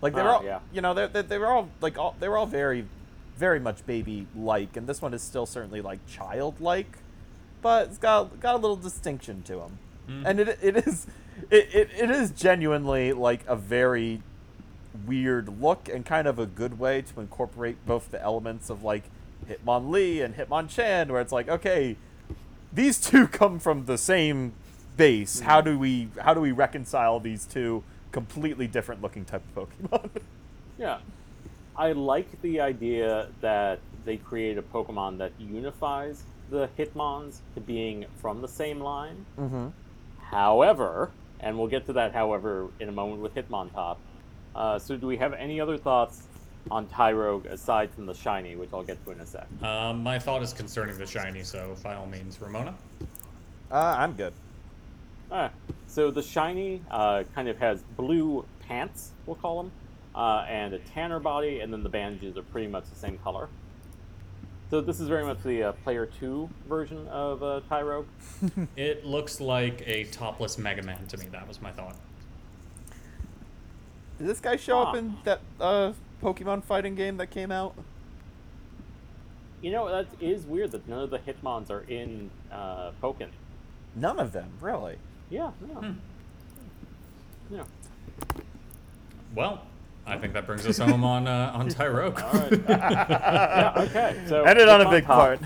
[0.00, 0.60] Like they're Ah, all, yeah.
[0.72, 2.84] you know, they're, they're they're all like all they were all very,
[3.36, 6.98] very much baby like, and this one is still certainly like childlike,
[7.62, 9.78] but it's got got a little distinction to them,
[10.26, 11.06] and it it is
[11.50, 14.22] it, it, it is genuinely like a very
[15.06, 19.04] weird look and kind of a good way to incorporate both the elements of like
[19.48, 21.96] Hitmonlee and Hitmonchan, where it's like, okay,
[22.72, 24.52] these two come from the same
[24.96, 25.40] base.
[25.40, 30.10] How do we how do we reconcile these two completely different looking type of Pokemon?
[30.78, 30.98] Yeah.
[31.76, 38.06] I like the idea that they create a Pokemon that unifies the Hitmons to being
[38.20, 39.24] from the same line.
[39.38, 39.68] mm-hmm.
[40.18, 43.98] However, and we'll get to that however in a moment with Hitmontop.
[44.56, 46.22] Uh, so do we have any other thoughts
[46.70, 49.46] on Tyrogue aside from the shiny, which I'll get to in a sec?
[49.62, 52.74] Um, my thought is concerning the shiny, so by all means, Ramona.
[53.70, 54.32] Uh, I'm good.
[55.30, 55.52] Alright,
[55.86, 59.72] so the shiny uh, kind of has blue pants, we'll call them,
[60.14, 63.48] uh, and a tanner body, and then the bandages are pretty much the same color.
[64.70, 68.06] So this is very much the uh, player two version of uh, Tyrogue.
[68.76, 71.26] It looks like a topless Mega Man to me.
[71.30, 71.96] That was my thought.
[74.18, 77.74] Did this guy show up in that uh, Pokemon fighting game that came out?
[79.60, 83.28] You know, that is weird that none of the Hitmons are in uh, Pokken.
[83.94, 84.96] None of them, really.
[85.30, 85.74] Yeah, yeah.
[85.74, 85.92] Hmm.
[87.50, 87.64] Yeah.
[89.34, 89.62] Well,
[90.06, 92.20] I think that brings us home on uh, on Tyrogue.
[92.24, 92.52] All right.
[92.68, 94.20] yeah, okay.
[94.26, 95.42] So Ended on a big Hitmontop.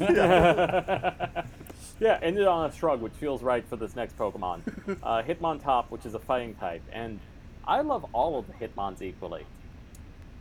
[0.00, 1.44] part.
[2.00, 4.62] Yeah, ended on a shrug, which feels right for this next Pokemon.
[5.02, 7.20] Uh, Hitmontop, which is a fighting type, and
[7.66, 9.46] I love all of the Hitmons equally.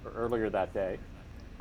[0.06, 0.98] Or Earlier that day,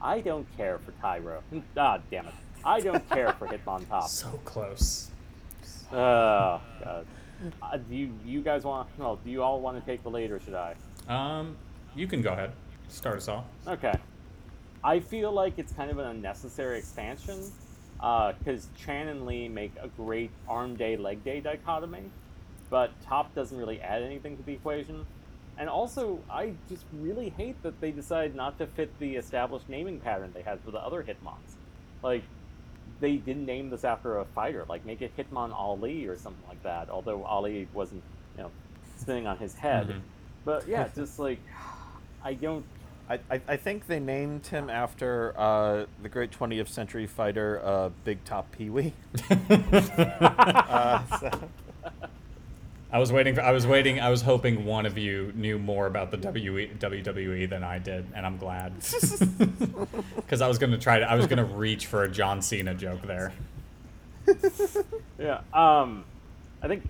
[0.00, 1.42] I don't care for Tyro.
[1.76, 2.34] Ah, damn it.
[2.64, 4.04] I don't care for Hitmontop.
[4.08, 5.10] so close.
[5.92, 7.06] Oh, God.
[7.60, 8.88] Uh, do you, you guys want?
[8.96, 10.74] Well, do you all want to take the lead, or should I?
[11.08, 11.56] Um,
[11.94, 12.52] you can go ahead.
[12.88, 13.44] Start us off.
[13.66, 13.94] Okay.
[14.84, 17.40] I feel like it's kind of an unnecessary expansion
[18.38, 22.10] because Chan and Lee make a great arm day, leg day dichotomy,
[22.68, 25.06] but Top doesn't really add anything to the equation.
[25.58, 30.00] And also, I just really hate that they decided not to fit the established naming
[30.00, 31.56] pattern they had for the other Hitmons.
[32.02, 32.22] Like,
[33.00, 34.64] they didn't name this after a fighter.
[34.68, 36.88] Like, make it Hitmon Ali or something like that.
[36.90, 38.02] Although Ali wasn't,
[38.36, 38.50] you know,
[38.96, 39.88] spinning on his head.
[39.88, 40.00] Mhm.
[40.44, 41.38] But yeah, just like,
[42.24, 42.64] I don't
[43.08, 47.90] I, I, I think they named him after uh, the great 20th century fighter, uh,
[48.04, 48.92] Big Top Pee Wee.
[49.30, 51.48] uh, so-
[52.92, 53.34] I was waiting.
[53.34, 54.00] For, I was waiting.
[54.00, 58.06] I was hoping one of you knew more about the WWE, WWE than I did,
[58.14, 58.74] and I'm glad.
[60.16, 61.10] Because I was gonna try to.
[61.10, 63.34] I was gonna reach for a John Cena joke there.
[65.18, 65.40] Yeah.
[65.52, 66.04] Um,
[66.62, 66.88] I think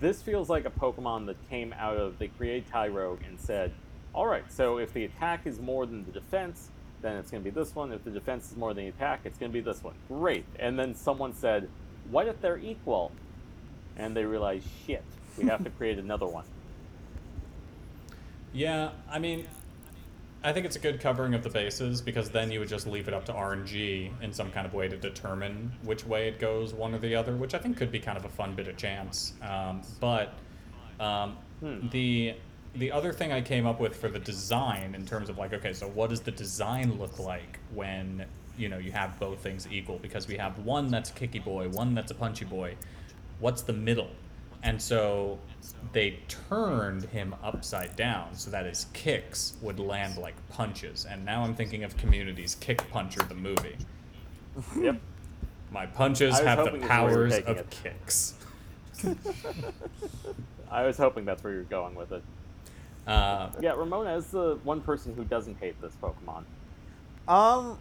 [0.00, 3.72] this feels like a Pokemon that came out of they created Tyrogue and said,
[4.12, 6.68] "All right, so if the attack is more than the defense,
[7.00, 7.92] then it's going to be this one.
[7.92, 9.94] If the defense is more than the attack, it's going to be this one.
[10.08, 11.68] Great." And then someone said,
[12.10, 13.12] "What if they're equal?"
[13.96, 15.04] And they realized, "Shit,
[15.36, 16.44] we have to create another one."
[18.52, 19.48] Yeah, I mean,
[20.44, 23.08] I think it's a good covering of the bases because then you would just leave
[23.08, 26.72] it up to RNG in some kind of way to determine which way it goes,
[26.74, 28.76] one or the other, which I think could be kind of a fun bit of
[28.76, 29.32] chance.
[29.42, 30.34] Um, but
[31.00, 31.80] um, Hmm.
[31.80, 32.36] the
[32.74, 35.72] the other thing I came up with for the design in terms of like, okay,
[35.72, 39.98] so what does the design look like when you know you have both things equal?
[39.98, 42.76] Because we have one that's a kicky boy, one that's a punchy boy.
[43.38, 44.10] What's the middle?
[44.64, 45.38] And so
[45.92, 51.04] they turned him upside down so that his kicks would land like punches.
[51.08, 53.76] And now I'm thinking of Community's Kick Puncher, the movie.
[54.80, 54.98] yep.
[55.70, 57.70] My punches have the hoping this is where you were powers of it.
[57.82, 58.34] kicks.
[60.70, 62.22] I was hoping that's where you're going with it.
[63.06, 66.44] Uh, Yeah, Ramona is the one person who doesn't hate this Pokemon.
[67.28, 67.78] Um,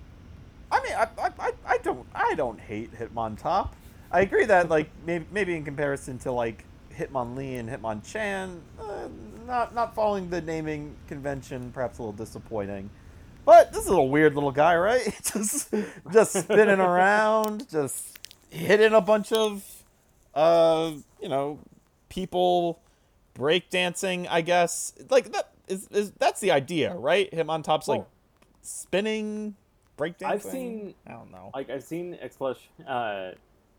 [0.72, 3.69] I mean, I, I, I- I don't, I don't hate Hitmontop.
[4.11, 6.65] I agree that like maybe, maybe in comparison to like
[6.98, 9.07] Hitmonlee and Hitmonchan, uh,
[9.48, 12.90] not not following the naming convention, perhaps a little disappointing.
[13.45, 15.03] But this is a little weird little guy, right?
[15.34, 15.74] just
[16.11, 18.18] just spinning around, just
[18.49, 19.64] hitting a bunch of
[20.36, 20.91] uh,
[21.22, 21.60] you know,
[22.10, 22.80] people
[23.36, 24.28] breakdancing.
[24.30, 27.30] I guess like that is, is that's the idea, right?
[27.32, 28.07] Hitmontop's like Well-
[28.61, 29.56] spinning,
[29.98, 30.26] breakdancing.
[30.26, 31.52] I've seen I don't know.
[31.53, 32.56] like I've seen expl-
[32.88, 33.32] uh,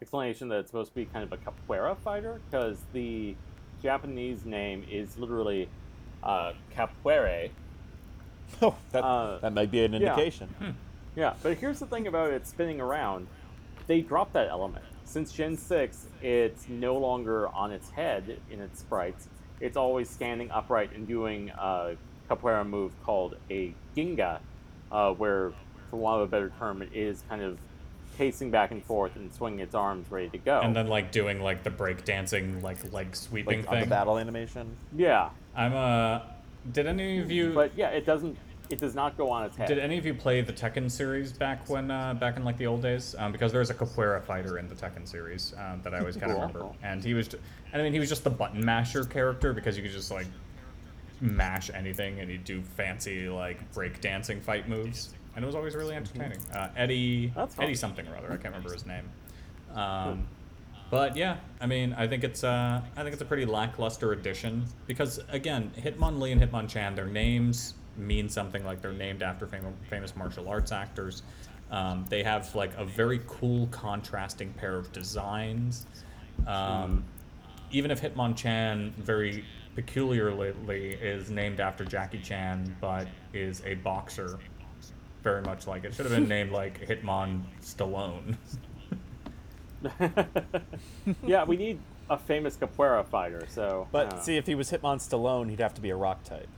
[0.05, 3.35] explanation that it's supposed to be kind of a capoeira fighter because the
[3.83, 5.67] Japanese name is literally
[6.23, 7.51] uh, capoeira.
[8.61, 10.11] Oh, that uh, that might be an yeah.
[10.11, 10.77] indication.
[11.17, 13.27] Yeah, but here's the thing about it spinning around.
[13.87, 14.85] They dropped that element.
[15.05, 19.29] Since Gen 6, it's no longer on its head in its sprites.
[19.61, 21.97] It's always standing upright and doing a
[22.29, 24.41] capoeira move called a ginga,
[24.93, 25.53] uh, where,
[25.89, 27.59] for want of a better term, it is kind of
[28.17, 30.61] pacing back and forth and swinging its arms ready to go.
[30.61, 34.19] And then like doing like the break dancing like leg sweeping Like on the battle
[34.19, 34.77] animation.
[34.97, 36.21] yeah, I'm uh
[36.73, 38.37] did any of you but yeah, it doesn't.
[38.71, 39.69] It does not go on its head.
[39.69, 42.67] did any of you play the Tekken series back when uh, back in like the
[42.67, 43.15] old days?
[43.19, 46.33] Um, because was a capoeira fighter in the Tekken series um, that I always kind
[46.33, 46.47] of Cool.
[46.47, 49.77] remember, and he was, and I mean he was just the button masher character because
[49.77, 50.27] you could just like
[51.21, 55.75] mash anything and he'd do fancy like break dancing fight moves, and it was always
[55.75, 56.39] really entertaining.
[56.53, 57.33] Uh, Eddie.
[57.59, 59.09] Eddie something or other, I can't remember his name.
[59.75, 60.27] Um,
[60.91, 64.65] but yeah, I mean, I think it's uh, I think it's a pretty lackluster addition
[64.87, 70.15] because again, Hitmonlee and Hitmonchan, their names mean something like they're named after fam- famous
[70.17, 71.23] martial arts actors.
[71.71, 75.87] Um, they have like a very cool contrasting pair of designs.
[76.47, 77.05] Um,
[77.71, 79.45] even if Hitmonchan very
[79.75, 84.39] peculiarly is named after Jackie Chan, but is a boxer,
[85.25, 88.37] very much like it should have been named like Hitmon Stallone.
[91.27, 91.81] yeah, we need
[92.11, 93.47] a famous capoeira fighter.
[93.49, 96.23] So, But uh, see, if he was Hitmon Stallone, he'd have to be a rock
[96.25, 96.49] type.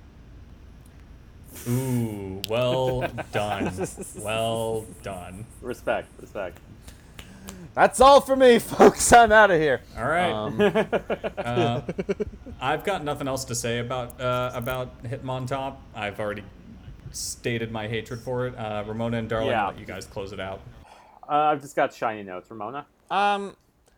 [1.69, 3.01] Ooh, well
[3.33, 3.73] done.
[4.19, 5.47] well done.
[5.63, 6.59] respect, respect.
[7.75, 9.13] That's all for me, folks.
[9.13, 9.81] I'm out of here.
[9.97, 10.33] All right.
[10.33, 10.61] Um,
[11.39, 11.83] uh,
[12.61, 15.77] I've got nothing else to say about uh, about Hitmontop.
[15.95, 16.43] I've already
[17.17, 18.55] stated my hatred for it.
[18.57, 19.63] Uh, Ramona and Darling, Yeah.
[19.67, 20.61] I'll let you guys close it out.
[21.29, 22.87] Uh, I've just got shiny notes, Ramona.
[23.11, 23.57] Um,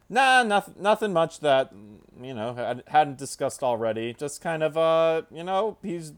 [0.08, 1.72] nah, nothing, nothing much that
[2.20, 4.14] you know had- hadn't discussed already.
[4.14, 6.12] Just kind of uh, you know, he's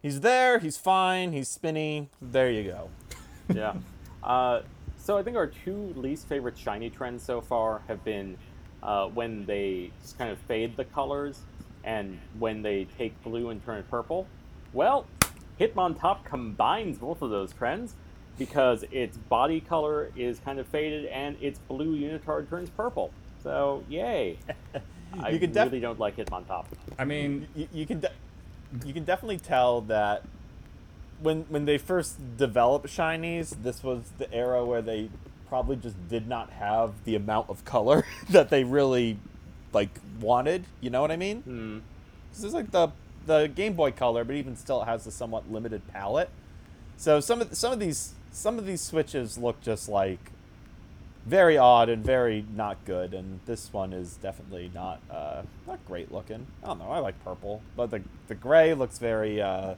[0.00, 2.08] he's there, he's fine, he's spinny.
[2.20, 2.88] There you go.
[3.54, 3.74] yeah.
[4.22, 4.62] Uh,
[4.98, 8.36] so I think our two least favorite shiny trends so far have been
[8.82, 11.40] uh, when they just kind of fade the colors
[11.84, 14.26] and when they take blue and turn it purple.
[14.72, 15.06] Well,
[15.68, 17.94] Hitmontop combines both of those trends
[18.38, 23.12] because its body color is kind of faded and its blue unitard turns purple.
[23.42, 24.38] So, yay.
[25.20, 26.64] I You could def- really don't like Hitmontop.
[26.98, 28.12] I mean, You, you can de-
[28.86, 30.22] you can definitely tell that
[31.20, 35.10] when when they first developed shinies, this was the era where they
[35.48, 39.18] probably just did not have the amount of color that they really
[39.74, 39.90] like
[40.20, 40.64] wanted.
[40.80, 41.42] You know what I mean?
[41.42, 41.78] Hmm.
[42.32, 42.88] This is like the
[43.26, 46.30] the Game Boy Color, but even still, it has a somewhat limited palette.
[46.96, 50.30] So some of some of these some of these switches look just like
[51.26, 56.12] very odd and very not good, and this one is definitely not uh, not great
[56.12, 56.46] looking.
[56.62, 56.90] I don't know.
[56.90, 59.74] I like purple, but the the gray looks very uh,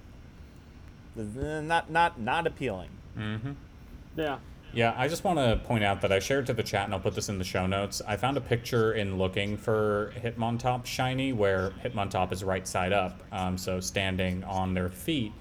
[1.16, 2.90] not not not appealing.
[3.16, 3.52] mm-hmm.
[4.16, 4.38] Yeah.
[4.74, 7.00] Yeah, I just want to point out that I shared to the chat, and I'll
[7.00, 8.02] put this in the show notes.
[8.06, 13.20] I found a picture in looking for Hitmontop shiny where Hitmontop is right side up,
[13.30, 15.32] um, so standing on their feet,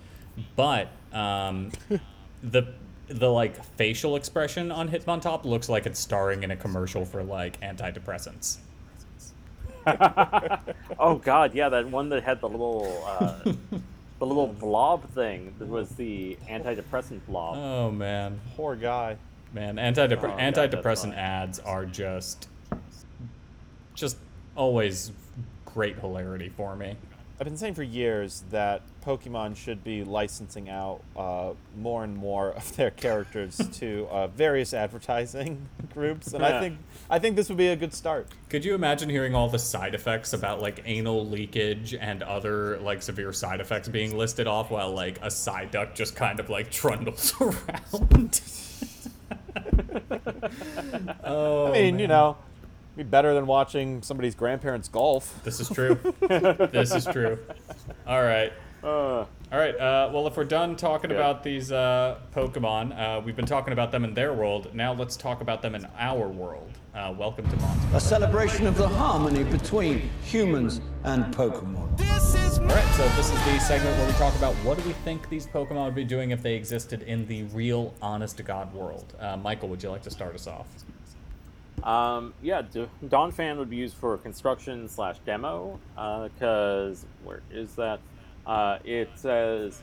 [0.55, 1.71] but um,
[2.43, 2.73] the
[3.07, 7.59] the like facial expression on Hitmontop looks like it's starring in a commercial for like
[7.61, 8.57] antidepressants.
[10.99, 13.51] oh God, yeah, that one that had the little uh,
[14.23, 14.59] the little mm.
[14.59, 17.57] blob thing that was the antidepressant blob.
[17.57, 19.17] Oh man, Poor guy.
[19.51, 21.15] man, antidepre- Oh, antidepressant funny.
[21.17, 22.47] ads are just
[23.95, 24.17] just
[24.55, 25.11] always
[25.65, 26.95] great hilarity for me.
[27.39, 32.51] I've been saying for years that Pokemon should be licensing out uh, more and more
[32.51, 36.77] of their characters to uh, various advertising groups, and I think
[37.09, 38.27] I think this would be a good start.
[38.49, 43.01] Could you imagine hearing all the side effects about like anal leakage and other like
[43.01, 47.33] severe side effects being listed off while like a Psyduck just kind of like trundles
[47.41, 48.41] around?
[51.23, 52.37] oh, I mean, you know,
[52.95, 55.39] be better than watching somebody's grandparents golf.
[55.43, 55.95] This is true.
[56.71, 57.39] this is true.
[58.05, 58.53] All right.
[58.83, 59.75] Uh, All right.
[59.79, 61.15] Uh, well, if we're done talking Yeah.
[61.15, 64.73] about these uh, Pokemon, uh, we've been talking about them in their world.
[64.75, 66.69] Now let's talk about them in our world.
[66.93, 67.95] Uh, welcome to Monster.
[67.95, 71.97] a celebration of the harmony between humans and Pokemon.
[71.97, 74.93] this All right, so this is the segment where we talk about what do we
[75.05, 79.13] think these Pokemon would be doing if they existed in the real, honest-to-God world.
[79.19, 80.67] Uh, Michael, would you like to start us off?
[81.81, 87.99] Um, yeah, D- Fan would be used for construction slash demo, because where is that?
[88.45, 89.81] Uh, it says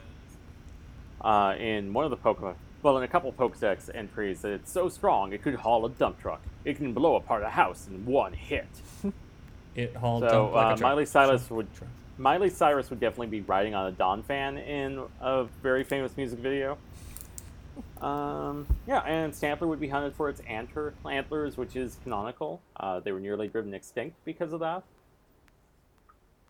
[1.21, 4.89] uh, in one of the Pokemon, well, in a couple Pokedex entries, that it's so
[4.89, 6.41] strong it could haul a dump truck.
[6.65, 8.69] It can blow apart a house in one hit.
[9.77, 10.81] It hauled So dump like a uh, truck.
[10.81, 11.69] Miley Cyrus would
[12.19, 16.77] Miley Cyrus would definitely be riding on a Donphan in a very famous music video.
[18.01, 22.63] Um, yeah, and Stantler would be hunted for its antler, antlers, which is canonical.
[22.77, 24.83] Uh, they were nearly driven extinct because of that.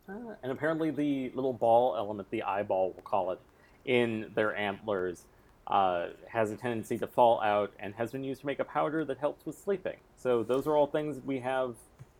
[0.07, 3.39] Uh, and apparently, the little ball element, the eyeball, we'll call it,
[3.85, 5.25] in their antlers,
[5.67, 9.03] uh, has a tendency to fall out and has been used to make a powder
[9.03, 9.97] that helps with sleeping.
[10.17, 11.75] So, those are all things we have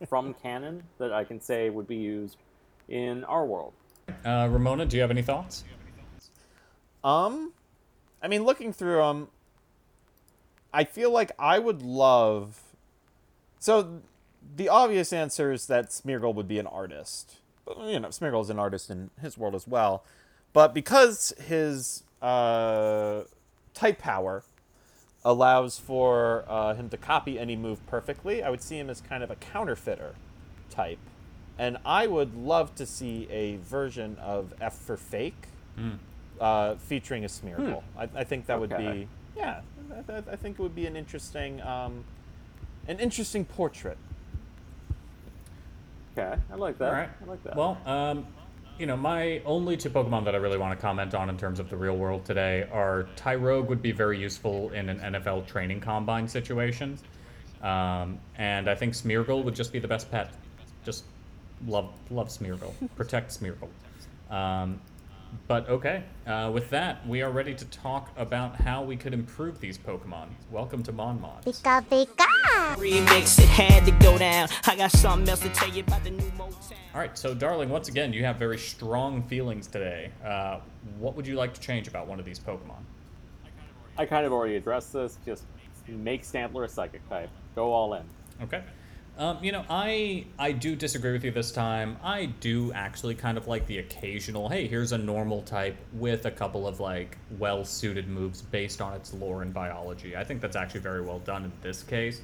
[0.08, 2.36] from canon that I can say would be used
[2.88, 3.72] in our world.
[4.24, 5.64] Uh, Ramona, do you have any thoughts?
[7.02, 7.52] Um,
[8.22, 9.28] I mean, looking through them,
[10.72, 12.62] I feel like I would love.
[13.58, 14.00] So,
[14.56, 17.36] the obvious answer is that Smeargle would be an artist.
[17.64, 20.04] But, you know, Smeargle's an artist in his world as well.
[20.52, 23.22] But because his uh,
[23.74, 24.44] type power
[25.24, 29.22] allows for uh, him to copy any move perfectly, I would see him as kind
[29.22, 30.14] of a counterfeiter
[30.70, 30.98] type.
[31.58, 35.48] And I would love to see a version of F for Fake
[36.40, 37.82] uh, featuring a Smeargle.
[37.96, 39.60] I, I think that would be, yeah,
[40.08, 42.04] I, I- I think it would be an interesting, um,
[42.88, 43.98] an interesting portrait.
[46.16, 46.88] Okay, I like that.
[46.88, 47.08] All right.
[47.22, 47.56] I like that.
[47.56, 48.26] Well, um,
[48.78, 51.58] you know, my only two Pokemon that I really want to comment on in terms
[51.58, 55.80] of the real world today are Tyrogue would be very useful in an NFL training
[55.80, 56.98] combine situation,
[57.62, 60.32] um, and I think Smeargle would just be the best pet.
[60.84, 61.04] Just
[61.66, 63.68] love love Smeargle, protect Smeargle.
[64.34, 64.80] Um,
[65.48, 69.60] but okay, uh, with that, we are ready to talk about how we could improve
[69.60, 70.28] these Pokemon.
[70.50, 71.46] Welcome to Mon Mods.
[71.46, 72.76] Pika pika.
[72.76, 74.48] Remix, it had to go down.
[74.66, 76.72] I got something else to tell you about the new Motown.
[76.94, 80.10] All right, so darling, once again, you have very strong feelings today.
[80.24, 80.60] Uh,
[80.98, 82.82] what would you like to change about one of these Pokemon?
[83.96, 85.18] I kind of already addressed this.
[85.24, 85.44] Just
[85.88, 87.30] make Stantler a psychic type.
[87.54, 88.02] Go all in.
[88.42, 88.62] Okay.
[89.18, 91.98] Um, you know, I I do disagree with you this time.
[92.02, 96.30] I do actually kind of like the occasional, hey, here's a normal type with a
[96.30, 100.16] couple of like well-suited moves based on its lore and biology.
[100.16, 102.22] I think that's actually very well done in this case.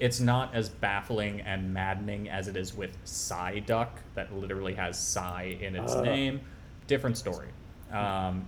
[0.00, 5.56] It's not as baffling and maddening as it is with Psyduck, that literally has Psy
[5.60, 6.40] in its name.
[6.86, 7.48] Different story.
[7.90, 8.46] Um,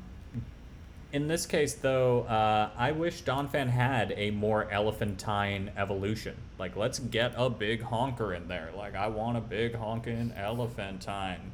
[1.12, 6.36] in this case, though, uh, I wish Donphan had a more elephantine evolution.
[6.58, 8.70] Like, let's get a big honker in there.
[8.76, 11.52] Like, I want a big honking elephantine.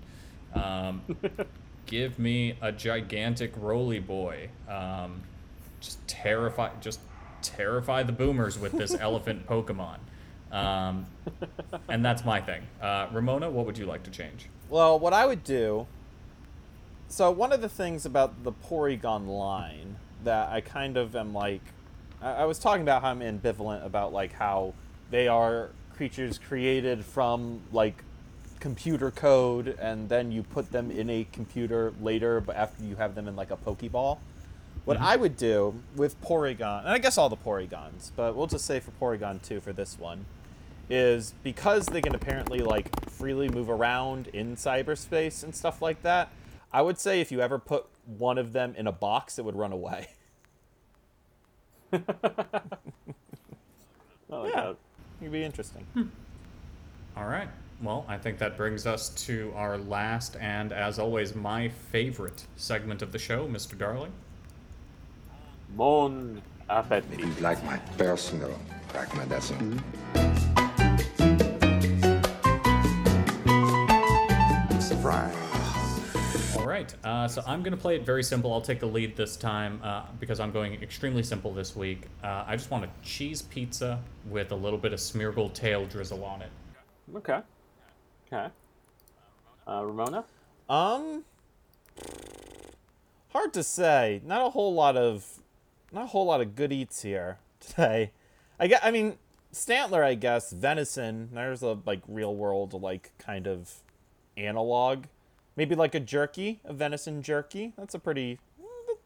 [0.54, 1.02] Um,
[1.86, 4.50] give me a gigantic roly boy.
[4.68, 5.22] Um,
[5.80, 7.00] just terrify, just
[7.42, 9.98] terrify the boomers with this elephant Pokemon.
[10.52, 11.06] Um,
[11.88, 12.62] and that's my thing.
[12.80, 14.48] Uh, Ramona, what would you like to change?
[14.68, 15.86] Well, what I would do.
[17.08, 21.62] So one of the things about the Porygon line that I kind of am like,
[22.20, 24.74] I, I was talking about how I'm ambivalent about like how
[25.10, 28.02] they are creatures created from like
[28.60, 33.14] computer code, and then you put them in a computer later, but after you have
[33.14, 34.18] them in like a Pokeball.
[34.84, 35.06] What mm-hmm.
[35.06, 38.80] I would do with Porygon, and I guess all the Porygons, but we'll just say
[38.80, 40.26] for Porygon 2 for this one,
[40.88, 46.30] is because they can apparently like freely move around in cyberspace and stuff like that.
[46.76, 49.56] I would say if you ever put one of them in a box, it would
[49.56, 50.08] run away.
[51.94, 52.00] I
[54.28, 54.60] like Yeah.
[54.60, 54.76] that.
[55.22, 55.86] It'd be interesting.
[55.94, 56.02] Hmm.
[57.16, 57.48] All right.
[57.82, 63.00] Well, I think that brings us to our last and, as always, my favorite segment
[63.00, 63.78] of the show, Mr.
[63.78, 64.12] Darling.
[65.76, 67.18] Mon appetit.
[67.18, 68.58] You'd like my personal
[68.94, 69.78] recommendation.
[69.78, 70.14] Surprise.
[70.14, 70.35] Mm-hmm.
[76.86, 77.04] Right.
[77.04, 78.52] Uh, so I'm going to play it very simple.
[78.52, 82.02] I'll take the lead this time uh, because I'm going extremely simple this week.
[82.22, 86.24] Uh, I just want a cheese pizza with a little bit of Smeargle tail drizzle
[86.24, 86.50] on it.
[87.14, 87.40] Okay.
[88.26, 88.48] Okay.
[89.66, 90.24] Uh, Ramona?
[90.68, 91.24] Um,
[93.30, 94.20] hard to say.
[94.24, 95.40] Not a whole lot of,
[95.92, 98.12] not a whole lot of good eats here today.
[98.58, 98.84] I get.
[98.84, 99.18] I mean,
[99.52, 100.02] Stantler.
[100.02, 101.30] I guess venison.
[101.32, 103.82] There's a like real world like kind of
[104.36, 105.04] analog.
[105.56, 107.72] Maybe like a jerky, a venison jerky.
[107.76, 108.38] That's a pretty.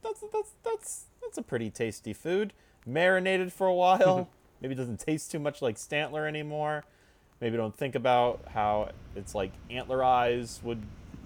[0.03, 2.53] That's that's that's that's a pretty tasty food.
[2.85, 4.29] Marinated for a while.
[4.61, 6.85] Maybe doesn't taste too much like Stantler anymore.
[7.41, 10.83] Maybe don't think about how it's like antler eyes would,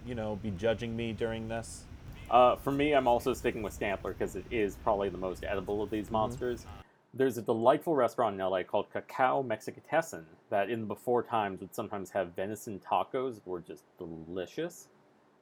[0.07, 1.85] you know, be judging me during this.
[2.31, 5.83] Uh, for me, I'm also sticking with Stantler because it is probably the most edible
[5.83, 6.67] of these monsters.
[7.13, 11.75] there's a delightful restaurant in LA called Cacao Mexicatessen that in the before times would
[11.75, 14.89] sometimes have venison tacos that were just delicious.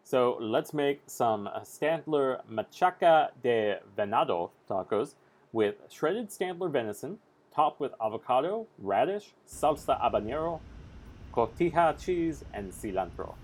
[0.05, 5.15] So let's make some Stantler Machaca de Venado tacos
[5.53, 7.19] with shredded Stantler venison,
[7.55, 10.61] topped with avocado, radish, salsa habanero,
[11.33, 13.35] cotija cheese, and cilantro.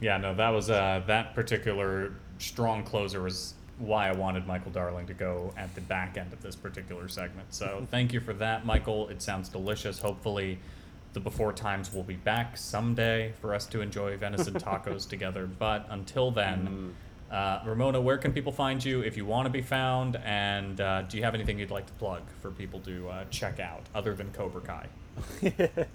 [0.00, 5.06] Yeah, no, that was uh, that particular strong closer was why I wanted Michael Darling
[5.06, 7.52] to go at the back end of this particular segment.
[7.54, 9.08] So thank you for that, Michael.
[9.08, 9.98] It sounds delicious.
[9.98, 10.58] Hopefully,
[11.14, 15.46] the before times will be back someday for us to enjoy venison tacos together.
[15.46, 16.94] But until then,
[17.30, 20.16] uh, Ramona, where can people find you if you want to be found?
[20.24, 23.58] And uh, do you have anything you'd like to plug for people to uh, check
[23.60, 24.86] out other than Cobra Kai?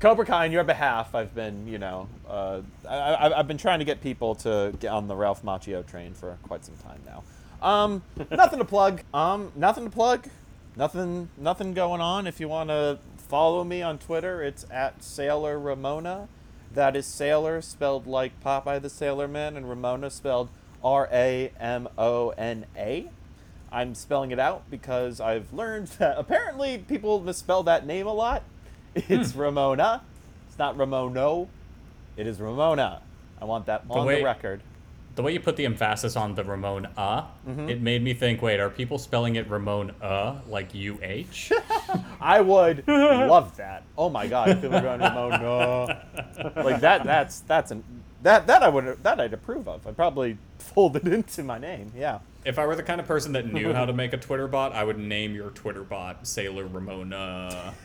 [0.00, 3.78] Cobra Kai, on your behalf, I've been, you know, uh, I, I, I've been trying
[3.78, 7.22] to get people to get on the Ralph Macchio train for quite some time now.
[7.62, 9.02] Um, nothing to plug.
[9.14, 10.26] Um, nothing to plug.
[10.76, 12.26] Nothing, nothing going on.
[12.26, 12.98] If you want to
[13.32, 16.28] follow me on Twitter, it's at Sailor Ramona.
[16.70, 20.50] That is Sailor spelled like Popeye the Sailor Man, and Ramona spelled
[20.84, 23.08] R A M O N A.
[23.72, 28.42] I'm spelling it out because I've learned that apparently people misspell that name a lot.
[28.94, 29.40] It's hmm.
[29.40, 30.02] Ramona.
[30.48, 31.48] It's not Ramono.
[32.18, 33.00] It is Ramona.
[33.40, 34.60] I want that on the record.
[35.14, 38.60] The way you put the emphasis on the Ramon uh, it made me think, wait,
[38.60, 41.52] are people spelling it Ramon uh like U H?
[42.20, 43.82] I would love that.
[43.98, 46.52] Oh my god, if people were going Ramona.
[46.56, 47.84] Like that that's that's an
[48.22, 49.86] that that I would that I'd approve of.
[49.86, 51.92] I'd probably fold it into my name.
[51.94, 52.20] Yeah.
[52.46, 54.72] if I were the kind of person that knew how to make a Twitter bot,
[54.72, 57.74] I would name your Twitter bot Sailor Ramona.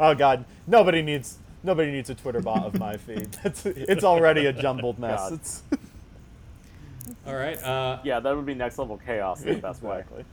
[0.00, 3.32] Oh god, nobody needs nobody needs a Twitter bot of my feed.
[3.42, 5.32] That's, it's already a jumbled mess.
[5.32, 5.62] It's
[7.26, 9.98] All right, uh, Yeah, that would be next level chaos in the best way.
[9.98, 10.24] exactly.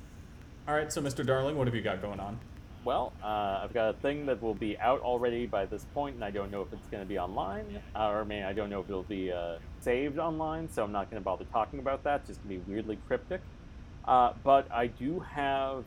[0.67, 0.91] all right.
[0.91, 1.25] So, Mr.
[1.25, 2.39] Darling, what have you got going on?
[2.85, 6.23] Well, uh, I've got a thing that will be out already by this point, and
[6.23, 8.69] I don't know if it's going to be online, uh, or I mean, I don't
[8.69, 12.03] know if it'll be uh, saved online, so I'm not going to bother talking about
[12.05, 12.25] that.
[12.25, 13.41] Just going to be weirdly cryptic.
[14.05, 15.83] Uh, but I do have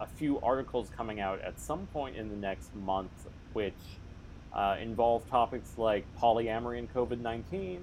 [0.00, 3.10] a few articles coming out at some point in the next month,
[3.52, 3.74] which
[4.52, 7.80] uh, involve topics like polyamory and COVID 19,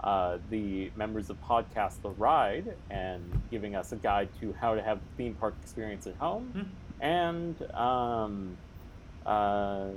[0.00, 4.82] uh, the members of podcast The Ride, and giving us a guide to how to
[4.82, 6.70] have a theme park experience at home.
[7.00, 8.56] And um,
[9.26, 9.88] uh,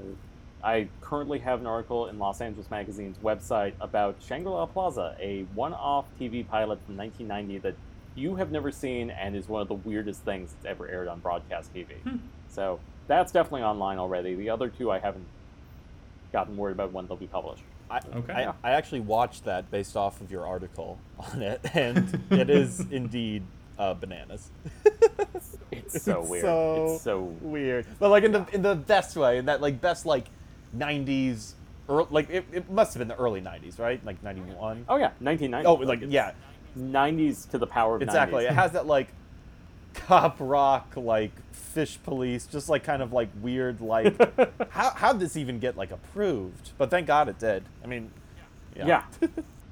[0.63, 5.43] I currently have an article in Los Angeles Magazine's website about Shangri La Plaza, a
[5.53, 7.75] one off TV pilot from 1990 that
[8.15, 11.19] you have never seen and is one of the weirdest things that's ever aired on
[11.19, 11.87] broadcast TV.
[12.49, 14.33] So that's definitely online already.
[14.33, 15.25] The other two I haven't
[16.37, 17.63] gotten worried about when they'll be published.
[17.89, 18.33] I, Okay.
[18.33, 22.79] I, I actually watched that based off of your article on it, and it is
[22.91, 23.41] indeed
[23.79, 24.51] uh, bananas.
[25.69, 26.43] It's so It's weird.
[26.43, 29.79] So it's so weird, but like in the in the best way, in that like
[29.81, 30.25] best like
[30.75, 31.53] '90s,
[31.87, 34.03] or like it, it must have been the early '90s, right?
[34.05, 34.85] Like '91.
[34.89, 35.65] Oh yeah, 1990.
[35.67, 36.31] Oh, like yeah,
[36.77, 38.45] 90s to the power of exactly.
[38.45, 38.49] 90s.
[38.51, 39.09] It has that like
[39.97, 44.15] cop rock, like fish police, just like kind of like weird, like
[44.71, 46.71] how how did this even get like approved?
[46.77, 47.63] But thank God it did.
[47.83, 48.11] I mean,
[48.75, 49.03] yeah.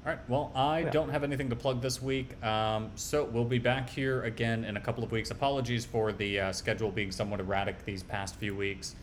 [0.06, 0.28] All right.
[0.28, 4.22] Well, I don't have anything to plug this week, um, so we'll be back here
[4.22, 5.32] again in a couple of weeks.
[5.32, 8.94] Apologies for the uh, schedule being somewhat erratic these past few weeks.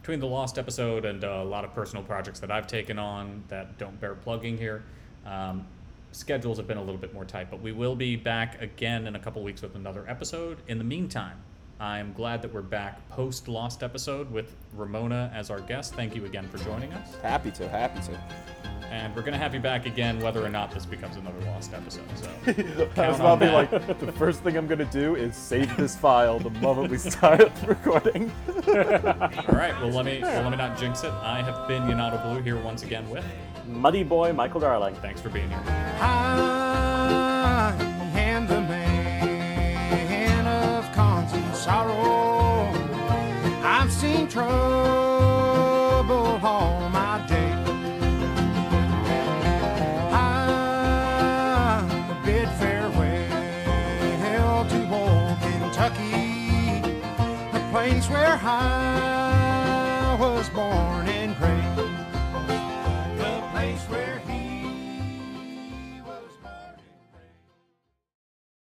[0.00, 3.42] Between the lost episode and uh, a lot of personal projects that I've taken on
[3.48, 4.84] that don't bear plugging here,
[5.26, 5.66] um,
[6.12, 7.50] schedules have been a little bit more tight.
[7.50, 10.58] But we will be back again in a couple weeks with another episode.
[10.68, 11.42] In the meantime,
[11.80, 15.94] I'm glad that we're back post lost episode with Ramona as our guest.
[15.94, 17.16] Thank you again for joining us.
[17.22, 18.18] happy to, happy to.
[18.90, 22.04] And we're gonna have you back again, whether or not this becomes another lost episode.
[22.16, 22.28] So
[23.02, 23.88] I was about to be that.
[23.88, 27.50] like, the first thing I'm gonna do is save this file the moment we start
[27.66, 28.30] recording.
[28.48, 29.74] All right.
[29.80, 31.10] Well, let me well, let me not jinx it.
[31.10, 33.24] I have been Yanato Blue here once again with.
[33.66, 34.94] Muddy boy Michael Darling.
[34.96, 35.62] Thanks for being here.
[35.66, 36.61] I
[43.82, 45.01] I've seen trouble